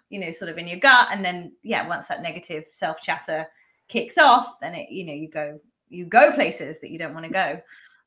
you 0.09 0.19
know 0.19 0.31
sort 0.31 0.49
of 0.49 0.57
in 0.57 0.67
your 0.67 0.79
gut, 0.79 1.09
and 1.11 1.23
then 1.23 1.51
yeah, 1.61 1.87
once 1.87 2.07
that 2.07 2.23
negative 2.23 2.65
self 2.69 3.01
chatter 3.01 3.45
kicks 3.87 4.17
off, 4.17 4.59
then 4.61 4.73
it 4.73 4.89
you 4.89 5.05
know 5.05 5.13
you 5.13 5.29
go 5.29 5.59
you 5.89 6.05
go 6.05 6.31
places 6.31 6.79
that 6.81 6.89
you 6.89 6.97
don't 6.97 7.13
want 7.13 7.25
to 7.25 7.31
go. 7.31 7.61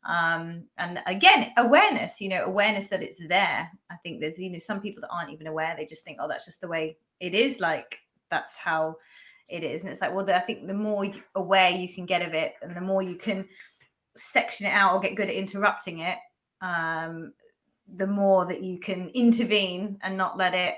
Um, 0.05 0.64
and 0.79 1.01
again, 1.07 1.53
awareness, 1.57 2.20
you 2.20 2.29
know, 2.29 2.44
awareness 2.44 2.87
that 2.87 3.03
it's 3.03 3.18
there. 3.29 3.70
I 3.90 3.96
think 4.03 4.20
there's, 4.20 4.38
you 4.38 4.51
know, 4.51 4.59
some 4.59 4.81
people 4.81 5.03
that 5.03 5.11
aren't 5.11 5.33
even 5.33 5.46
aware. 5.46 5.74
They 5.77 5.87
just 5.87 6.05
think, 6.05 6.18
oh, 6.20 6.29
that's 6.29 6.46
just 6.46 6.61
the 6.61 6.68
way 6.68 6.96
it 7.20 7.35
is. 7.35 7.61
Like 7.61 7.98
that's 8.31 8.57
how 8.57 8.96
it 9.51 9.62
is. 9.62 9.83
And 9.83 9.90
it's 9.90 10.01
like, 10.01 10.14
well, 10.14 10.29
I 10.31 10.40
think 10.40 10.66
the 10.66 10.74
more 10.74 11.11
aware 11.35 11.70
you 11.70 11.92
can 11.92 12.07
get 12.07 12.22
of 12.22 12.35
it 12.35 12.55
and 12.62 12.77
the 12.77 12.81
more 12.81 13.03
you 13.03 13.16
can 13.16 13.46
section 14.18 14.66
it 14.66 14.72
out 14.72 14.94
or 14.94 15.00
get 15.00 15.14
good 15.14 15.28
at 15.28 15.35
interrupting 15.35 16.00
it, 16.00 16.18
um, 16.61 17.33
the 17.96 18.07
more 18.07 18.46
that 18.46 18.62
you 18.62 18.78
can 18.78 19.09
intervene 19.14 19.98
and 20.02 20.16
not 20.16 20.37
let 20.37 20.54
it. 20.54 20.74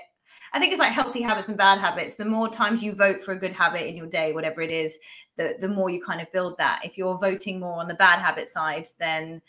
I 0.53 0.59
think 0.59 0.71
it's 0.71 0.79
like 0.79 0.93
healthy 0.93 1.21
habits 1.21 1.49
and 1.49 1.57
bad 1.57 1.79
habits. 1.79 2.15
The 2.15 2.25
more 2.25 2.49
times 2.49 2.81
you 2.81 2.93
vote 2.93 3.21
for 3.21 3.33
a 3.33 3.39
good 3.39 3.51
habit 3.51 3.87
in 3.87 3.97
your 3.97 4.07
day, 4.07 4.31
whatever 4.31 4.61
it 4.61 4.71
is, 4.71 4.97
the 5.37 5.55
the 5.59 5.67
more 5.67 5.89
you 5.89 6.01
kind 6.01 6.21
of 6.21 6.31
build 6.31 6.57
that. 6.57 6.81
If 6.83 6.97
you're 6.97 7.17
voting 7.17 7.59
more 7.59 7.79
on 7.79 7.87
the 7.87 7.95
bad 7.95 8.19
habit 8.19 8.47
side, 8.47 8.87
then 8.99 9.41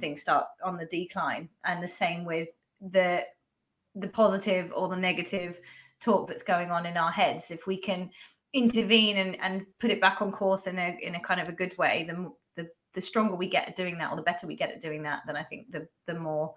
things 0.00 0.20
start 0.20 0.46
on 0.64 0.76
the 0.76 0.86
decline. 0.86 1.48
And 1.64 1.82
the 1.82 1.88
same 1.88 2.24
with 2.24 2.48
the 2.80 3.24
the 3.94 4.08
positive 4.08 4.72
or 4.74 4.88
the 4.88 4.96
negative 4.96 5.60
talk 6.00 6.26
that's 6.26 6.42
going 6.42 6.70
on 6.70 6.86
in 6.86 6.96
our 6.96 7.12
heads. 7.12 7.50
If 7.50 7.66
we 7.66 7.76
can 7.76 8.10
intervene 8.52 9.18
and, 9.18 9.40
and 9.40 9.66
put 9.80 9.90
it 9.90 10.00
back 10.00 10.20
on 10.20 10.32
course 10.32 10.66
in 10.66 10.78
a 10.78 10.96
in 11.00 11.14
a 11.14 11.20
kind 11.20 11.40
of 11.40 11.48
a 11.48 11.52
good 11.54 11.76
way, 11.78 12.04
the 12.08 12.32
the 12.94 13.00
stronger 13.00 13.36
we 13.36 13.48
get 13.48 13.68
at 13.68 13.76
doing 13.76 13.98
that 13.98 14.10
or 14.10 14.16
the 14.16 14.22
better 14.22 14.46
we 14.46 14.56
get 14.56 14.70
at 14.70 14.80
doing 14.80 15.02
that 15.02 15.22
then 15.26 15.36
i 15.36 15.42
think 15.42 15.70
the 15.70 15.86
the 16.06 16.14
more 16.14 16.54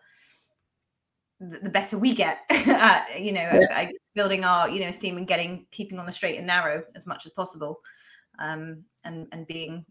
the 1.40 1.70
better 1.70 1.98
we 1.98 2.14
get 2.14 2.40
at 2.50 3.20
you 3.20 3.32
know 3.32 3.42
yeah. 3.42 3.68
at, 3.72 3.92
building 4.16 4.44
our 4.44 4.68
you 4.68 4.80
know 4.80 4.88
esteem 4.88 5.18
and 5.18 5.28
getting 5.28 5.64
keeping 5.70 6.00
on 6.00 6.08
the 6.08 6.12
straight 6.12 6.38
and 6.38 6.48
narrow 6.48 6.84
as 6.96 7.06
much 7.06 7.28
as 7.28 7.32
possible 7.34 7.80
um 8.40 8.84
and 9.04 9.28
and 9.32 9.46
being 9.46 9.86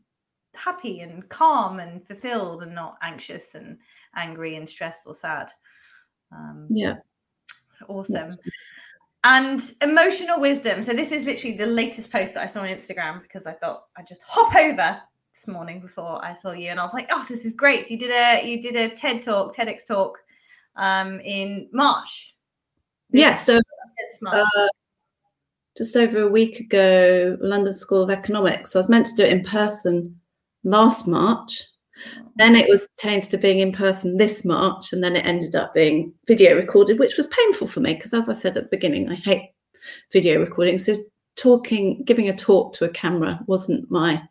happy 0.56 1.00
and 1.00 1.28
calm 1.28 1.78
and 1.78 2.04
fulfilled 2.06 2.62
and 2.62 2.74
not 2.74 2.96
anxious 3.02 3.54
and 3.54 3.78
angry 4.16 4.56
and 4.56 4.68
stressed 4.68 5.04
or 5.06 5.14
sad. 5.14 5.50
Um 6.32 6.66
yeah. 6.70 6.96
so 7.70 7.86
awesome. 7.88 8.30
And 9.22 9.60
emotional 9.82 10.40
wisdom. 10.40 10.82
So 10.82 10.92
this 10.92 11.12
is 11.12 11.26
literally 11.26 11.56
the 11.56 11.66
latest 11.66 12.10
post 12.10 12.34
that 12.34 12.42
i 12.42 12.46
saw 12.46 12.62
on 12.62 12.68
instagram 12.68 13.22
because 13.22 13.46
i 13.46 13.52
thought 13.52 13.84
i'd 13.96 14.06
just 14.06 14.22
hop 14.22 14.54
over 14.54 15.00
this 15.36 15.46
morning 15.46 15.80
before 15.80 16.24
I 16.24 16.32
saw 16.32 16.52
you, 16.52 16.70
and 16.70 16.80
I 16.80 16.82
was 16.82 16.94
like, 16.94 17.08
"Oh, 17.10 17.24
this 17.28 17.44
is 17.44 17.52
great!" 17.52 17.84
So 17.84 17.90
you 17.90 17.98
did 17.98 18.10
a 18.10 18.46
you 18.46 18.62
did 18.62 18.74
a 18.74 18.94
TED 18.94 19.22
talk, 19.22 19.54
TEDx 19.54 19.86
talk, 19.86 20.18
um, 20.76 21.20
in 21.20 21.68
March. 21.72 22.34
yeah, 23.10 23.34
so 23.34 23.60
uh, 24.26 24.44
just 25.76 25.94
over 25.94 26.22
a 26.22 26.28
week 26.28 26.60
ago, 26.60 27.36
London 27.40 27.74
School 27.74 28.02
of 28.02 28.10
Economics. 28.10 28.74
I 28.74 28.78
was 28.78 28.88
meant 28.88 29.06
to 29.06 29.14
do 29.14 29.24
it 29.24 29.32
in 29.32 29.44
person 29.44 30.18
last 30.64 31.06
March, 31.06 31.62
Then 32.36 32.56
it 32.56 32.68
was 32.68 32.88
changed 32.98 33.30
to 33.32 33.38
being 33.38 33.58
in 33.58 33.72
person 33.72 34.16
this 34.16 34.42
March, 34.42 34.92
and 34.92 35.04
then 35.04 35.16
it 35.16 35.26
ended 35.26 35.54
up 35.54 35.74
being 35.74 36.14
video 36.26 36.56
recorded, 36.56 36.98
which 36.98 37.18
was 37.18 37.26
painful 37.26 37.68
for 37.68 37.80
me 37.80 37.92
because, 37.92 38.14
as 38.14 38.30
I 38.30 38.32
said 38.32 38.56
at 38.56 38.64
the 38.64 38.76
beginning, 38.76 39.10
I 39.10 39.16
hate 39.16 39.50
video 40.12 40.40
recording. 40.40 40.78
So 40.78 40.96
talking, 41.36 42.02
giving 42.04 42.30
a 42.30 42.34
talk 42.34 42.72
to 42.74 42.86
a 42.86 42.88
camera 42.88 43.38
wasn't 43.46 43.90
my 43.90 44.22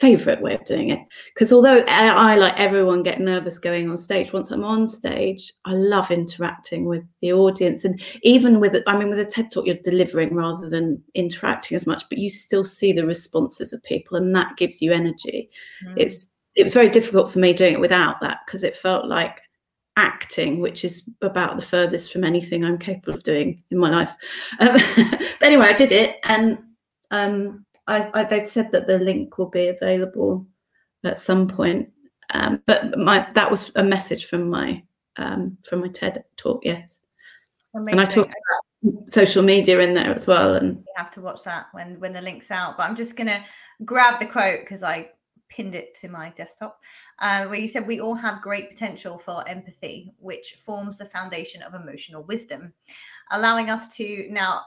favorite 0.00 0.40
way 0.40 0.54
of 0.54 0.64
doing 0.64 0.88
it 0.88 0.98
because 1.34 1.52
although 1.52 1.84
I, 1.86 2.34
like 2.36 2.58
everyone 2.58 3.02
get 3.02 3.20
nervous 3.20 3.58
going 3.58 3.90
on 3.90 3.98
stage 3.98 4.32
once 4.32 4.50
i'm 4.50 4.64
on 4.64 4.86
stage 4.86 5.52
i 5.66 5.72
love 5.72 6.10
interacting 6.10 6.86
with 6.86 7.04
the 7.20 7.34
audience. 7.34 7.84
And 7.84 8.00
even 8.22 8.60
with 8.60 8.82
i 8.86 8.96
mean 8.96 9.10
with 9.10 9.18
a 9.18 9.26
ted 9.26 9.52
talk 9.52 9.66
you're 9.66 9.76
delivering 9.84 10.34
rather 10.34 10.70
than 10.70 11.02
interacting 11.14 11.76
as 11.76 11.86
much 11.86 12.04
but 12.08 12.16
you 12.16 12.30
still 12.30 12.64
see 12.64 12.94
the 12.94 13.06
responses 13.06 13.74
of 13.74 13.82
people 13.82 14.16
and 14.16 14.34
that 14.34 14.56
gives 14.56 14.80
you 14.80 14.90
energy. 14.90 15.50
Mm. 15.86 15.94
it's 15.98 16.26
it 16.54 16.64
was 16.64 16.74
very 16.74 16.88
difficult 16.88 17.30
for 17.30 17.38
me 17.38 17.52
doing 17.52 17.74
it 17.74 17.80
without 17.80 18.22
that 18.22 18.38
because 18.46 18.62
it 18.62 18.74
felt 18.74 19.06
like 19.06 19.38
acting 19.98 20.60
which 20.60 20.82
is 20.82 21.10
about 21.20 21.56
the 21.56 21.62
furthest 21.62 22.10
from 22.10 22.24
anything 22.24 22.64
i'm 22.64 22.78
capable 22.78 23.12
of 23.12 23.22
doing 23.22 23.62
in 23.70 23.76
my 23.76 23.90
life. 23.90 24.14
Um, 24.60 24.78
but 24.96 25.42
anyway 25.42 25.66
i 25.66 25.74
did 25.74 25.92
it 25.92 26.16
and 26.24 26.58
um 27.10 27.66
I, 27.90 28.08
I, 28.14 28.24
they've 28.24 28.46
said 28.46 28.70
that 28.72 28.86
the 28.86 28.98
link 28.98 29.36
will 29.36 29.50
be 29.50 29.68
available 29.68 30.46
at 31.04 31.18
some 31.18 31.48
point. 31.48 31.90
Um, 32.32 32.62
but 32.66 32.96
my 32.96 33.28
that 33.34 33.50
was 33.50 33.72
a 33.74 33.82
message 33.82 34.26
from 34.26 34.48
my 34.48 34.82
um, 35.16 35.58
from 35.68 35.80
my 35.80 35.88
TED 35.88 36.24
talk. 36.36 36.64
Yes, 36.64 37.00
Amazing. 37.74 37.98
and 37.98 38.00
I 38.00 38.04
talk 38.04 38.26
about 38.26 39.12
social 39.12 39.42
media 39.42 39.80
in 39.80 39.94
there 39.94 40.14
as 40.14 40.28
well. 40.28 40.54
And 40.54 40.76
you 40.76 40.94
have 40.96 41.10
to 41.12 41.20
watch 41.20 41.42
that 41.42 41.66
when 41.72 41.98
when 41.98 42.12
the 42.12 42.22
link's 42.22 42.52
out. 42.52 42.76
But 42.76 42.84
I'm 42.84 42.94
just 42.94 43.16
gonna 43.16 43.44
grab 43.84 44.20
the 44.20 44.26
quote 44.26 44.60
because 44.60 44.84
I 44.84 45.10
pinned 45.48 45.74
it 45.74 45.96
to 45.96 46.08
my 46.08 46.30
desktop, 46.30 46.78
uh, 47.18 47.46
where 47.46 47.58
you 47.58 47.66
said 47.66 47.84
we 47.84 47.98
all 47.98 48.14
have 48.14 48.40
great 48.40 48.70
potential 48.70 49.18
for 49.18 49.46
empathy, 49.48 50.14
which 50.20 50.54
forms 50.64 50.98
the 50.98 51.04
foundation 51.04 51.60
of 51.62 51.74
emotional 51.74 52.22
wisdom, 52.22 52.72
allowing 53.32 53.68
us 53.68 53.88
to 53.96 54.28
now 54.30 54.62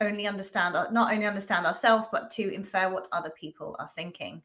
only 0.00 0.26
understand 0.26 0.74
not 0.92 1.12
only 1.12 1.26
understand 1.26 1.66
ourselves 1.66 2.06
but 2.12 2.30
to 2.30 2.52
infer 2.52 2.92
what 2.92 3.08
other 3.12 3.30
people 3.30 3.76
are 3.78 3.88
thinking. 3.88 4.42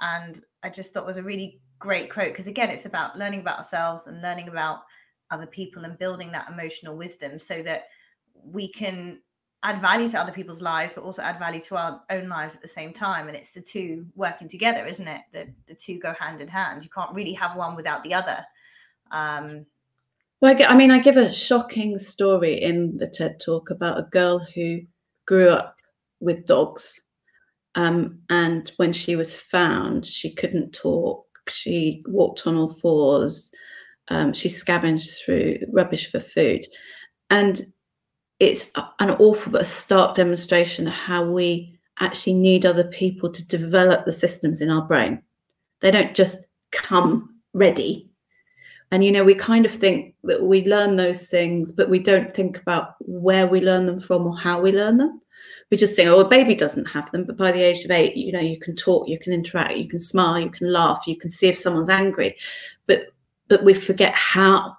And 0.00 0.42
i 0.62 0.68
just 0.68 0.92
thought 0.92 1.06
was 1.06 1.16
a 1.16 1.22
really 1.22 1.60
great 1.78 2.10
quote 2.10 2.28
because 2.28 2.46
again 2.46 2.70
it's 2.70 2.86
about 2.86 3.18
learning 3.18 3.40
about 3.40 3.58
ourselves 3.58 4.06
and 4.06 4.22
learning 4.22 4.48
about 4.48 4.80
other 5.30 5.46
people 5.46 5.84
and 5.84 5.98
building 5.98 6.30
that 6.32 6.50
emotional 6.50 6.96
wisdom 6.96 7.38
so 7.38 7.62
that 7.62 7.84
we 8.34 8.68
can 8.68 9.20
add 9.62 9.80
value 9.80 10.06
to 10.06 10.18
other 10.18 10.32
people's 10.32 10.60
lives 10.60 10.92
but 10.92 11.02
also 11.02 11.22
add 11.22 11.38
value 11.38 11.60
to 11.60 11.76
our 11.76 12.00
own 12.10 12.28
lives 12.28 12.54
at 12.54 12.62
the 12.62 12.68
same 12.68 12.92
time. 12.92 13.26
And 13.26 13.36
it's 13.36 13.50
the 13.50 13.60
two 13.60 14.06
working 14.14 14.48
together 14.48 14.86
isn't 14.86 15.08
it? 15.08 15.22
The, 15.32 15.52
the 15.66 15.74
two 15.74 15.98
go 15.98 16.14
hand 16.18 16.40
in 16.40 16.48
hand. 16.48 16.84
You 16.84 16.90
can't 16.90 17.14
really 17.14 17.32
have 17.32 17.56
one 17.56 17.74
without 17.74 18.04
the 18.04 18.14
other. 18.14 18.44
Um, 19.10 19.66
well, 20.40 20.54
I, 20.56 20.64
I 20.64 20.76
mean, 20.76 20.90
I 20.90 20.98
give 20.98 21.16
a 21.16 21.32
shocking 21.32 21.98
story 21.98 22.54
in 22.54 22.96
the 22.98 23.08
TED 23.08 23.40
talk 23.40 23.70
about 23.70 23.98
a 23.98 24.08
girl 24.10 24.38
who 24.38 24.80
grew 25.26 25.48
up 25.48 25.76
with 26.20 26.46
dogs. 26.46 27.00
Um, 27.74 28.20
and 28.30 28.70
when 28.76 28.92
she 28.92 29.16
was 29.16 29.34
found, 29.34 30.06
she 30.06 30.34
couldn't 30.34 30.72
talk. 30.72 31.24
She 31.48 32.02
walked 32.06 32.46
on 32.46 32.56
all 32.56 32.74
fours. 32.74 33.50
Um, 34.08 34.32
she 34.32 34.48
scavenged 34.48 35.10
through 35.24 35.58
rubbish 35.72 36.10
for 36.10 36.20
food. 36.20 36.66
And 37.30 37.60
it's 38.38 38.70
an 39.00 39.10
awful 39.12 39.52
but 39.52 39.66
stark 39.66 40.14
demonstration 40.14 40.86
of 40.86 40.92
how 40.92 41.24
we 41.24 41.78
actually 42.00 42.34
need 42.34 42.66
other 42.66 42.84
people 42.84 43.32
to 43.32 43.46
develop 43.46 44.04
the 44.04 44.12
systems 44.12 44.60
in 44.60 44.70
our 44.70 44.82
brain. 44.82 45.22
They 45.80 45.90
don't 45.90 46.14
just 46.14 46.38
come 46.72 47.34
ready 47.54 48.10
and 48.90 49.04
you 49.04 49.10
know 49.10 49.24
we 49.24 49.34
kind 49.34 49.66
of 49.66 49.72
think 49.72 50.14
that 50.24 50.42
we 50.42 50.64
learn 50.64 50.96
those 50.96 51.26
things 51.26 51.72
but 51.72 51.90
we 51.90 51.98
don't 51.98 52.34
think 52.34 52.58
about 52.58 52.94
where 53.00 53.46
we 53.46 53.60
learn 53.60 53.86
them 53.86 54.00
from 54.00 54.26
or 54.26 54.36
how 54.36 54.60
we 54.60 54.72
learn 54.72 54.98
them. 54.98 55.20
We 55.70 55.76
just 55.76 55.96
think 55.96 56.08
oh 56.08 56.20
a 56.20 56.28
baby 56.28 56.54
doesn't 56.54 56.86
have 56.86 57.10
them 57.10 57.24
but 57.24 57.36
by 57.36 57.52
the 57.52 57.62
age 57.62 57.84
of 57.84 57.90
eight 57.90 58.16
you 58.16 58.32
know 58.32 58.40
you 58.40 58.58
can 58.58 58.76
talk 58.76 59.08
you 59.08 59.18
can 59.18 59.32
interact 59.32 59.76
you 59.76 59.88
can 59.88 60.00
smile 60.00 60.38
you 60.38 60.50
can 60.50 60.72
laugh 60.72 61.04
you 61.06 61.16
can 61.16 61.30
see 61.30 61.48
if 61.48 61.58
someone's 61.58 61.88
angry. 61.88 62.36
But 62.86 63.08
but 63.48 63.64
we 63.64 63.74
forget 63.74 64.14
how 64.14 64.76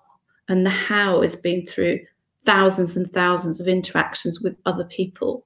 and 0.47 0.65
the 0.65 0.69
how 0.69 1.21
has 1.21 1.35
been 1.35 1.65
through 1.65 1.99
thousands 2.45 2.95
and 2.95 3.11
thousands 3.11 3.59
of 3.59 3.67
interactions 3.67 4.39
with 4.39 4.55
other 4.65 4.85
people. 4.85 5.45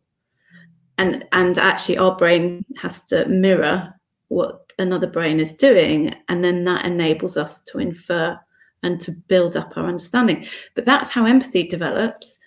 And 0.99 1.25
and 1.31 1.57
actually 1.57 1.97
our 1.97 2.15
brain 2.15 2.63
has 2.77 3.03
to 3.05 3.27
mirror 3.27 3.91
what 4.27 4.71
another 4.77 5.07
brain 5.07 5.39
is 5.39 5.53
doing 5.53 6.15
and 6.29 6.43
then 6.43 6.63
that 6.63 6.85
enables 6.85 7.35
us 7.35 7.61
to 7.63 7.79
infer 7.79 8.39
and 8.83 8.99
to 9.01 9.11
build 9.11 9.55
up 9.55 9.77
our 9.77 9.87
understanding. 9.87 10.45
But 10.75 10.85
that's 10.85 11.09
how 11.09 11.25
empathy 11.25 11.67
develops. 11.67 12.39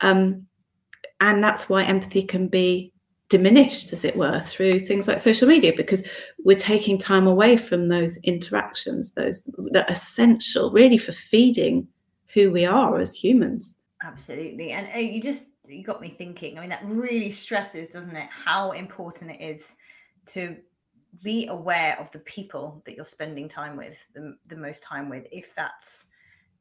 Um, 0.00 0.46
and 1.20 1.42
that's 1.42 1.68
why 1.68 1.84
empathy 1.84 2.22
can 2.22 2.48
be 2.48 2.92
diminished, 3.28 3.92
as 3.92 4.04
it 4.04 4.16
were, 4.16 4.40
through 4.40 4.78
things 4.80 5.08
like 5.08 5.18
social 5.18 5.48
media, 5.48 5.72
because 5.76 6.06
we're 6.44 6.56
taking 6.56 6.98
time 6.98 7.26
away 7.26 7.56
from 7.56 7.88
those 7.88 8.18
interactions, 8.18 9.12
those 9.12 9.48
that 9.72 9.88
are 9.88 9.92
essential 9.92 10.70
really 10.70 10.98
for 10.98 11.12
feeding 11.12 11.88
who 12.34 12.50
we 12.50 12.66
are 12.66 13.00
as 13.00 13.16
humans. 13.16 13.76
Absolutely. 14.02 14.72
And 14.72 14.88
uh, 14.94 14.98
you 14.98 15.20
just 15.22 15.50
you 15.66 15.82
got 15.82 16.00
me 16.00 16.08
thinking. 16.08 16.58
I 16.58 16.60
mean, 16.60 16.70
that 16.70 16.84
really 16.84 17.30
stresses, 17.30 17.88
doesn't 17.88 18.14
it, 18.14 18.28
how 18.30 18.72
important 18.72 19.30
it 19.32 19.40
is 19.40 19.74
to 20.26 20.56
be 21.22 21.46
aware 21.48 21.98
of 22.00 22.10
the 22.10 22.18
people 22.20 22.82
that 22.84 22.96
you're 22.96 23.04
spending 23.04 23.48
time 23.48 23.76
with 23.76 24.04
the, 24.14 24.36
the 24.46 24.56
most 24.56 24.82
time 24.82 25.08
with 25.08 25.26
if 25.32 25.54
that's 25.54 26.06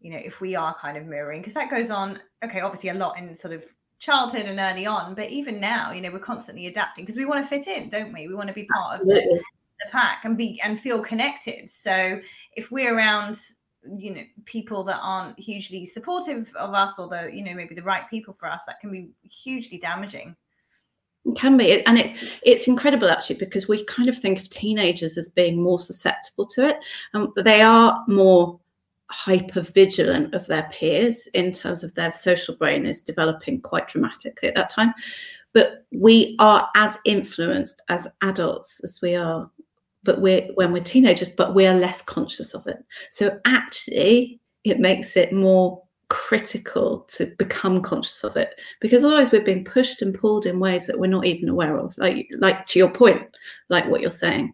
you 0.01 0.11
know 0.11 0.19
if 0.23 0.41
we 0.41 0.55
are 0.55 0.75
kind 0.75 0.97
of 0.97 1.05
mirroring 1.05 1.41
because 1.41 1.53
that 1.53 1.69
goes 1.69 1.89
on 1.89 2.19
okay 2.43 2.61
obviously 2.61 2.89
a 2.89 2.93
lot 2.93 3.17
in 3.17 3.35
sort 3.35 3.53
of 3.53 3.63
childhood 3.99 4.45
and 4.45 4.59
early 4.59 4.85
on 4.85 5.15
but 5.15 5.29
even 5.29 5.59
now 5.59 5.91
you 5.91 6.01
know 6.01 6.11
we're 6.11 6.19
constantly 6.19 6.67
adapting 6.67 7.03
because 7.03 7.15
we 7.15 7.25
want 7.25 7.43
to 7.43 7.47
fit 7.47 7.67
in 7.67 7.89
don't 7.89 8.13
we? 8.13 8.27
We 8.27 8.35
want 8.35 8.47
to 8.49 8.53
be 8.53 8.65
part 8.65 8.99
Absolutely. 8.99 9.23
of 9.23 9.29
the, 9.29 9.43
the 9.85 9.91
pack 9.91 10.25
and 10.25 10.37
be 10.37 10.59
and 10.63 10.79
feel 10.79 11.01
connected. 11.01 11.69
So 11.69 12.19
if 12.53 12.71
we're 12.71 12.95
around 12.95 13.39
you 13.97 14.15
know 14.15 14.21
people 14.45 14.83
that 14.83 14.99
aren't 15.01 15.39
hugely 15.39 15.85
supportive 15.85 16.51
of 16.55 16.73
us 16.73 16.97
or 16.97 17.07
the 17.07 17.29
you 17.33 17.43
know 17.43 17.53
maybe 17.53 17.75
the 17.75 17.83
right 17.83 18.09
people 18.09 18.33
for 18.33 18.49
us 18.49 18.65
that 18.65 18.79
can 18.79 18.91
be 18.91 19.11
hugely 19.23 19.77
damaging 19.77 20.35
it 21.25 21.35
can 21.37 21.57
be, 21.57 21.83
and 21.85 21.97
it's 21.97 22.13
it's 22.43 22.67
incredible 22.67 23.09
actually 23.09 23.37
because 23.37 23.67
we 23.67 23.83
kind 23.85 24.09
of 24.09 24.17
think 24.17 24.39
of 24.39 24.49
teenagers 24.49 25.17
as 25.17 25.29
being 25.29 25.61
more 25.61 25.79
susceptible 25.79 26.45
to 26.47 26.67
it, 26.69 26.77
and 27.13 27.27
um, 27.27 27.33
they 27.43 27.61
are 27.61 28.03
more 28.07 28.59
hyper 29.09 29.61
vigilant 29.61 30.33
of 30.33 30.45
their 30.47 30.69
peers 30.71 31.27
in 31.33 31.51
terms 31.51 31.83
of 31.83 31.93
their 31.93 32.11
social 32.11 32.55
brain 32.55 32.85
is 32.85 33.01
developing 33.01 33.61
quite 33.61 33.87
dramatically 33.87 34.49
at 34.49 34.55
that 34.55 34.69
time. 34.69 34.93
But 35.53 35.85
we 35.91 36.35
are 36.39 36.67
as 36.75 36.97
influenced 37.05 37.81
as 37.87 38.07
adults 38.21 38.81
as 38.83 38.99
we 39.01 39.15
are, 39.15 39.49
but 40.03 40.21
we're 40.21 40.47
when 40.55 40.73
we're 40.73 40.83
teenagers, 40.83 41.29
but 41.37 41.55
we 41.55 41.65
are 41.65 41.75
less 41.75 42.01
conscious 42.01 42.53
of 42.53 42.67
it. 42.67 42.77
So 43.09 43.39
actually, 43.45 44.39
it 44.63 44.79
makes 44.79 45.15
it 45.15 45.31
more 45.31 45.81
critical 46.15 47.01
to 47.09 47.25
become 47.37 47.81
conscious 47.81 48.23
of 48.23 48.37
it 48.37 48.61
because 48.79 49.03
otherwise 49.03 49.33
we're 49.33 49.43
being 49.43 49.65
pushed 49.65 50.01
and 50.01 50.17
pulled 50.17 50.45
in 50.45 50.61
ways 50.61 50.87
that 50.87 50.97
we're 50.97 51.07
not 51.07 51.25
even 51.25 51.49
aware 51.49 51.77
of 51.77 51.93
like 51.97 52.29
like 52.39 52.65
to 52.65 52.79
your 52.79 52.89
point 52.89 53.21
like 53.67 53.85
what 53.87 53.99
you're 53.99 54.09
saying. 54.09 54.53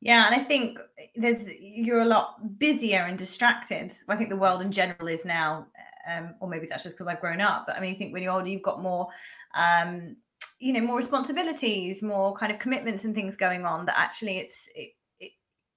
Yeah 0.00 0.26
and 0.26 0.34
i 0.36 0.38
think 0.38 0.78
there's 1.16 1.52
you're 1.58 2.02
a 2.02 2.12
lot 2.16 2.58
busier 2.60 3.00
and 3.00 3.18
distracted. 3.18 3.92
I 4.08 4.14
think 4.14 4.30
the 4.30 4.36
world 4.36 4.62
in 4.62 4.70
general 4.70 5.08
is 5.08 5.24
now 5.24 5.66
um, 6.08 6.34
or 6.38 6.48
maybe 6.48 6.68
that's 6.68 6.84
just 6.84 6.94
because 6.94 7.08
i've 7.08 7.20
grown 7.20 7.40
up 7.40 7.64
but 7.66 7.76
i 7.76 7.80
mean 7.80 7.92
i 7.92 7.98
think 7.98 8.12
when 8.12 8.22
you're 8.22 8.32
older 8.32 8.48
you've 8.48 8.62
got 8.62 8.80
more 8.80 9.08
um, 9.56 10.14
you 10.60 10.72
know 10.72 10.80
more 10.80 10.96
responsibilities 10.96 12.04
more 12.04 12.36
kind 12.36 12.52
of 12.52 12.60
commitments 12.60 13.04
and 13.04 13.16
things 13.16 13.34
going 13.34 13.64
on 13.64 13.84
that 13.84 13.98
actually 13.98 14.38
it's 14.38 14.68
it, 14.76 14.90
it, 15.18 15.32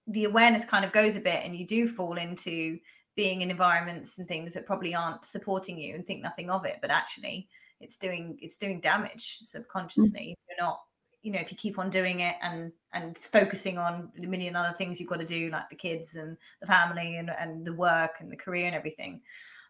the 0.06 0.26
awareness 0.26 0.64
kind 0.64 0.86
of 0.86 0.92
goes 0.92 1.16
a 1.16 1.20
bit 1.20 1.44
and 1.44 1.56
you 1.56 1.66
do 1.66 1.88
fall 1.88 2.18
into 2.18 2.78
being 3.20 3.42
in 3.42 3.52
environments 3.52 4.18
and 4.18 4.30
things 4.30 4.54
that 4.54 4.66
probably 4.66 4.96
aren't 4.96 5.26
supporting 5.26 5.78
you 5.78 5.94
and 5.94 6.08
think 6.08 6.24
nothing 6.24 6.50
of 6.50 6.64
it 6.64 6.78
but 6.82 6.90
actually 6.90 7.50
it's 7.82 7.98
doing 7.98 8.38
it's 8.42 8.56
doing 8.56 8.80
damage 8.80 9.40
subconsciously. 9.42 10.38
Mm. 10.38 10.48
you're 10.48 10.66
not 10.66 10.80
you 11.22 11.30
know 11.30 11.40
if 11.42 11.52
you 11.52 11.58
keep 11.58 11.78
on 11.78 11.90
doing 11.90 12.22
it 12.22 12.38
and 12.42 12.72
and 12.94 13.18
focusing 13.18 13.78
on 13.78 14.10
a 14.18 14.26
million 14.26 14.56
other 14.56 14.74
things 14.74 15.02
you've 15.02 15.10
got 15.10 15.20
to 15.20 15.26
do 15.26 15.50
like 15.50 15.68
the 15.70 15.76
kids 15.76 16.16
and 16.16 16.38
the 16.62 16.68
family 16.68 17.18
and, 17.18 17.30
and 17.30 17.66
the 17.66 17.74
work 17.74 18.22
and 18.22 18.32
the 18.32 18.38
career 18.38 18.68
and 18.68 18.76
everything. 18.76 19.20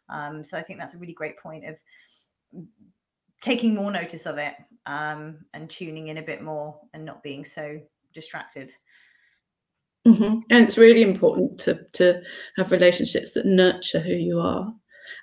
Um, 0.09 0.43
so 0.43 0.55
i 0.55 0.61
think 0.61 0.79
that's 0.79 0.93
a 0.93 0.99
really 0.99 1.13
great 1.13 1.39
point 1.39 1.65
of 1.65 1.75
taking 3.41 3.73
more 3.73 3.91
notice 3.91 4.27
of 4.27 4.37
it 4.37 4.53
um, 4.85 5.39
and 5.55 5.71
tuning 5.71 6.09
in 6.09 6.17
a 6.17 6.21
bit 6.21 6.43
more 6.43 6.79
and 6.93 7.03
not 7.03 7.23
being 7.23 7.43
so 7.43 7.79
distracted 8.13 8.75
Mm-hmm. 10.09 10.39
And 10.49 10.63
it's 10.63 10.77
really 10.77 11.03
important 11.03 11.59
to 11.61 11.79
to 11.93 12.21
have 12.57 12.71
relationships 12.71 13.33
that 13.33 13.45
nurture 13.45 13.99
who 13.99 14.13
you 14.13 14.39
are, 14.39 14.73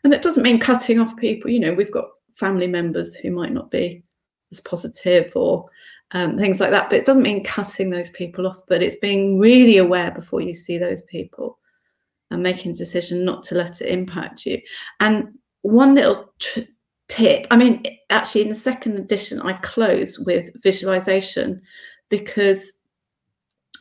and 0.04 0.12
that 0.12 0.22
doesn't 0.22 0.42
mean 0.42 0.60
cutting 0.60 1.00
off 1.00 1.16
people. 1.16 1.50
You 1.50 1.60
know, 1.60 1.74
we've 1.74 1.92
got 1.92 2.06
family 2.34 2.66
members 2.66 3.14
who 3.14 3.30
might 3.30 3.52
not 3.52 3.70
be 3.70 4.04
as 4.52 4.60
positive, 4.60 5.32
or 5.34 5.66
um, 6.12 6.38
things 6.38 6.60
like 6.60 6.70
that. 6.70 6.88
But 6.88 7.00
it 7.00 7.06
doesn't 7.06 7.22
mean 7.22 7.42
cutting 7.42 7.90
those 7.90 8.10
people 8.10 8.46
off, 8.46 8.58
but 8.68 8.82
it's 8.82 8.96
being 8.96 9.38
really 9.38 9.78
aware 9.78 10.10
before 10.10 10.40
you 10.40 10.54
see 10.54 10.78
those 10.78 11.02
people 11.02 11.58
and 12.30 12.42
making 12.42 12.72
a 12.72 12.76
decision 12.76 13.24
not 13.24 13.42
to 13.44 13.54
let 13.54 13.80
it 13.80 13.88
impact 13.88 14.46
you. 14.46 14.60
And 15.00 15.28
one 15.62 15.94
little 15.94 16.32
t- 16.38 16.68
tip 17.08 17.46
I 17.50 17.56
mean, 17.56 17.84
actually, 18.10 18.42
in 18.42 18.48
the 18.48 18.54
second 18.54 18.98
edition, 18.98 19.40
I 19.40 19.54
close 19.54 20.18
with 20.18 20.50
visualization 20.62 21.60
because 22.08 22.80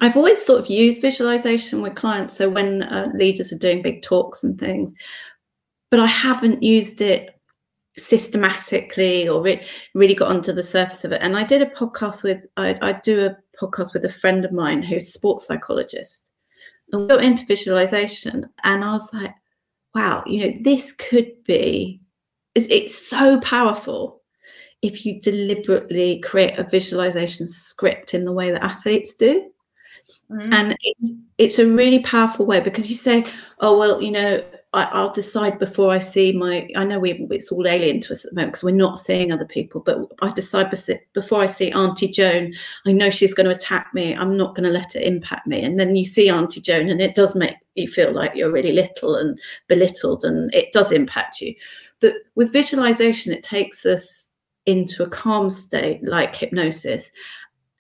I've 0.02 0.18
always 0.18 0.44
sort 0.46 0.60
of 0.60 0.68
used 0.68 1.02
visualization 1.02 1.82
with 1.82 1.96
clients. 1.96 2.36
So 2.36 2.50
when 2.50 2.84
uh, 2.84 3.12
leaders 3.14 3.54
are 3.54 3.58
doing 3.58 3.82
big 3.82 4.02
talks 4.02 4.44
and 4.44 4.60
things, 4.60 4.94
but 5.92 6.00
I 6.00 6.08
haven't 6.08 6.64
used 6.64 7.02
it 7.02 7.40
systematically 7.98 9.28
or 9.28 9.42
re- 9.42 9.66
really 9.94 10.14
got 10.16 10.30
onto 10.30 10.52
the 10.52 10.64
surface 10.64 11.06
of 11.06 11.12
it. 11.12 11.22
And 11.22 11.38
I 11.38 11.44
did 11.44 11.62
a 11.62 11.68
podcast 11.68 12.24
with, 12.24 12.42
I, 12.58 12.78
I 12.82 12.94
do 13.04 13.26
a 13.26 13.38
podcast 13.58 13.94
with 13.94 14.04
a 14.06 14.12
friend 14.12 14.44
of 14.44 14.52
mine 14.52 14.84
who's 14.84 15.08
a 15.08 15.12
sports 15.12 15.48
psychologist. 15.48 16.32
And 16.92 17.02
we 17.04 17.08
got 17.08 17.24
into 17.24 17.46
visualization. 17.46 18.50
And 18.64 18.84
I 18.84 18.92
was 18.92 19.14
like, 19.14 19.34
wow, 19.94 20.24
you 20.26 20.46
know, 20.46 20.58
this 20.62 20.92
could 20.92 21.32
be, 21.46 22.02
it's, 22.54 22.68
it's 22.70 23.08
so 23.08 23.40
powerful 23.40 24.22
if 24.82 25.06
you 25.06 25.22
deliberately 25.22 26.20
create 26.20 26.60
a 26.60 26.70
visualization 26.70 27.48
script 27.48 28.14
in 28.14 28.26
the 28.26 28.34
way 28.34 28.52
that 28.52 28.64
athletes 28.64 29.14
do. 29.14 29.50
Mm-hmm. 30.32 30.54
And 30.54 30.78
it's 30.82 31.12
it's 31.38 31.60
a 31.60 31.68
really 31.68 32.00
powerful 32.00 32.46
way 32.46 32.60
because 32.60 32.90
you 32.90 32.96
say, 32.96 33.26
oh 33.60 33.78
well, 33.78 34.02
you 34.02 34.12
know, 34.12 34.44
I, 34.76 35.04
will 35.04 35.12
decide 35.12 35.58
before 35.58 35.92
I 35.92 36.00
see 36.00 36.34
my. 36.34 36.68
I 36.76 36.84
know 36.84 37.00
we 37.00 37.26
it's 37.32 37.52
all 37.52 37.66
alien 37.66 38.02
to 38.02 38.12
us 38.12 38.26
at 38.26 38.32
the 38.32 38.36
moment 38.36 38.54
because 38.54 38.64
we're 38.64 38.76
not 38.76 39.00
seeing 39.00 39.32
other 39.32 39.46
people, 39.46 39.82
but 39.82 40.00
I 40.22 40.32
decide 40.32 40.74
before 41.14 41.42
I 41.42 41.46
see 41.46 41.72
Auntie 41.72 42.10
Joan. 42.10 42.54
I 42.86 42.92
know 42.92 43.10
she's 43.10 43.34
going 43.34 43.48
to 43.48 43.56
attack 43.56 43.92
me. 43.94 44.16
I'm 44.16 44.36
not 44.36 44.54
going 44.54 44.66
to 44.66 44.72
let 44.72 44.96
it 44.96 45.08
impact 45.08 45.48
me. 45.48 45.64
And 45.64 45.80
then 45.80 45.96
you 45.96 46.06
see 46.06 46.30
Auntie 46.30 46.62
Joan, 46.62 46.90
and 46.90 47.02
it 47.02 47.16
does 47.16 47.36
make 47.36 47.56
you 47.76 47.88
feel 47.88 48.12
like 48.12 48.36
you're 48.36 48.52
really 48.52 48.74
little 48.74 49.16
and 49.16 49.40
belittled, 49.68 50.26
and 50.26 50.54
it 50.54 50.74
does 50.74 50.92
impact 50.92 51.40
you. 51.40 51.56
But 52.02 52.14
with 52.36 52.52
visualization, 52.52 53.32
it 53.32 53.44
takes 53.44 53.86
us 53.86 54.30
into 54.66 55.04
a 55.04 55.10
calm 55.10 55.50
state, 55.50 56.04
like 56.04 56.36
hypnosis, 56.36 57.12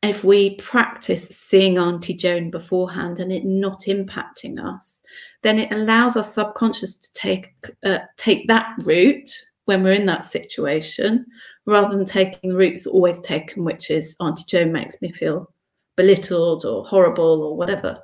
if 0.09 0.23
we 0.23 0.55
practice 0.55 1.27
seeing 1.29 1.77
Auntie 1.77 2.13
Joan 2.13 2.49
beforehand 2.49 3.19
and 3.19 3.31
it 3.31 3.45
not 3.45 3.81
impacting 3.81 4.63
us, 4.63 5.03
then 5.41 5.59
it 5.59 5.71
allows 5.71 6.17
our 6.17 6.23
subconscious 6.23 6.95
to 6.95 7.13
take 7.13 7.53
uh, 7.83 7.99
take 8.17 8.47
that 8.47 8.75
route 8.79 9.29
when 9.65 9.83
we're 9.83 9.93
in 9.93 10.05
that 10.05 10.25
situation, 10.25 11.25
rather 11.65 11.95
than 11.95 12.05
taking 12.05 12.51
the 12.51 12.57
routes 12.57 12.85
always 12.85 13.21
taken, 13.21 13.63
which 13.63 13.89
is 13.89 14.15
Auntie 14.19 14.43
Joan 14.47 14.71
makes 14.71 15.01
me 15.01 15.11
feel 15.11 15.51
belittled 15.95 16.65
or 16.65 16.85
horrible 16.85 17.43
or 17.43 17.57
whatever. 17.57 17.97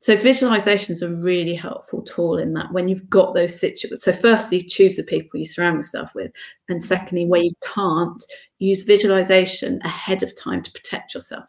So 0.00 0.14
visualization 0.14 0.92
is 0.92 1.02
a 1.02 1.10
really 1.10 1.54
helpful 1.54 2.02
tool 2.02 2.38
in 2.38 2.52
that 2.52 2.72
when 2.72 2.86
you've 2.86 3.08
got 3.08 3.34
those 3.34 3.58
situations. 3.58 4.02
So 4.02 4.12
firstly, 4.12 4.62
choose 4.62 4.96
the 4.96 5.02
people 5.02 5.40
you 5.40 5.46
surround 5.46 5.78
yourself 5.78 6.14
with, 6.14 6.32
and 6.68 6.84
secondly, 6.84 7.26
where 7.26 7.42
you 7.42 7.52
can't, 7.64 8.22
use 8.58 8.84
visualization 8.84 9.80
ahead 9.82 10.22
of 10.22 10.34
time 10.34 10.62
to 10.62 10.72
protect 10.72 11.14
yourself. 11.14 11.44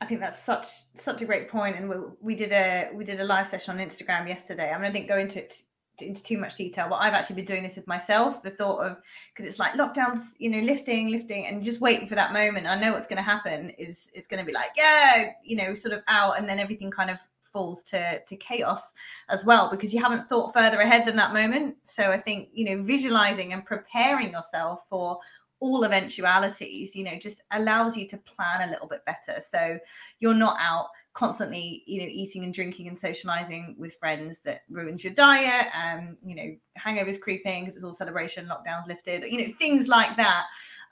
I 0.00 0.04
think 0.04 0.20
that's 0.20 0.42
such 0.42 0.68
such 0.94 1.22
a 1.22 1.24
great 1.24 1.48
point, 1.48 1.76
and 1.76 1.88
we, 1.88 1.96
we 2.20 2.34
did 2.34 2.52
a 2.52 2.90
we 2.94 3.04
did 3.04 3.20
a 3.20 3.24
live 3.24 3.46
session 3.46 3.78
on 3.78 3.86
Instagram 3.86 4.28
yesterday. 4.28 4.70
I 4.70 4.76
mean, 4.76 4.84
I 4.86 4.92
didn't 4.92 5.08
go 5.08 5.18
into 5.18 5.38
it 5.40 5.54
into 6.02 6.22
too 6.22 6.38
much 6.38 6.54
detail, 6.54 6.86
but 6.88 6.96
I've 6.96 7.14
actually 7.14 7.36
been 7.36 7.44
doing 7.44 7.62
this 7.62 7.76
with 7.76 7.86
myself. 7.86 8.42
The 8.42 8.50
thought 8.50 8.78
of 8.78 8.98
because 9.34 9.48
it's 9.48 9.58
like 9.58 9.74
lockdowns, 9.74 10.34
you 10.38 10.50
know, 10.50 10.60
lifting, 10.60 11.08
lifting, 11.10 11.46
and 11.46 11.62
just 11.62 11.80
waiting 11.80 12.06
for 12.06 12.14
that 12.14 12.32
moment. 12.32 12.66
I 12.66 12.78
know 12.78 12.92
what's 12.92 13.06
going 13.06 13.18
to 13.18 13.22
happen 13.22 13.70
is 13.70 14.10
it's 14.14 14.26
going 14.26 14.40
to 14.40 14.46
be 14.46 14.52
like, 14.52 14.70
yeah, 14.76 15.32
you 15.42 15.56
know, 15.56 15.74
sort 15.74 15.94
of 15.94 16.02
out, 16.08 16.38
and 16.38 16.48
then 16.48 16.58
everything 16.58 16.90
kind 16.90 17.10
of 17.10 17.18
falls 17.40 17.82
to 17.84 18.20
to 18.26 18.36
chaos 18.36 18.92
as 19.30 19.44
well 19.44 19.70
because 19.70 19.94
you 19.94 20.02
haven't 20.02 20.26
thought 20.26 20.52
further 20.52 20.80
ahead 20.80 21.06
than 21.06 21.16
that 21.16 21.32
moment. 21.32 21.76
So 21.84 22.10
I 22.10 22.18
think 22.18 22.48
you 22.52 22.64
know, 22.64 22.82
visualizing 22.82 23.52
and 23.52 23.64
preparing 23.64 24.32
yourself 24.32 24.86
for 24.88 25.18
all 25.60 25.84
eventualities, 25.84 26.94
you 26.94 27.04
know, 27.04 27.16
just 27.16 27.42
allows 27.52 27.96
you 27.96 28.06
to 28.08 28.18
plan 28.18 28.68
a 28.68 28.70
little 28.70 28.86
bit 28.86 29.04
better. 29.06 29.40
So 29.40 29.78
you're 30.20 30.34
not 30.34 30.58
out 30.60 30.88
constantly 31.16 31.82
you 31.86 32.00
know 32.00 32.08
eating 32.08 32.44
and 32.44 32.52
drinking 32.52 32.88
and 32.88 32.98
socializing 32.98 33.74
with 33.78 33.96
friends 33.96 34.40
that 34.40 34.60
ruins 34.68 35.02
your 35.02 35.14
diet 35.14 35.66
um 35.74 36.16
you 36.22 36.36
know 36.36 36.54
hangovers 36.78 37.18
creeping 37.18 37.64
because 37.64 37.74
it's 37.74 37.84
all 37.84 37.94
celebration 37.94 38.46
lockdowns 38.46 38.86
lifted 38.86 39.24
you 39.24 39.38
know 39.38 39.52
things 39.58 39.88
like 39.88 40.16
that. 40.16 40.44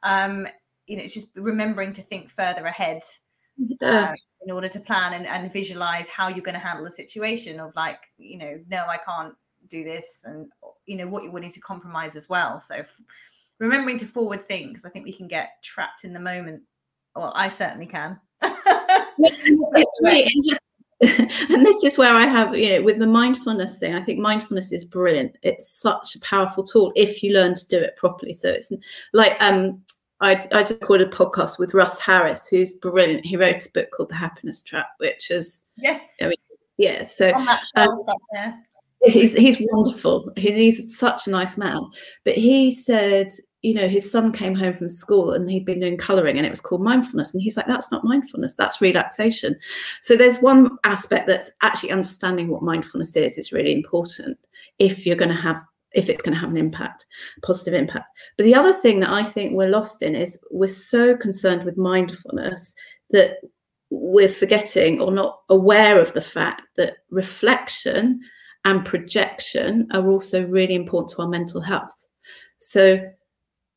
Um 0.03 0.47
you 0.87 0.97
know 0.97 1.03
it's 1.03 1.15
just 1.15 1.29
remembering 1.37 1.93
to 1.93 2.03
think 2.03 2.31
further 2.31 2.65
ahead 2.65 3.03
yeah. 3.59 4.11
uh, 4.11 4.15
in 4.47 4.51
order 4.51 4.69
to 4.69 4.81
plan 4.81 5.13
and, 5.13 5.27
and 5.27 5.53
visualize 5.53 6.09
how 6.09 6.29
you're 6.29 6.41
going 6.41 6.55
to 6.55 6.59
handle 6.59 6.85
the 6.85 6.91
situation 6.91 7.61
of 7.61 7.73
like 7.77 8.01
you 8.19 8.39
know 8.39 8.59
no 8.69 8.85
i 8.89 8.97
can't 8.97 9.35
do 9.69 9.85
this 9.85 10.23
and 10.25 10.49
you 10.87 10.97
know 10.97 11.07
what 11.07 11.23
you're 11.23 11.33
willing 11.33 11.51
to 11.51 11.61
compromise 11.61 12.17
as 12.17 12.29
well. 12.29 12.61
So 12.61 12.77
f- 12.77 13.01
remembering 13.59 13.99
to 13.99 14.07
forward 14.07 14.49
things 14.49 14.85
i 14.85 14.89
think 14.89 15.05
we 15.05 15.13
can 15.13 15.29
get 15.29 15.63
trapped 15.63 16.05
in 16.05 16.13
the 16.15 16.21
moment. 16.21 16.63
Well 17.15 17.33
i 17.37 17.49
certainly 17.49 17.87
can 17.87 18.19
it's 19.19 20.01
really 20.03 20.59
and 21.01 21.67
this 21.67 21.83
is 21.83 21.99
where 21.99 22.15
I 22.15 22.25
have, 22.25 22.57
you 22.57 22.71
know, 22.71 22.83
with 22.83 22.99
the 22.99 23.07
mindfulness 23.07 23.79
thing, 23.79 23.95
I 23.95 24.03
think 24.03 24.21
mindfulness 24.21 24.73
is 24.73 24.85
brilliant. 24.85 25.37
It's 25.43 25.81
such 25.81 26.15
a 26.15 26.21
powerful 26.21 26.65
tool 26.65 26.93
if 26.95 27.23
you 27.23 27.33
learn 27.33 27.55
to 27.55 27.69
do 27.69 27.79
it 27.79 27.97
properly. 27.97 28.33
So 28.33 28.49
it's 28.49 28.73
like 29.13 29.37
um 29.41 29.83
I, 30.21 30.33
I 30.53 30.63
just 30.63 30.81
recorded 30.81 31.13
a 31.13 31.17
podcast 31.17 31.59
with 31.59 31.75
Russ 31.75 32.01
Harris, 32.01 32.47
who's 32.49 32.73
brilliant. 32.73 33.27
He 33.27 33.37
wrote 33.37 33.67
a 33.67 33.71
book 33.75 33.91
called 33.91 34.09
The 34.09 34.15
Happiness 34.15 34.63
Trap, 34.63 34.87
which 34.99 35.31
is 35.31 35.63
yes, 35.77 36.07
I 36.21 36.27
mean, 36.27 36.35
yeah. 36.79 37.05
So 37.05 37.33
um, 37.77 37.99
he's 39.05 39.35
he's 39.35 39.59
wonderful. 39.73 40.33
He, 40.37 40.53
he's 40.53 40.97
such 40.97 41.27
a 41.27 41.31
nice 41.31 41.59
man. 41.59 41.83
But 42.25 42.35
he 42.35 42.71
said 42.71 43.33
you 43.65 43.73
know, 43.73 43.89
his 43.89 44.11
son 44.11 44.31
came 44.31 44.55
home 44.55 44.77
from 44.77 44.91
school 44.91 45.33
and 45.33 45.51
he'd 45.51 45.65
been 45.65 45.81
doing 45.81 45.97
coloring 45.97 46.37
and 46.37 46.45
it 46.45 46.51
was 46.51 46.61
called 46.61 46.83
mindfulness. 46.83 47.33
And 47.33 47.43
he's 47.43 47.57
like, 47.57 47.67
that's 47.67 47.91
not 47.91 48.05
mindfulness, 48.05 48.55
that's 48.55 48.83
relaxation. 48.83 49.59
So 50.03 50.17
there's 50.17 50.43
one 50.43 50.77
aspect 50.85 51.27
that's 51.27 51.51
actually 51.63 51.91
understanding 51.91 52.49
what 52.49 52.63
mindfulness 52.63 53.17
is 53.17 53.39
is 53.39 53.53
really 53.53 53.73
important 53.73 54.37
if 54.79 55.07
you're 55.07 55.17
going 55.17 55.31
to 55.31 55.35
have 55.35 55.65
if 55.93 56.11
it's 56.11 56.23
going 56.23 56.35
to 56.35 56.41
have 56.41 56.51
an 56.51 56.57
impact, 56.57 57.07
positive 57.43 57.73
impact. 57.73 58.09
But 58.37 58.45
the 58.45 58.55
other 58.55 58.73
thing 58.73 58.99
that 59.01 59.11
I 59.11 59.23
think 59.23 59.53
we're 59.53 59.69
lost 59.69 60.03
in 60.03 60.17
is 60.17 60.37
we're 60.51 60.67
so 60.67 61.17
concerned 61.17 61.65
with 61.65 61.79
mindfulness 61.79 62.75
that 63.11 63.37
we're 63.91 64.29
forgetting 64.29 65.01
or 65.01 65.13
not 65.13 65.41
aware 65.49 66.01
of 66.01 66.13
the 66.13 66.21
fact 66.21 66.63
that 66.77 66.97
reflection 67.11 68.21
and 68.65 68.85
projection 68.85 69.87
are 69.93 70.11
also 70.11 70.47
really 70.49 70.75
important 70.75 71.11
to 71.11 71.23
our 71.23 71.29
mental 71.29 71.61
health. 71.61 72.09
So 72.59 73.09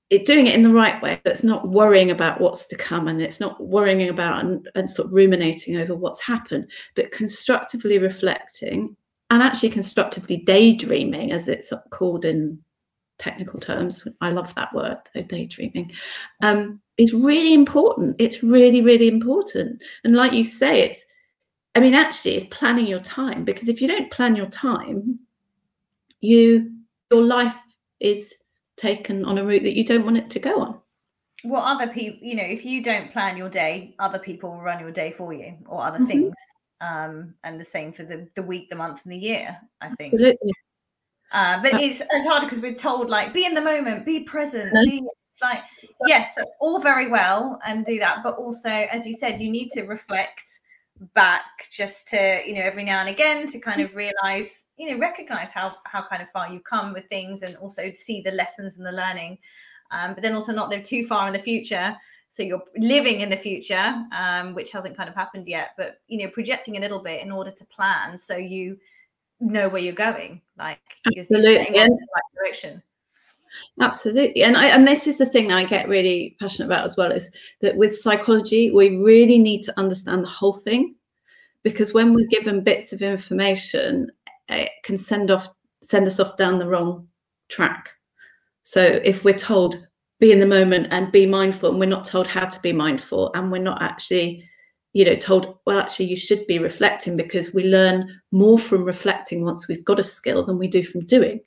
it 0.09 0.25
doing 0.25 0.47
it 0.47 0.55
in 0.55 0.61
the 0.61 0.73
right 0.73 1.01
way. 1.01 1.19
So 1.25 1.31
it's 1.31 1.43
not 1.43 1.67
worrying 1.67 2.11
about 2.11 2.39
what's 2.39 2.65
to 2.67 2.75
come 2.75 3.07
and 3.07 3.21
it's 3.21 3.39
not 3.39 3.61
worrying 3.61 4.09
about 4.09 4.45
and, 4.45 4.69
and 4.75 4.89
sort 4.89 5.07
of 5.07 5.13
ruminating 5.13 5.77
over 5.77 5.95
what's 5.95 6.21
happened, 6.21 6.69
but 6.95 7.11
constructively 7.11 7.97
reflecting 7.97 8.95
and 9.29 9.43
actually 9.43 9.69
constructively 9.69 10.37
daydreaming, 10.37 11.33
as 11.33 11.49
it's 11.49 11.73
called 11.89 12.23
in 12.23 12.57
technical 13.19 13.59
terms. 13.59 14.07
I 14.21 14.31
love 14.31 14.55
that 14.55 14.73
word, 14.73 14.97
though, 15.13 15.23
daydreaming. 15.23 15.91
Um, 16.41 16.79
is 16.97 17.13
really 17.13 17.53
important. 17.53 18.15
It's 18.19 18.41
really, 18.41 18.81
really 18.81 19.07
important. 19.07 19.83
And 20.03 20.15
like 20.15 20.33
you 20.33 20.43
say, 20.43 20.81
it's 20.81 21.03
I 21.75 21.79
mean, 21.79 21.93
actually, 21.93 22.35
it's 22.35 22.45
planning 22.45 22.87
your 22.87 22.99
time 23.01 23.45
because 23.45 23.69
if 23.69 23.81
you 23.81 23.87
don't 23.87 24.09
plan 24.09 24.35
your 24.35 24.47
time, 24.47 25.19
you 26.21 26.71
your 27.11 27.23
life 27.23 27.61
is 27.99 28.39
taken 28.77 29.25
on 29.25 29.37
a 29.37 29.43
route 29.43 29.63
that 29.63 29.75
you 29.75 29.83
don't 29.83 30.05
want 30.05 30.17
it 30.17 30.29
to 30.29 30.39
go 30.39 30.61
on. 30.61 30.79
Well, 31.43 31.61
other 31.61 31.87
people, 31.87 32.19
you 32.25 32.35
know, 32.35 32.43
if 32.43 32.65
you 32.65 32.81
don't 32.81 33.11
plan 33.11 33.37
your 33.37 33.49
day, 33.49 33.95
other 33.99 34.19
people 34.19 34.51
will 34.51 34.61
run 34.61 34.79
your 34.79 34.91
day 34.91 35.11
for 35.11 35.33
you 35.33 35.53
or 35.67 35.83
other 35.83 35.99
mm-hmm. 35.99 36.07
things. 36.07 36.35
Um, 36.79 37.33
and 37.43 37.59
the 37.59 37.65
same 37.65 37.91
for 37.91 38.03
the, 38.03 38.27
the 38.35 38.43
week, 38.43 38.69
the 38.69 38.75
month, 38.75 39.01
and 39.03 39.11
the 39.11 39.17
year, 39.17 39.57
I 39.81 39.89
think. 39.95 40.13
Absolutely. 40.13 40.51
Uh, 41.31 41.61
but 41.61 41.73
it's, 41.73 42.01
it's 42.01 42.25
hard 42.25 42.43
because 42.43 42.59
we're 42.59 42.75
told, 42.75 43.09
like, 43.09 43.33
be 43.33 43.45
in 43.45 43.55
the 43.55 43.61
moment, 43.61 44.05
be 44.05 44.23
present. 44.23 44.71
No. 44.73 44.85
Be, 44.85 45.01
it's 45.31 45.41
like, 45.41 45.61
yes, 46.05 46.35
all 46.59 46.79
very 46.79 47.09
well 47.09 47.59
and 47.65 47.83
do 47.83 47.97
that. 47.99 48.21
But 48.23 48.37
also, 48.37 48.69
as 48.69 49.07
you 49.07 49.13
said, 49.13 49.39
you 49.39 49.49
need 49.49 49.71
to 49.71 49.83
reflect 49.83 50.43
back 51.13 51.67
just 51.71 52.07
to 52.07 52.41
you 52.45 52.53
know 52.53 52.61
every 52.61 52.83
now 52.83 52.99
and 52.99 53.09
again 53.09 53.47
to 53.47 53.59
kind 53.59 53.81
of 53.81 53.95
realize 53.95 54.63
you 54.77 54.89
know 54.89 54.97
recognize 54.97 55.51
how 55.51 55.75
how 55.85 56.01
kind 56.01 56.21
of 56.21 56.29
far 56.31 56.51
you 56.51 56.59
come 56.59 56.93
with 56.93 57.05
things 57.07 57.41
and 57.41 57.55
also 57.57 57.91
see 57.93 58.21
the 58.21 58.31
lessons 58.31 58.77
and 58.77 58.85
the 58.85 58.91
learning. 58.91 59.37
Um, 59.91 60.13
but 60.13 60.21
then 60.21 60.33
also 60.33 60.51
not 60.51 60.69
live 60.69 60.83
too 60.83 61.05
far 61.05 61.27
in 61.27 61.33
the 61.33 61.39
future. 61.39 61.95
So 62.29 62.43
you're 62.43 62.63
living 62.77 63.21
in 63.21 63.29
the 63.29 63.37
future 63.37 63.95
um, 64.11 64.53
which 64.53 64.71
hasn't 64.71 64.97
kind 64.97 65.09
of 65.09 65.15
happened 65.15 65.47
yet 65.47 65.69
but 65.77 66.01
you 66.07 66.23
know 66.23 66.29
projecting 66.29 66.77
a 66.77 66.79
little 66.79 66.99
bit 66.99 67.21
in 67.21 67.31
order 67.31 67.49
to 67.49 67.65
plan 67.65 68.17
so 68.17 68.35
you 68.35 68.77
know 69.39 69.69
where 69.69 69.81
you're 69.81 69.93
going 69.93 70.41
like 70.57 70.79
Absolutely. 71.17 71.67
in 71.67 71.89
the 71.89 72.07
right 72.13 72.23
direction 72.35 72.83
Absolutely. 73.79 74.43
And 74.43 74.57
I 74.57 74.67
and 74.67 74.87
this 74.87 75.05
is 75.05 75.17
the 75.17 75.25
thing 75.25 75.47
that 75.47 75.57
I 75.57 75.63
get 75.63 75.87
really 75.87 76.35
passionate 76.39 76.65
about 76.65 76.85
as 76.85 76.97
well 76.97 77.11
is 77.11 77.29
that 77.61 77.77
with 77.77 77.95
psychology, 77.95 78.71
we 78.71 78.97
really 78.97 79.37
need 79.37 79.61
to 79.63 79.79
understand 79.79 80.23
the 80.23 80.29
whole 80.29 80.53
thing. 80.53 80.95
Because 81.63 81.93
when 81.93 82.13
we're 82.13 82.27
given 82.27 82.63
bits 82.63 82.93
of 82.93 83.01
information, 83.01 84.11
it 84.49 84.69
can 84.83 84.97
send 84.97 85.29
off 85.29 85.49
send 85.83 86.07
us 86.07 86.19
off 86.19 86.37
down 86.37 86.57
the 86.57 86.67
wrong 86.67 87.07
track. 87.49 87.89
So 88.63 88.81
if 88.81 89.23
we're 89.23 89.37
told 89.37 89.87
be 90.19 90.31
in 90.31 90.39
the 90.39 90.47
moment 90.47 90.87
and 90.89 91.11
be 91.11 91.27
mindful, 91.27 91.69
and 91.69 91.79
we're 91.79 91.85
not 91.85 92.05
told 92.05 92.25
how 92.25 92.45
to 92.45 92.59
be 92.61 92.73
mindful, 92.73 93.31
and 93.35 93.51
we're 93.51 93.59
not 93.61 93.81
actually, 93.83 94.43
you 94.93 95.05
know, 95.05 95.15
told, 95.15 95.59
well, 95.67 95.79
actually, 95.79 96.05
you 96.05 96.15
should 96.15 96.47
be 96.47 96.57
reflecting 96.57 97.15
because 97.15 97.53
we 97.53 97.65
learn 97.65 98.19
more 98.31 98.57
from 98.57 98.83
reflecting 98.83 99.43
once 99.43 99.67
we've 99.67 99.85
got 99.85 99.99
a 99.99 100.03
skill 100.03 100.43
than 100.43 100.57
we 100.57 100.67
do 100.67 100.83
from 100.83 101.05
doing. 101.05 101.39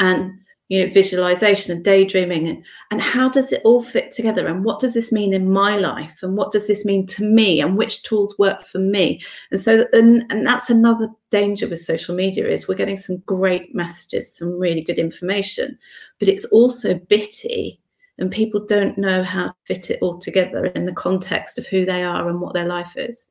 And 0.00 0.32
you 0.68 0.84
know 0.84 0.92
visualization 0.92 1.72
and 1.72 1.84
daydreaming 1.84 2.46
and, 2.46 2.64
and 2.90 3.00
how 3.00 3.28
does 3.28 3.52
it 3.52 3.62
all 3.64 3.82
fit 3.82 4.12
together? 4.12 4.46
And 4.46 4.64
what 4.64 4.80
does 4.80 4.94
this 4.94 5.10
mean 5.10 5.32
in 5.32 5.50
my 5.50 5.76
life? 5.76 6.20
And 6.22 6.36
what 6.36 6.52
does 6.52 6.66
this 6.66 6.84
mean 6.84 7.06
to 7.06 7.24
me? 7.24 7.60
And 7.60 7.76
which 7.76 8.02
tools 8.02 8.38
work 8.38 8.64
for 8.64 8.78
me? 8.78 9.20
And 9.50 9.60
so 9.60 9.86
and, 9.92 10.24
and 10.30 10.46
that's 10.46 10.70
another 10.70 11.08
danger 11.30 11.68
with 11.68 11.80
social 11.80 12.14
media 12.14 12.46
is 12.46 12.68
we're 12.68 12.74
getting 12.74 12.96
some 12.96 13.18
great 13.26 13.74
messages 13.74 14.34
some 14.34 14.58
really 14.58 14.80
good 14.80 14.98
information 14.98 15.78
but 16.18 16.26
it's 16.26 16.46
also 16.46 16.94
bitty 16.94 17.78
and 18.18 18.30
people 18.30 18.64
don't 18.64 18.98
know 18.98 19.22
how 19.22 19.48
to 19.48 19.54
fit 19.64 19.90
it 19.90 19.98
all 20.02 20.18
together 20.18 20.66
in 20.66 20.86
the 20.86 20.92
context 20.92 21.58
of 21.58 21.66
who 21.66 21.84
they 21.84 22.02
are 22.02 22.28
and 22.28 22.40
what 22.40 22.52
their 22.52 22.66
life 22.66 22.96
is. 22.96 23.26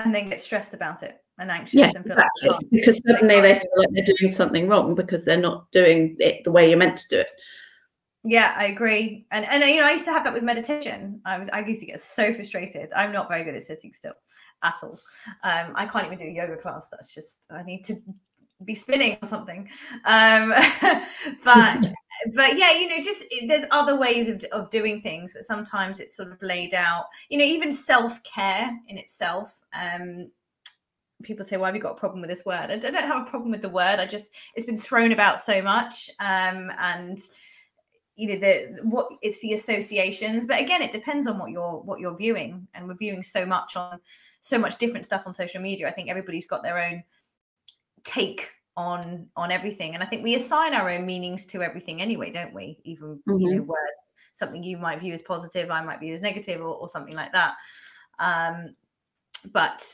And 0.00 0.14
then 0.14 0.30
get 0.30 0.40
stressed 0.40 0.74
about 0.74 1.02
it 1.02 1.23
and 1.38 1.50
anxious 1.50 1.74
yes, 1.74 1.94
and 1.94 2.04
feel 2.04 2.12
exactly. 2.12 2.48
like, 2.48 2.70
because 2.70 3.00
suddenly 3.06 3.40
they 3.40 3.54
feel 3.54 3.70
like 3.76 3.88
they're 3.92 4.14
doing 4.18 4.32
something 4.32 4.68
wrong 4.68 4.94
because 4.94 5.24
they're 5.24 5.36
not 5.36 5.70
doing 5.72 6.16
it 6.20 6.44
the 6.44 6.52
way 6.52 6.68
you're 6.68 6.78
meant 6.78 6.96
to 6.98 7.08
do 7.08 7.18
it. 7.18 7.28
Yeah, 8.24 8.54
I 8.56 8.66
agree. 8.66 9.26
And 9.30 9.44
and 9.46 9.62
you 9.64 9.80
know, 9.80 9.86
I 9.86 9.92
used 9.92 10.06
to 10.06 10.12
have 10.12 10.24
that 10.24 10.32
with 10.32 10.42
meditation. 10.42 11.20
I 11.26 11.38
was 11.38 11.50
I 11.50 11.60
used 11.60 11.80
to 11.80 11.86
get 11.86 12.00
so 12.00 12.32
frustrated. 12.32 12.90
I'm 12.94 13.12
not 13.12 13.28
very 13.28 13.44
good 13.44 13.54
at 13.54 13.62
sitting 13.62 13.92
still 13.92 14.14
at 14.62 14.76
all. 14.82 14.98
Um, 15.42 15.72
I 15.74 15.86
can't 15.86 16.06
even 16.06 16.18
do 16.18 16.26
a 16.26 16.30
yoga 16.30 16.56
class. 16.56 16.88
That's 16.90 17.14
just 17.14 17.36
I 17.50 17.62
need 17.62 17.84
to 17.84 18.00
be 18.64 18.74
spinning 18.74 19.18
or 19.22 19.28
something. 19.28 19.68
Um, 20.06 20.54
but 21.44 21.80
but 22.34 22.56
yeah, 22.56 22.72
you 22.78 22.88
know, 22.88 23.02
just 23.02 23.24
there's 23.46 23.66
other 23.70 23.98
ways 23.98 24.30
of 24.30 24.42
of 24.52 24.70
doing 24.70 25.02
things, 25.02 25.34
but 25.34 25.44
sometimes 25.44 26.00
it's 26.00 26.16
sort 26.16 26.32
of 26.32 26.40
laid 26.40 26.72
out. 26.72 27.06
You 27.28 27.38
know, 27.38 27.44
even 27.44 27.72
self 27.72 28.22
care 28.22 28.70
in 28.88 28.96
itself. 28.96 29.60
Um, 29.74 30.30
people 31.22 31.44
say, 31.44 31.56
"Why 31.56 31.68
have 31.68 31.76
you 31.76 31.82
got 31.82 31.92
a 31.92 31.98
problem 31.98 32.20
with 32.20 32.30
this 32.30 32.44
word?" 32.44 32.70
I 32.70 32.76
don't 32.76 32.94
have 32.94 33.26
a 33.26 33.30
problem 33.30 33.50
with 33.50 33.62
the 33.62 33.68
word. 33.68 33.98
I 34.00 34.06
just 34.06 34.30
it's 34.54 34.66
been 34.66 34.78
thrown 34.78 35.12
about 35.12 35.40
so 35.40 35.62
much, 35.62 36.10
um, 36.20 36.70
and 36.78 37.18
you 38.16 38.28
know 38.28 38.36
the 38.36 38.78
what 38.84 39.08
it's 39.22 39.40
the 39.40 39.54
associations. 39.54 40.46
But 40.46 40.60
again, 40.60 40.82
it 40.82 40.92
depends 40.92 41.26
on 41.26 41.38
what 41.38 41.50
you're 41.50 41.80
what 41.80 42.00
you're 42.00 42.16
viewing, 42.16 42.66
and 42.74 42.88
we're 42.88 42.94
viewing 42.94 43.22
so 43.22 43.46
much 43.46 43.76
on 43.76 44.00
so 44.40 44.58
much 44.58 44.76
different 44.78 45.06
stuff 45.06 45.22
on 45.26 45.34
social 45.34 45.60
media. 45.60 45.88
I 45.88 45.92
think 45.92 46.10
everybody's 46.10 46.46
got 46.46 46.62
their 46.62 46.82
own 46.82 47.02
take 48.04 48.50
on 48.76 49.26
on 49.36 49.50
everything, 49.50 49.94
and 49.94 50.02
I 50.02 50.06
think 50.06 50.22
we 50.22 50.34
assign 50.34 50.74
our 50.74 50.90
own 50.90 51.06
meanings 51.06 51.46
to 51.46 51.62
everything 51.62 52.02
anyway, 52.02 52.30
don't 52.30 52.54
we? 52.54 52.78
Even 52.84 53.20
mm-hmm. 53.28 53.40
you 53.40 53.50
know 53.50 53.60
mm-hmm. 53.62 53.70
words, 53.70 53.98
something 54.32 54.62
you 54.62 54.78
might 54.78 55.00
view 55.00 55.12
as 55.12 55.22
positive, 55.22 55.70
I 55.70 55.82
might 55.82 56.00
view 56.00 56.12
as 56.12 56.20
negative, 56.20 56.60
or, 56.60 56.74
or 56.74 56.88
something 56.88 57.14
like 57.14 57.32
that. 57.32 57.54
Um, 58.18 58.74
but 59.52 59.84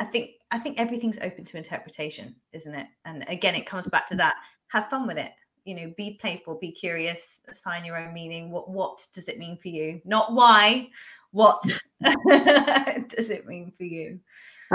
I 0.00 0.04
think 0.04 0.30
I 0.50 0.58
think 0.58 0.78
everything's 0.78 1.18
open 1.20 1.44
to 1.44 1.56
interpretation, 1.56 2.34
isn't 2.52 2.74
it? 2.74 2.86
And 3.04 3.24
again, 3.28 3.54
it 3.54 3.66
comes 3.66 3.86
back 3.88 4.08
to 4.08 4.16
that. 4.16 4.34
Have 4.68 4.88
fun 4.88 5.06
with 5.06 5.18
it. 5.18 5.32
You 5.64 5.74
know, 5.74 5.94
be 5.96 6.18
playful, 6.20 6.58
be 6.58 6.72
curious, 6.72 7.40
assign 7.48 7.84
your 7.84 7.96
own 7.96 8.12
meaning. 8.12 8.50
What 8.50 8.68
what 8.70 9.06
does 9.14 9.28
it 9.28 9.38
mean 9.38 9.56
for 9.56 9.68
you? 9.68 10.00
Not 10.04 10.32
why. 10.32 10.88
What 11.30 11.62
does 12.02 13.30
it 13.30 13.46
mean 13.46 13.70
for 13.70 13.84
you? 13.84 14.20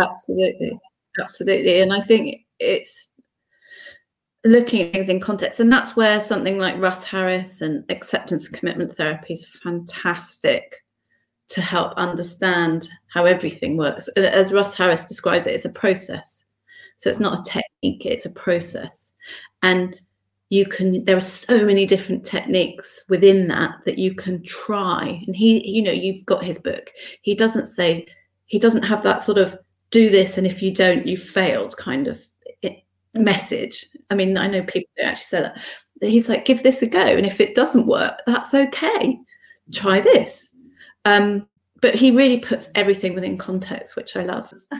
Absolutely. 0.01 0.77
Absolutely. 1.19 1.81
And 1.81 1.93
I 1.93 2.01
think 2.01 2.45
it's 2.59 3.11
looking 4.45 4.81
at 4.81 4.93
things 4.93 5.09
in 5.09 5.19
context. 5.19 5.59
And 5.59 5.71
that's 5.71 5.95
where 5.95 6.19
something 6.19 6.57
like 6.57 6.77
Russ 6.77 7.03
Harris 7.03 7.61
and 7.61 7.83
acceptance 7.89 8.47
and 8.47 8.57
commitment 8.57 8.95
therapy 8.95 9.33
is 9.33 9.45
fantastic 9.63 10.75
to 11.49 11.61
help 11.61 11.93
understand 11.97 12.87
how 13.07 13.25
everything 13.25 13.75
works. 13.75 14.07
As 14.09 14.51
Russ 14.51 14.75
Harris 14.75 15.05
describes 15.05 15.47
it, 15.47 15.55
it's 15.55 15.65
a 15.65 15.69
process. 15.69 16.45
So 16.97 17.09
it's 17.09 17.19
not 17.19 17.39
a 17.39 17.51
technique, 17.51 18.05
it's 18.05 18.25
a 18.25 18.31
process. 18.31 19.13
And 19.63 19.99
you 20.49 20.65
can 20.65 21.05
there 21.05 21.17
are 21.17 21.21
so 21.21 21.65
many 21.65 21.85
different 21.85 22.25
techniques 22.25 23.03
within 23.07 23.47
that 23.47 23.75
that 23.85 23.99
you 23.99 24.13
can 24.15 24.43
try 24.43 25.21
and 25.27 25.35
he 25.35 25.67
you 25.67 25.81
know 25.81 25.91
you've 25.91 26.25
got 26.25 26.43
his 26.43 26.57
book 26.57 26.91
he 27.21 27.35
doesn't 27.35 27.67
say 27.67 28.05
he 28.47 28.57
doesn't 28.57 28.81
have 28.81 29.03
that 29.03 29.21
sort 29.21 29.37
of 29.37 29.55
do 29.91 30.09
this 30.09 30.37
and 30.37 30.47
if 30.47 30.61
you 30.61 30.73
don't 30.73 31.05
you 31.05 31.15
failed 31.15 31.77
kind 31.77 32.07
of 32.07 32.19
message 33.13 33.85
i 34.09 34.15
mean 34.15 34.37
i 34.37 34.47
know 34.47 34.63
people 34.63 34.89
don't 34.97 35.07
actually 35.07 35.23
say 35.23 35.41
that 36.01 36.09
he's 36.09 36.29
like 36.29 36.45
give 36.45 36.63
this 36.63 36.81
a 36.81 36.87
go 36.87 36.99
and 36.99 37.25
if 37.25 37.39
it 37.39 37.55
doesn't 37.55 37.87
work 37.87 38.19
that's 38.25 38.53
okay 38.53 39.17
try 39.71 39.99
this 39.99 40.55
um, 41.05 41.47
but 41.81 41.95
he 41.95 42.11
really 42.11 42.39
puts 42.39 42.69
everything 42.75 43.13
within 43.13 43.37
context, 43.37 43.95
which 43.95 44.15
I 44.15 44.23
love. 44.23 44.53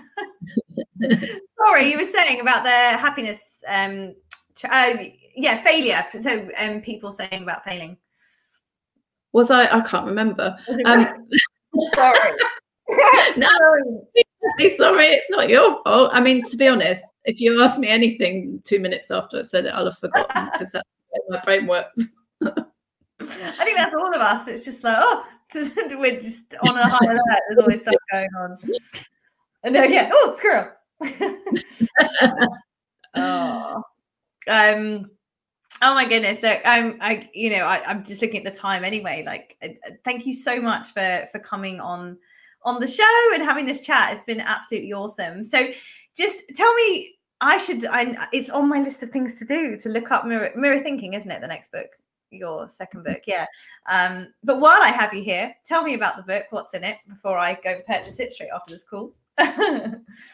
Sorry, 1.66 1.92
you 1.92 1.98
were 1.98 2.06
saying 2.06 2.42
about 2.42 2.64
the 2.64 2.70
happiness. 2.70 3.64
Um, 3.68 4.16
uh, 4.70 4.98
yeah, 5.36 5.62
failure. 5.62 6.04
So 6.20 6.50
um, 6.60 6.82
people 6.82 7.12
saying 7.12 7.44
about 7.44 7.64
failing. 7.64 7.98
Was 9.32 9.52
I? 9.52 9.66
I 9.66 9.82
can't 9.82 10.06
remember. 10.08 10.58
Um, 10.86 11.06
sorry. 11.96 12.18
no, 13.38 13.48
sorry, 14.78 15.08
it's 15.08 15.30
not 15.30 15.50
your 15.50 15.82
fault. 15.84 16.10
I 16.12 16.20
mean, 16.20 16.44
to 16.46 16.58
be 16.58 16.68
honest, 16.68 17.04
if 17.26 17.40
you 17.40 17.62
ask 17.62 17.80
me 17.80 17.88
anything 17.88 18.62
two 18.64 18.80
minutes 18.80 19.12
after 19.12 19.40
I 19.40 19.42
said 19.44 19.66
it, 19.66 19.70
I'll 19.70 19.86
have 19.86 20.00
forgotten 20.00 20.50
because 20.52 20.72
that's 20.72 20.90
my 21.30 21.40
brain 21.42 21.68
works. 21.68 22.16
I 22.42 23.64
think 23.64 23.78
that's 23.78 23.94
all 23.94 24.14
of 24.14 24.22
us. 24.22 24.48
It's 24.48 24.66
just 24.66 24.84
like, 24.84 24.98
oh, 25.00 25.24
we're 25.98 26.20
just 26.20 26.56
on 26.68 26.78
a 26.78 26.88
high 26.88 27.06
alert. 27.06 27.42
There's 27.50 27.62
always 27.62 27.80
stuff 27.82 27.96
going 28.12 28.30
on. 28.40 28.58
And 29.64 29.76
then 29.76 29.92
yeah, 29.92 30.10
oh, 30.12 30.34
squirrel. 30.38 30.72
oh. 33.16 33.84
Um 34.48 35.10
oh 35.82 35.94
my 35.94 36.06
goodness 36.06 36.42
look 36.42 36.60
i'm 36.66 36.98
i 37.02 37.30
you 37.34 37.50
know 37.50 37.66
I, 37.66 37.82
i'm 37.88 38.04
just 38.04 38.22
looking 38.22 38.46
at 38.46 38.54
the 38.54 38.60
time 38.60 38.84
anyway 38.84 39.24
like 39.26 39.56
uh, 39.64 39.68
uh, 39.88 39.92
thank 40.04 40.26
you 40.26 40.34
so 40.34 40.62
much 40.62 40.90
for 40.90 41.28
for 41.32 41.40
coming 41.40 41.80
on 41.80 42.18
on 42.64 42.80
the 42.80 42.88
show 42.88 43.34
and 43.34 43.44
having 43.44 43.66
this 43.66 43.82
chat 43.82 44.14
it's 44.14 44.26
been 44.26 44.42
absolutely 44.42 44.94
awesome 44.94 45.44
so 45.44 45.68
just 46.18 46.44
tell 46.56 46.74
me 46.76 47.16
i 47.42 47.58
should 47.58 47.86
I, 47.86 48.28
it's 48.34 48.50
on 48.50 48.68
my 48.68 48.82
list 48.82 49.04
of 49.04 49.10
things 49.10 49.40
to 49.40 49.46
do 49.46 49.78
to 49.78 49.90
look 49.90 50.12
up 50.12 50.26
mirror, 50.26 50.52
mirror 50.56 50.80
thinking 50.80 51.14
isn't 51.14 51.32
it 51.32 51.42
the 51.42 51.48
next 51.48 51.72
book 51.72 51.90
your 52.32 52.70
second 52.70 53.04
book 53.04 53.22
yeah. 53.28 53.46
Um 53.88 54.28
but 54.44 54.60
while 54.60 54.82
i 54.82 54.90
have 54.90 55.14
you 55.14 55.24
here 55.24 55.54
tell 55.66 55.84
me 55.84 55.94
about 55.94 56.18
the 56.18 56.24
book 56.24 56.46
what's 56.52 56.74
in 56.74 56.84
it 56.84 56.98
before 57.08 57.38
i 57.38 57.54
go 57.54 57.72
and 57.72 57.86
purchase 57.86 58.20
it 58.20 58.32
straight 58.32 58.50
after 58.54 58.74
this 58.74 58.84
call. 58.84 59.14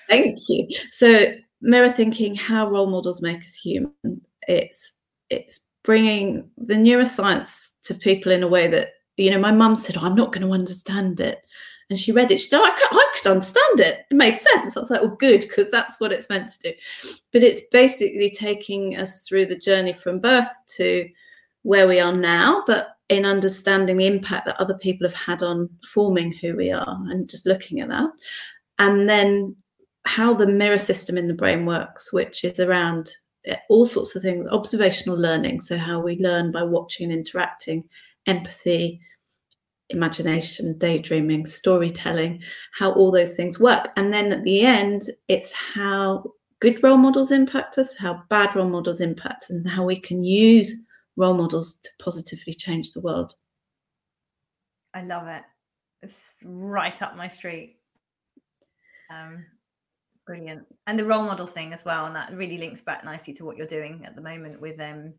Thank 0.08 0.40
you. 0.48 0.68
So 0.92 1.36
mirror 1.62 1.92
thinking 1.92 2.36
how 2.36 2.70
role 2.70 2.88
models 2.88 3.22
make 3.22 3.42
us 3.42 3.56
human. 3.56 4.22
It's 4.48 4.94
it's 5.30 5.62
bringing 5.84 6.50
the 6.58 6.74
neuroscience 6.74 7.72
to 7.84 7.94
people 7.94 8.32
in 8.32 8.44
a 8.44 8.48
way 8.48 8.68
that 8.68 8.94
you 9.18 9.30
know 9.30 9.40
my 9.40 9.52
mum 9.52 9.76
said 9.76 9.98
oh, 9.98 10.02
i'm 10.02 10.16
not 10.16 10.32
going 10.32 10.46
to 10.46 10.54
understand 10.54 11.20
it. 11.20 11.46
And 11.90 12.00
she 12.00 12.12
read 12.12 12.32
it 12.32 12.40
she 12.40 12.48
said 12.48 12.62
I, 12.62 12.72
could, 12.72 12.88
I 12.92 13.14
could 13.16 13.32
understand 13.32 13.80
it. 13.80 14.06
It 14.10 14.16
made 14.16 14.40
sense. 14.40 14.76
I 14.76 14.80
was 14.80 14.90
like 14.90 15.02
well 15.02 15.16
good 15.16 15.42
because 15.42 15.70
that's 15.70 16.00
what 16.00 16.12
it's 16.12 16.30
meant 16.30 16.50
to 16.50 16.72
do. 16.72 16.74
But 17.32 17.44
it's 17.44 17.62
basically 17.72 18.32
taking 18.32 18.98
us 18.98 19.28
through 19.28 19.46
the 19.48 19.58
journey 19.58 19.94
from 19.94 20.20
birth 20.20 20.50
to 20.78 21.08
where 21.66 21.88
we 21.88 22.00
are 22.00 22.16
now, 22.16 22.64
but 22.68 22.90
in 23.10 23.26
understanding 23.26 23.98
the 23.98 24.06
impact 24.06 24.46
that 24.46 24.60
other 24.62 24.78
people 24.78 25.08
have 25.08 25.16
had 25.16 25.42
on 25.42 25.68
forming 25.94 26.32
who 26.32 26.56
we 26.56 26.72
are 26.72 26.98
and 27.10 27.28
just 27.28 27.48
looking 27.48 27.80
at 27.80 27.90
that. 27.90 28.08
And 28.78 29.10
then 29.10 29.56
how 30.06 30.36
the 30.36 30.46
mirror 30.46 30.78
system 30.78 31.18
in 31.18 31.28
the 31.28 31.34
brain 31.34 31.66
works, 31.66 32.14
which 32.14 32.44
is 32.44 32.60
around 32.60 33.12
eh, 33.46 33.56
all 33.68 33.88
sorts 33.88 34.16
of 34.16 34.22
things 34.22 34.46
observational 34.48 35.18
learning. 35.18 35.60
So, 35.60 35.76
how 35.76 36.00
we 36.00 36.20
learn 36.20 36.52
by 36.52 36.62
watching 36.62 37.12
and 37.12 37.20
interacting, 37.20 37.84
empathy, 38.28 39.02
imagination, 39.90 40.78
daydreaming, 40.78 41.48
storytelling, 41.48 42.44
how 42.78 42.92
all 42.92 43.12
those 43.12 43.36
things 43.36 43.60
work. 43.60 43.90
And 43.96 44.14
then 44.14 44.32
at 44.32 44.44
the 44.44 44.62
end, 44.62 45.10
it's 45.30 45.52
how 45.52 46.32
good 46.60 46.84
role 46.84 46.98
models 46.98 47.32
impact 47.32 47.80
us, 47.80 47.96
how 47.96 48.22
bad 48.30 48.56
role 48.56 48.70
models 48.70 49.02
impact, 49.02 49.50
and 49.50 49.68
how 49.68 49.84
we 49.84 50.00
can 50.00 50.22
use 50.22 50.76
role 51.18 51.34
models 51.34 51.80
to 51.84 51.90
positively 52.00 52.54
change 52.54 52.92
the 52.92 53.02
world. 53.02 53.34
I 54.94 55.04
love 55.04 55.28
it. 55.28 55.44
It's 56.02 56.36
right 56.44 57.02
up 57.02 57.16
my 57.16 57.28
street. 57.28 57.78
Um, 59.10 59.46
brilliant. 60.26 60.66
And 60.88 60.98
the 60.98 61.06
role 61.06 61.24
model 61.24 61.48
thing 61.48 61.74
as 61.74 61.86
well, 61.86 62.06
and 62.06 62.16
that 62.16 62.34
really 62.34 62.58
links 62.58 62.82
back 62.82 63.04
nicely 63.04 63.34
to 63.36 63.46
what 63.46 63.58
you're 63.58 63.68
doing 63.68 64.04
at 64.06 64.16
the 64.16 64.22
moment 64.22 64.62
with 64.62 64.80
um 64.80 65.14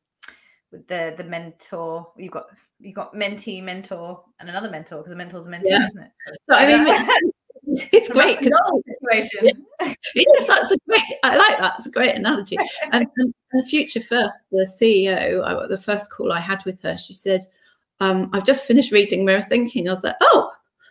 with 0.73 0.87
the 0.87 1.15
the 1.17 1.25
mentor. 1.25 2.13
You've 2.17 2.33
got 2.33 2.47
you've 2.81 2.95
got 2.95 3.15
mentee, 3.15 3.63
mentor, 3.63 4.23
and 4.41 4.49
another 4.49 4.71
mentor 4.71 4.99
because 4.99 5.13
a 5.13 5.17
mentor's 5.17 5.47
a 5.47 5.51
mentee, 5.51 5.63
Yeah. 5.67 5.87
isn't 5.89 6.03
it? 6.03 6.11
So 6.51 6.57
I 6.57 6.67
mean, 6.67 7.89
it's 7.93 8.11
a 8.11 8.13
great 8.13 8.37
Russian 8.37 8.45
because 8.45 8.59
doll 8.69 8.83
situation. 8.87 9.66
yes, 10.15 10.47
that's 10.47 10.73
a 10.73 10.79
great. 10.89 11.03
I 11.23 11.37
like 11.37 11.59
that. 11.59 11.75
It's 11.79 11.87
a 11.87 11.91
great 11.91 12.15
analogy. 12.15 12.57
And, 12.93 13.07
and, 13.17 13.35
and 13.53 13.69
Future 13.69 14.01
First, 14.01 14.41
the 14.51 14.69
CEO, 14.81 15.45
I, 15.45 15.67
the 15.67 15.79
first 15.79 16.11
call 16.11 16.33
I 16.33 16.41
had 16.41 16.65
with 16.65 16.81
her, 16.83 16.97
she 16.97 17.13
said, 17.13 17.43
um, 18.01 18.31
"I've 18.33 18.47
just 18.47 18.65
finished 18.65 18.93
reading 18.93 19.25
Mirror 19.25 19.43
Thinking." 19.43 19.89
I 19.89 19.93
was 19.93 20.05
like, 20.05 20.17
"Oh, 20.21 20.51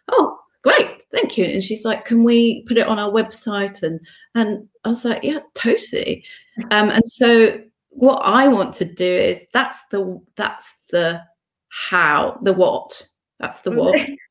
oh, 0.09 0.39
great, 0.63 1.03
thank 1.11 1.37
you." 1.37 1.45
And 1.45 1.63
she's 1.63 1.85
like, 1.85 2.05
"Can 2.05 2.23
we 2.23 2.63
put 2.63 2.77
it 2.77 2.87
on 2.87 2.99
our 2.99 3.11
website?" 3.11 3.83
And 3.83 3.99
and 4.35 4.67
I 4.83 4.89
was 4.89 5.05
like, 5.05 5.23
"Yeah, 5.23 5.39
totally." 5.53 6.25
Um, 6.71 6.89
and 6.89 7.03
so 7.05 7.61
what 7.89 8.21
I 8.25 8.47
want 8.47 8.73
to 8.75 8.85
do 8.85 9.05
is 9.05 9.45
that's 9.53 9.83
the 9.91 10.21
that's 10.35 10.75
the 10.91 11.23
how, 11.69 12.39
the 12.43 12.53
what. 12.53 13.07
That's 13.39 13.61
the 13.61 13.71
what 13.71 13.99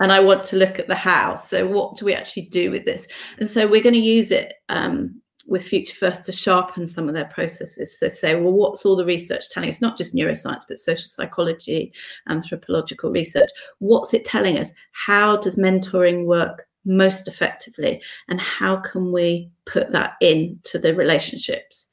and 0.00 0.12
I 0.12 0.20
want 0.20 0.44
to 0.44 0.56
look 0.56 0.78
at 0.78 0.88
the 0.88 0.94
how. 0.94 1.38
So, 1.38 1.66
what 1.66 1.96
do 1.96 2.04
we 2.04 2.14
actually 2.14 2.46
do 2.46 2.70
with 2.70 2.84
this? 2.84 3.06
And 3.38 3.48
so, 3.48 3.68
we're 3.68 3.82
going 3.82 3.94
to 3.94 4.00
use 4.00 4.30
it 4.30 4.54
um, 4.68 5.20
with 5.46 5.64
Future 5.64 5.94
First 5.94 6.26
to 6.26 6.32
sharpen 6.32 6.86
some 6.86 7.08
of 7.08 7.14
their 7.14 7.26
processes. 7.26 7.98
So, 7.98 8.08
say, 8.08 8.34
well, 8.34 8.52
what's 8.52 8.84
all 8.84 8.96
the 8.96 9.04
research 9.04 9.50
telling 9.50 9.68
us? 9.68 9.80
Not 9.80 9.96
just 9.96 10.14
neuroscience, 10.14 10.62
but 10.68 10.78
social 10.78 11.08
psychology, 11.08 11.92
anthropological 12.28 13.10
research. 13.10 13.50
What's 13.78 14.14
it 14.14 14.24
telling 14.24 14.58
us? 14.58 14.72
How 14.92 15.36
does 15.36 15.56
mentoring 15.56 16.26
work 16.26 16.66
most 16.84 17.28
effectively? 17.28 18.00
And 18.28 18.40
how 18.40 18.76
can 18.76 19.12
we 19.12 19.50
put 19.66 19.92
that 19.92 20.14
into 20.20 20.78
the 20.78 20.94
relationships 20.94 21.86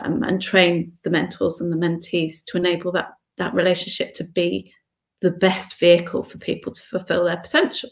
um, 0.00 0.22
and 0.22 0.40
train 0.40 0.92
the 1.02 1.10
mentors 1.10 1.60
and 1.60 1.72
the 1.72 1.76
mentees 1.76 2.44
to 2.46 2.56
enable 2.56 2.92
that 2.92 3.12
that 3.38 3.54
relationship 3.54 4.14
to 4.14 4.24
be 4.24 4.72
the 5.20 5.30
best 5.30 5.78
vehicle 5.78 6.22
for 6.22 6.38
people 6.38 6.72
to 6.72 6.82
fulfill 6.82 7.24
their 7.24 7.36
potential. 7.36 7.90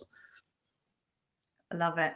I 1.73 1.77
love 1.77 1.99
it. 1.99 2.15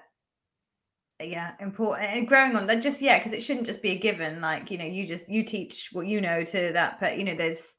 Yeah, 1.22 1.52
important 1.60 2.08
and 2.08 2.26
growing 2.26 2.56
on 2.56 2.66
that. 2.66 2.82
Just 2.82 3.02
yeah, 3.02 3.18
because 3.18 3.32
it 3.32 3.42
shouldn't 3.42 3.66
just 3.66 3.82
be 3.82 3.90
a 3.90 3.98
given. 3.98 4.40
Like 4.40 4.70
you 4.70 4.78
know, 4.78 4.86
you 4.86 5.06
just 5.06 5.28
you 5.28 5.44
teach 5.44 5.90
what 5.92 6.06
you 6.06 6.20
know 6.20 6.42
to 6.44 6.72
that, 6.72 6.98
but 6.98 7.18
you 7.18 7.24
know, 7.24 7.34
there's 7.34 7.74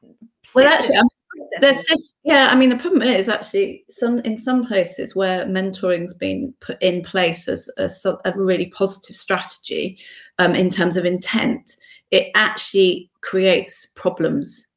Well, 0.54 0.68
actually, 0.68 0.98
I 0.98 1.02
mean, 1.02 1.50
there's 1.60 2.14
yeah. 2.24 2.50
I 2.52 2.56
mean, 2.56 2.70
the 2.70 2.78
problem 2.78 3.02
is 3.02 3.30
actually 3.30 3.84
some 3.90 4.20
in 4.20 4.38
some 4.38 4.68
places 4.68 5.16
where 5.16 5.46
mentoring's 5.46 6.14
been 6.14 6.54
put 6.60 6.80
in 6.84 7.02
place 7.02 7.48
as 7.48 7.68
a, 7.78 7.90
a 8.26 8.34
really 8.36 8.68
positive 8.68 9.16
strategy 9.16 9.98
um, 10.38 10.54
in 10.54 10.70
terms 10.70 10.96
of 10.96 11.06
intent, 11.06 11.78
it 12.12 12.30
actually 12.36 13.10
creates 13.22 13.88
problems 13.96 14.68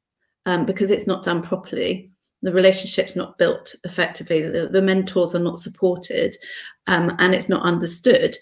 um, 0.45 0.65
because 0.65 0.89
it's 0.89 1.07
not 1.07 1.23
done 1.23 1.43
properly. 1.43 2.11
The 2.45 2.53
relationship's 2.53 3.15
not 3.15 3.39
built 3.39 3.73
effectively. 3.83 4.39
The, 4.47 4.67
the 4.67 4.81
mentors 4.81 5.33
are 5.33 5.39
not 5.39 5.57
supported, 5.57 6.37
um, 6.85 7.15
and 7.17 7.33
it's 7.33 7.49
not 7.49 7.63
understood. 7.63 8.37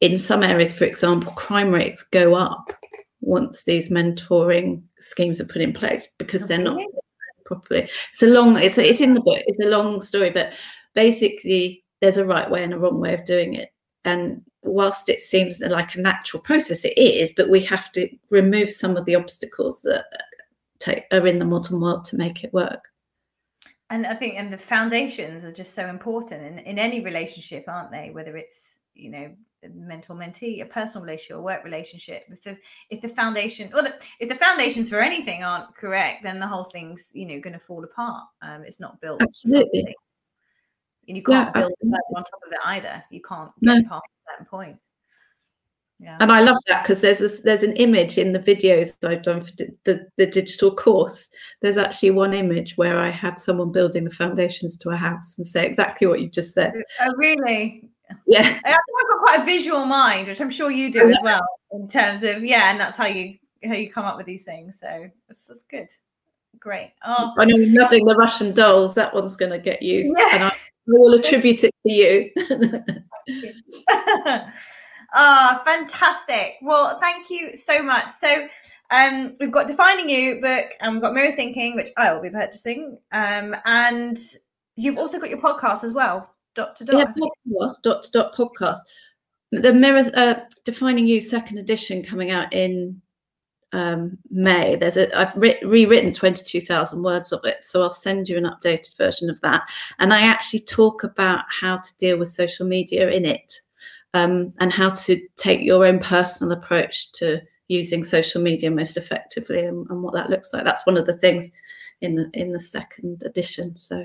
In 0.00 0.16
some 0.16 0.42
areas, 0.42 0.72
for 0.72 0.84
example, 0.84 1.30
crime 1.32 1.70
rates 1.70 2.02
go 2.02 2.34
up 2.34 2.72
once 3.20 3.64
these 3.64 3.90
mentoring 3.90 4.82
schemes 4.98 5.42
are 5.42 5.46
put 5.46 5.60
in 5.60 5.74
place 5.74 6.08
because 6.16 6.46
they're 6.46 6.58
not 6.58 6.80
properly. 7.44 7.86
It's 8.12 8.22
a 8.22 8.28
long. 8.28 8.56
It's 8.56 8.78
it's 8.78 9.02
in 9.02 9.12
the 9.12 9.20
book. 9.20 9.42
It's 9.46 9.60
a 9.60 9.68
long 9.68 10.00
story, 10.00 10.30
but 10.30 10.54
basically, 10.94 11.84
there's 12.00 12.16
a 12.16 12.24
right 12.24 12.50
way 12.50 12.64
and 12.64 12.72
a 12.72 12.78
wrong 12.78 12.98
way 12.98 13.12
of 13.12 13.26
doing 13.26 13.52
it. 13.52 13.68
And 14.06 14.40
whilst 14.62 15.10
it 15.10 15.20
seems 15.20 15.60
like 15.60 15.94
a 15.94 16.00
natural 16.00 16.42
process, 16.42 16.82
it 16.86 16.96
is. 16.96 17.30
But 17.36 17.50
we 17.50 17.60
have 17.60 17.92
to 17.92 18.08
remove 18.30 18.70
some 18.70 18.96
of 18.96 19.04
the 19.04 19.16
obstacles 19.16 19.82
that 19.82 20.06
take, 20.78 21.04
are 21.12 21.26
in 21.26 21.38
the 21.38 21.44
modern 21.44 21.80
world 21.80 22.06
to 22.06 22.16
make 22.16 22.42
it 22.42 22.54
work. 22.54 22.88
And 23.94 24.06
I 24.06 24.14
think 24.14 24.34
and 24.36 24.52
the 24.52 24.58
foundations 24.58 25.44
are 25.44 25.52
just 25.52 25.74
so 25.74 25.86
important 25.86 26.42
in, 26.42 26.58
in 26.58 26.78
any 26.78 27.00
relationship, 27.00 27.64
aren't 27.68 27.92
they? 27.92 28.10
Whether 28.12 28.36
it's 28.36 28.80
you 28.94 29.10
know 29.10 29.32
mentor 29.72 30.14
mentee, 30.14 30.62
a 30.62 30.66
personal 30.66 31.04
relationship, 31.04 31.36
a 31.36 31.40
work 31.40 31.64
relationship. 31.64 32.24
If 32.28 32.42
the 32.42 32.58
if 32.90 33.00
the 33.00 33.08
foundation 33.08 33.70
or 33.72 33.82
the, 33.82 33.94
if 34.18 34.28
the 34.28 34.34
foundations 34.34 34.90
for 34.90 35.00
anything 35.00 35.44
aren't 35.44 35.74
correct, 35.76 36.24
then 36.24 36.40
the 36.40 36.46
whole 36.46 36.64
thing's 36.64 37.12
you 37.14 37.24
know 37.26 37.38
going 37.38 37.52
to 37.52 37.58
fall 37.60 37.84
apart. 37.84 38.24
Um, 38.42 38.64
it's 38.64 38.80
not 38.80 39.00
built. 39.00 39.22
Absolutely. 39.22 39.94
And 41.06 41.16
you 41.16 41.22
can't 41.22 41.52
build 41.54 41.70
absolutely. 41.72 42.00
on 42.16 42.24
top 42.24 42.40
of 42.46 42.52
it 42.52 42.60
either. 42.64 43.04
You 43.10 43.20
can't 43.22 43.50
No. 43.60 43.76
get 43.76 43.88
past 43.88 44.02
a 44.06 44.32
certain 44.32 44.46
point. 44.46 44.76
Yeah. 46.00 46.16
And 46.20 46.32
I 46.32 46.40
love 46.40 46.56
that 46.66 46.82
because 46.82 47.00
there's 47.00 47.20
a, 47.20 47.42
there's 47.42 47.62
an 47.62 47.74
image 47.76 48.18
in 48.18 48.32
the 48.32 48.38
videos 48.38 48.94
I've 49.04 49.22
done 49.22 49.40
for 49.40 49.52
di- 49.52 49.70
the, 49.84 50.06
the 50.16 50.26
digital 50.26 50.74
course. 50.74 51.28
There's 51.62 51.76
actually 51.76 52.10
one 52.10 52.34
image 52.34 52.76
where 52.76 52.98
I 52.98 53.10
have 53.10 53.38
someone 53.38 53.72
building 53.72 54.04
the 54.04 54.10
foundations 54.10 54.76
to 54.78 54.90
a 54.90 54.96
house 54.96 55.36
and 55.38 55.46
say 55.46 55.64
exactly 55.64 56.06
what 56.06 56.20
you've 56.20 56.32
just 56.32 56.52
said. 56.52 56.72
Oh, 57.00 57.14
really? 57.16 57.88
Yeah, 58.26 58.60
I- 58.64 58.72
I've 58.72 59.10
got 59.10 59.18
quite 59.20 59.40
a 59.40 59.44
visual 59.44 59.86
mind, 59.86 60.28
which 60.28 60.40
I'm 60.40 60.50
sure 60.50 60.70
you 60.70 60.92
do 60.92 61.04
oh, 61.04 61.08
as 61.08 61.18
well, 61.22 61.46
in 61.72 61.88
terms 61.88 62.22
of 62.22 62.44
yeah, 62.44 62.70
and 62.70 62.78
that's 62.78 62.96
how 62.96 63.06
you 63.06 63.38
how 63.64 63.74
you 63.74 63.90
come 63.90 64.04
up 64.04 64.18
with 64.18 64.26
these 64.26 64.44
things. 64.44 64.78
So 64.78 65.08
that's, 65.26 65.46
that's 65.46 65.62
good. 65.62 65.88
Great. 66.58 66.92
Oh, 67.04 67.32
I 67.38 67.46
know 67.46 67.56
loving 67.80 68.04
the 68.04 68.14
Russian 68.14 68.52
dolls. 68.52 68.94
That 68.94 69.14
one's 69.14 69.36
going 69.36 69.52
to 69.52 69.58
get 69.58 69.82
used, 69.82 70.14
Yeah. 70.16 70.28
and 70.34 70.44
I 70.44 70.52
will 70.86 71.14
attribute 71.14 71.64
it 71.64 71.74
to 71.86 71.92
you. 71.92 72.30
Ah, 75.14 75.62
fantastic. 75.64 76.56
Well, 76.60 76.98
thank 77.00 77.30
you 77.30 77.52
so 77.52 77.82
much. 77.82 78.10
So, 78.10 78.48
um, 78.90 79.36
we've 79.40 79.52
got 79.52 79.66
Defining 79.66 80.08
You 80.08 80.40
book 80.40 80.66
and 80.80 80.94
we've 80.94 81.02
got 81.02 81.14
Mirror 81.14 81.32
Thinking, 81.32 81.74
which 81.76 81.90
I 81.96 82.12
will 82.12 82.20
be 82.20 82.30
purchasing. 82.30 82.98
Um, 83.12 83.56
and 83.64 84.18
you've 84.76 84.98
also 84.98 85.18
got 85.18 85.30
your 85.30 85.40
podcast 85.40 85.84
as 85.84 85.92
well, 85.92 86.34
dot 86.54 86.76
to 86.76 86.84
dot. 86.84 87.14
yeah, 87.16 87.28
podcast 87.28 87.82
dot 87.82 88.02
to 88.02 88.10
dot 88.10 88.34
podcast. 88.34 88.78
The 89.52 89.72
mirror 89.72 90.10
uh, 90.14 90.40
defining 90.64 91.06
you 91.06 91.20
second 91.20 91.58
edition 91.58 92.02
coming 92.02 92.30
out 92.30 92.52
in 92.52 93.00
um, 93.72 94.18
May. 94.30 94.76
There's 94.76 94.96
a 94.96 95.16
I've 95.16 95.34
writ- 95.36 95.64
rewritten 95.64 96.12
twenty 96.12 96.44
two 96.44 96.60
thousand 96.60 97.02
words 97.02 97.32
of 97.32 97.40
it, 97.44 97.62
so 97.62 97.82
I'll 97.82 97.90
send 97.90 98.28
you 98.28 98.36
an 98.36 98.44
updated 98.44 98.96
version 98.96 99.30
of 99.30 99.40
that. 99.42 99.62
And 99.98 100.12
I 100.12 100.20
actually 100.22 100.60
talk 100.60 101.04
about 101.04 101.44
how 101.60 101.78
to 101.78 101.96
deal 101.98 102.18
with 102.18 102.28
social 102.28 102.66
media 102.66 103.10
in 103.10 103.24
it, 103.24 103.60
um, 104.14 104.52
and 104.60 104.72
how 104.72 104.90
to 104.90 105.20
take 105.36 105.60
your 105.60 105.84
own 105.84 105.98
personal 105.98 106.52
approach 106.52 107.12
to 107.12 107.40
using 107.68 108.04
social 108.04 108.40
media 108.40 108.70
most 108.70 108.96
effectively, 108.96 109.64
and, 109.66 109.86
and 109.90 110.02
what 110.02 110.14
that 110.14 110.30
looks 110.30 110.52
like. 110.52 110.64
That's 110.64 110.86
one 110.86 110.96
of 110.96 111.06
the 111.06 111.18
things 111.18 111.50
in 112.00 112.14
the 112.14 112.30
in 112.32 112.52
the 112.52 112.60
second 112.60 113.22
edition. 113.24 113.76
So. 113.76 114.04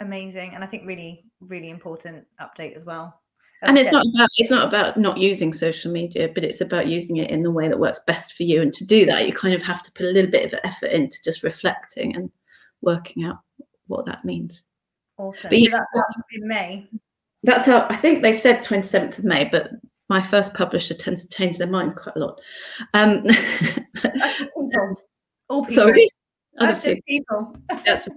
Amazing. 0.00 0.54
And 0.54 0.64
I 0.64 0.66
think 0.66 0.86
really, 0.86 1.24
really 1.40 1.70
important 1.70 2.26
update 2.40 2.74
as 2.74 2.84
well. 2.84 3.20
and 3.62 3.78
it's 3.78 3.92
not 3.92 4.04
about 4.14 4.28
it's 4.36 4.50
not 4.50 4.66
about 4.66 4.98
not 4.98 5.16
using 5.16 5.52
social 5.52 5.90
media 5.90 6.28
but 6.34 6.44
it's 6.44 6.60
about 6.60 6.88
using 6.88 7.16
it 7.16 7.30
in 7.30 7.42
the 7.42 7.50
way 7.50 7.68
that 7.68 7.78
works 7.78 8.00
best 8.06 8.34
for 8.34 8.42
you 8.42 8.60
and 8.60 8.74
to 8.74 8.84
do 8.84 9.06
that 9.06 9.26
you 9.26 9.32
kind 9.32 9.54
of 9.54 9.62
have 9.62 9.82
to 9.82 9.92
put 9.92 10.04
a 10.04 10.10
little 10.10 10.30
bit 10.30 10.52
of 10.52 10.60
effort 10.64 10.90
into 10.90 11.16
just 11.24 11.42
reflecting 11.42 12.14
and 12.14 12.30
working 12.82 13.24
out 13.24 13.38
what 13.86 14.04
that 14.04 14.24
means 14.24 14.64
awesome. 15.18 15.50
but 15.50 15.58
So 15.58 15.78
that's 15.94 16.20
in 16.32 16.48
May. 16.48 16.86
That's 17.44 17.66
how 17.66 17.86
i 17.90 17.96
think 17.96 18.22
they 18.22 18.32
said 18.32 18.62
27th 18.64 19.18
of 19.18 19.24
may 19.24 19.44
but 19.44 19.70
my 20.08 20.20
first 20.20 20.52
publisher 20.54 20.94
tends 20.94 21.24
to 21.26 21.36
change 21.36 21.56
their 21.58 21.66
mind 21.68 21.94
quite 21.96 22.16
a 22.16 22.18
lot 22.18 22.40
um 22.94 23.24
just. 23.26 23.78
All 25.48 25.64
people. 25.64 25.84
sorry 25.84 26.08
That's 26.58 26.82
just 26.82 27.04
people. 27.06 27.56
That's 27.84 28.08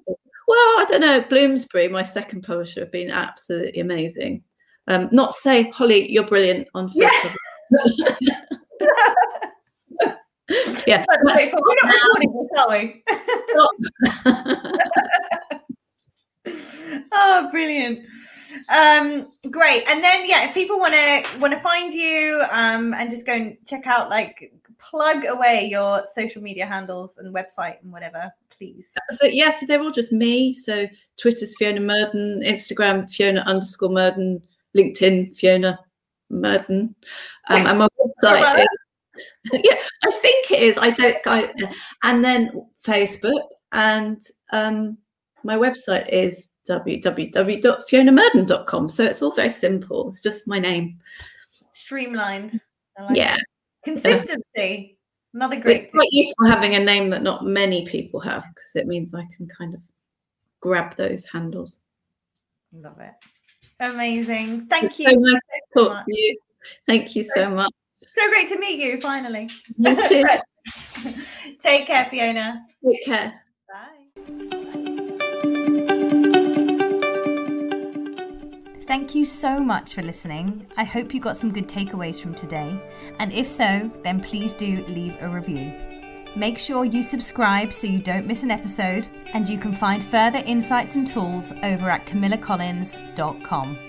well, 0.47 0.57
I 0.79 0.85
don't 0.87 1.01
know. 1.01 1.21
Bloomsbury, 1.27 1.89
my 1.89 2.03
second 2.03 2.43
publisher, 2.43 2.79
have 2.81 2.91
been 2.91 3.09
absolutely 3.11 3.81
amazing. 3.81 4.43
Um, 4.87 5.09
not 5.11 5.33
say, 5.33 5.69
Holly, 5.71 6.09
you're 6.09 6.25
brilliant 6.25 6.69
on 6.73 6.89
Yeah. 6.95 7.09
Facebook. 7.09 8.15
yeah, 10.87 11.03
that's- 11.05 11.23
wait, 11.23 11.51
we're 11.53 11.75
not 11.83 11.93
recording 12.17 12.31
this, 12.33 12.49
are 12.57 12.69
we? 12.71 13.03
oh, 17.11 17.47
brilliant. 17.51 18.05
Um, 18.69 19.27
great. 19.51 19.83
And 19.89 20.03
then 20.03 20.27
yeah, 20.27 20.47
if 20.47 20.53
people 20.53 20.79
want 20.79 20.93
to 20.93 21.23
want 21.39 21.53
to 21.53 21.59
find 21.59 21.93
you 21.93 22.43
um 22.51 22.93
and 22.93 23.09
just 23.09 23.25
go 23.25 23.33
and 23.33 23.57
check 23.65 23.87
out 23.87 24.09
like 24.09 24.51
plug 24.79 25.25
away 25.25 25.67
your 25.69 26.01
social 26.13 26.41
media 26.41 26.65
handles 26.65 27.17
and 27.17 27.33
website 27.33 27.81
and 27.81 27.91
whatever, 27.91 28.31
please. 28.49 28.89
so 29.11 29.25
yeah, 29.25 29.49
so 29.49 29.65
they're 29.65 29.81
all 29.81 29.91
just 29.91 30.11
me. 30.11 30.53
So 30.53 30.87
Twitter's 31.17 31.55
Fiona 31.57 31.81
Murden, 31.81 32.41
Instagram 32.45 33.09
Fiona 33.09 33.41
underscore 33.41 33.89
Murden, 33.89 34.41
LinkedIn 34.75 35.35
Fiona 35.35 35.79
Murden, 36.29 36.95
um, 37.49 37.65
and 37.67 37.79
my 37.79 37.87
website. 38.23 38.59
Is, 38.59 38.67
yeah, 39.63 39.79
I 40.03 40.11
think 40.11 40.51
it 40.51 40.59
is. 40.61 40.77
I 40.77 40.91
don't. 40.91 41.17
I, 41.25 41.51
and 42.03 42.23
then 42.23 42.51
Facebook 42.83 43.43
and 43.71 44.21
um, 44.51 44.97
my 45.43 45.55
website 45.55 46.07
is 46.09 46.49
www.fionamurden.com. 46.69 48.89
So 48.89 49.03
it's 49.05 49.21
all 49.21 49.31
very 49.35 49.49
simple. 49.49 50.07
It's 50.09 50.21
just 50.21 50.47
my 50.47 50.59
name. 50.59 50.99
Streamlined. 51.71 52.59
Like 52.99 53.15
Yeah. 53.17 53.35
it. 53.35 53.41
Consistency 53.83 54.97
Another 55.33 55.57
great. 55.57 55.81
It's 55.81 55.91
quite 55.91 56.07
useful 56.11 56.47
having 56.47 56.75
a 56.75 56.79
name 56.79 57.09
that 57.11 57.21
not 57.21 57.45
many 57.45 57.85
people 57.85 58.19
have 58.21 58.43
because 58.55 58.75
it 58.75 58.87
means 58.87 59.13
I 59.13 59.25
can 59.35 59.47
kind 59.55 59.75
of 59.75 59.81
grab 60.61 60.95
those 60.95 61.25
handles. 61.25 61.79
Love 62.73 62.99
it. 62.99 63.13
Amazing. 63.79 64.65
Thank 64.67 64.85
It's 64.85 64.99
you. 64.99 65.09
so 65.11 65.15
nice 65.15 65.41
so 65.75 65.83
Talk 65.83 65.93
much. 65.93 66.05
to 66.07 66.15
you. 66.19 66.37
Thank 66.87 67.15
you 67.15 67.23
so 67.23 67.49
much. 67.49 67.71
So 68.13 68.27
great 68.29 68.47
to 68.49 68.57
meet 68.59 68.79
you 68.79 68.99
finally. 68.99 69.49
You. 69.77 69.95
Take 71.59 71.87
care, 71.87 72.05
Fiona. 72.05 72.65
Take 72.85 73.05
care. 73.05 73.41
Thank 78.97 79.13
you 79.13 79.25
so 79.25 79.59
much 79.59 79.93
for 79.93 80.01
listening. 80.01 80.65
I 80.75 80.83
hope 80.83 81.13
you 81.13 81.19
got 81.19 81.37
some 81.37 81.53
good 81.53 81.69
takeaways 81.69 82.19
from 82.19 82.33
today. 82.33 82.81
And 83.19 83.31
if 83.31 83.45
so, 83.45 83.91
then 84.03 84.19
please 84.19 84.55
do 84.55 84.83
leave 84.87 85.15
a 85.21 85.29
review. 85.29 85.71
Make 86.35 86.57
sure 86.57 86.83
you 86.83 87.03
subscribe 87.03 87.71
so 87.71 87.85
you 87.85 87.99
don't 87.99 88.25
miss 88.25 88.41
an 88.41 88.49
episode, 88.49 89.07
and 89.33 89.47
you 89.47 89.59
can 89.59 89.71
find 89.71 90.03
further 90.03 90.41
insights 90.47 90.95
and 90.95 91.05
tools 91.05 91.53
over 91.61 91.91
at 91.91 92.07
camillacollins.com. 92.07 93.86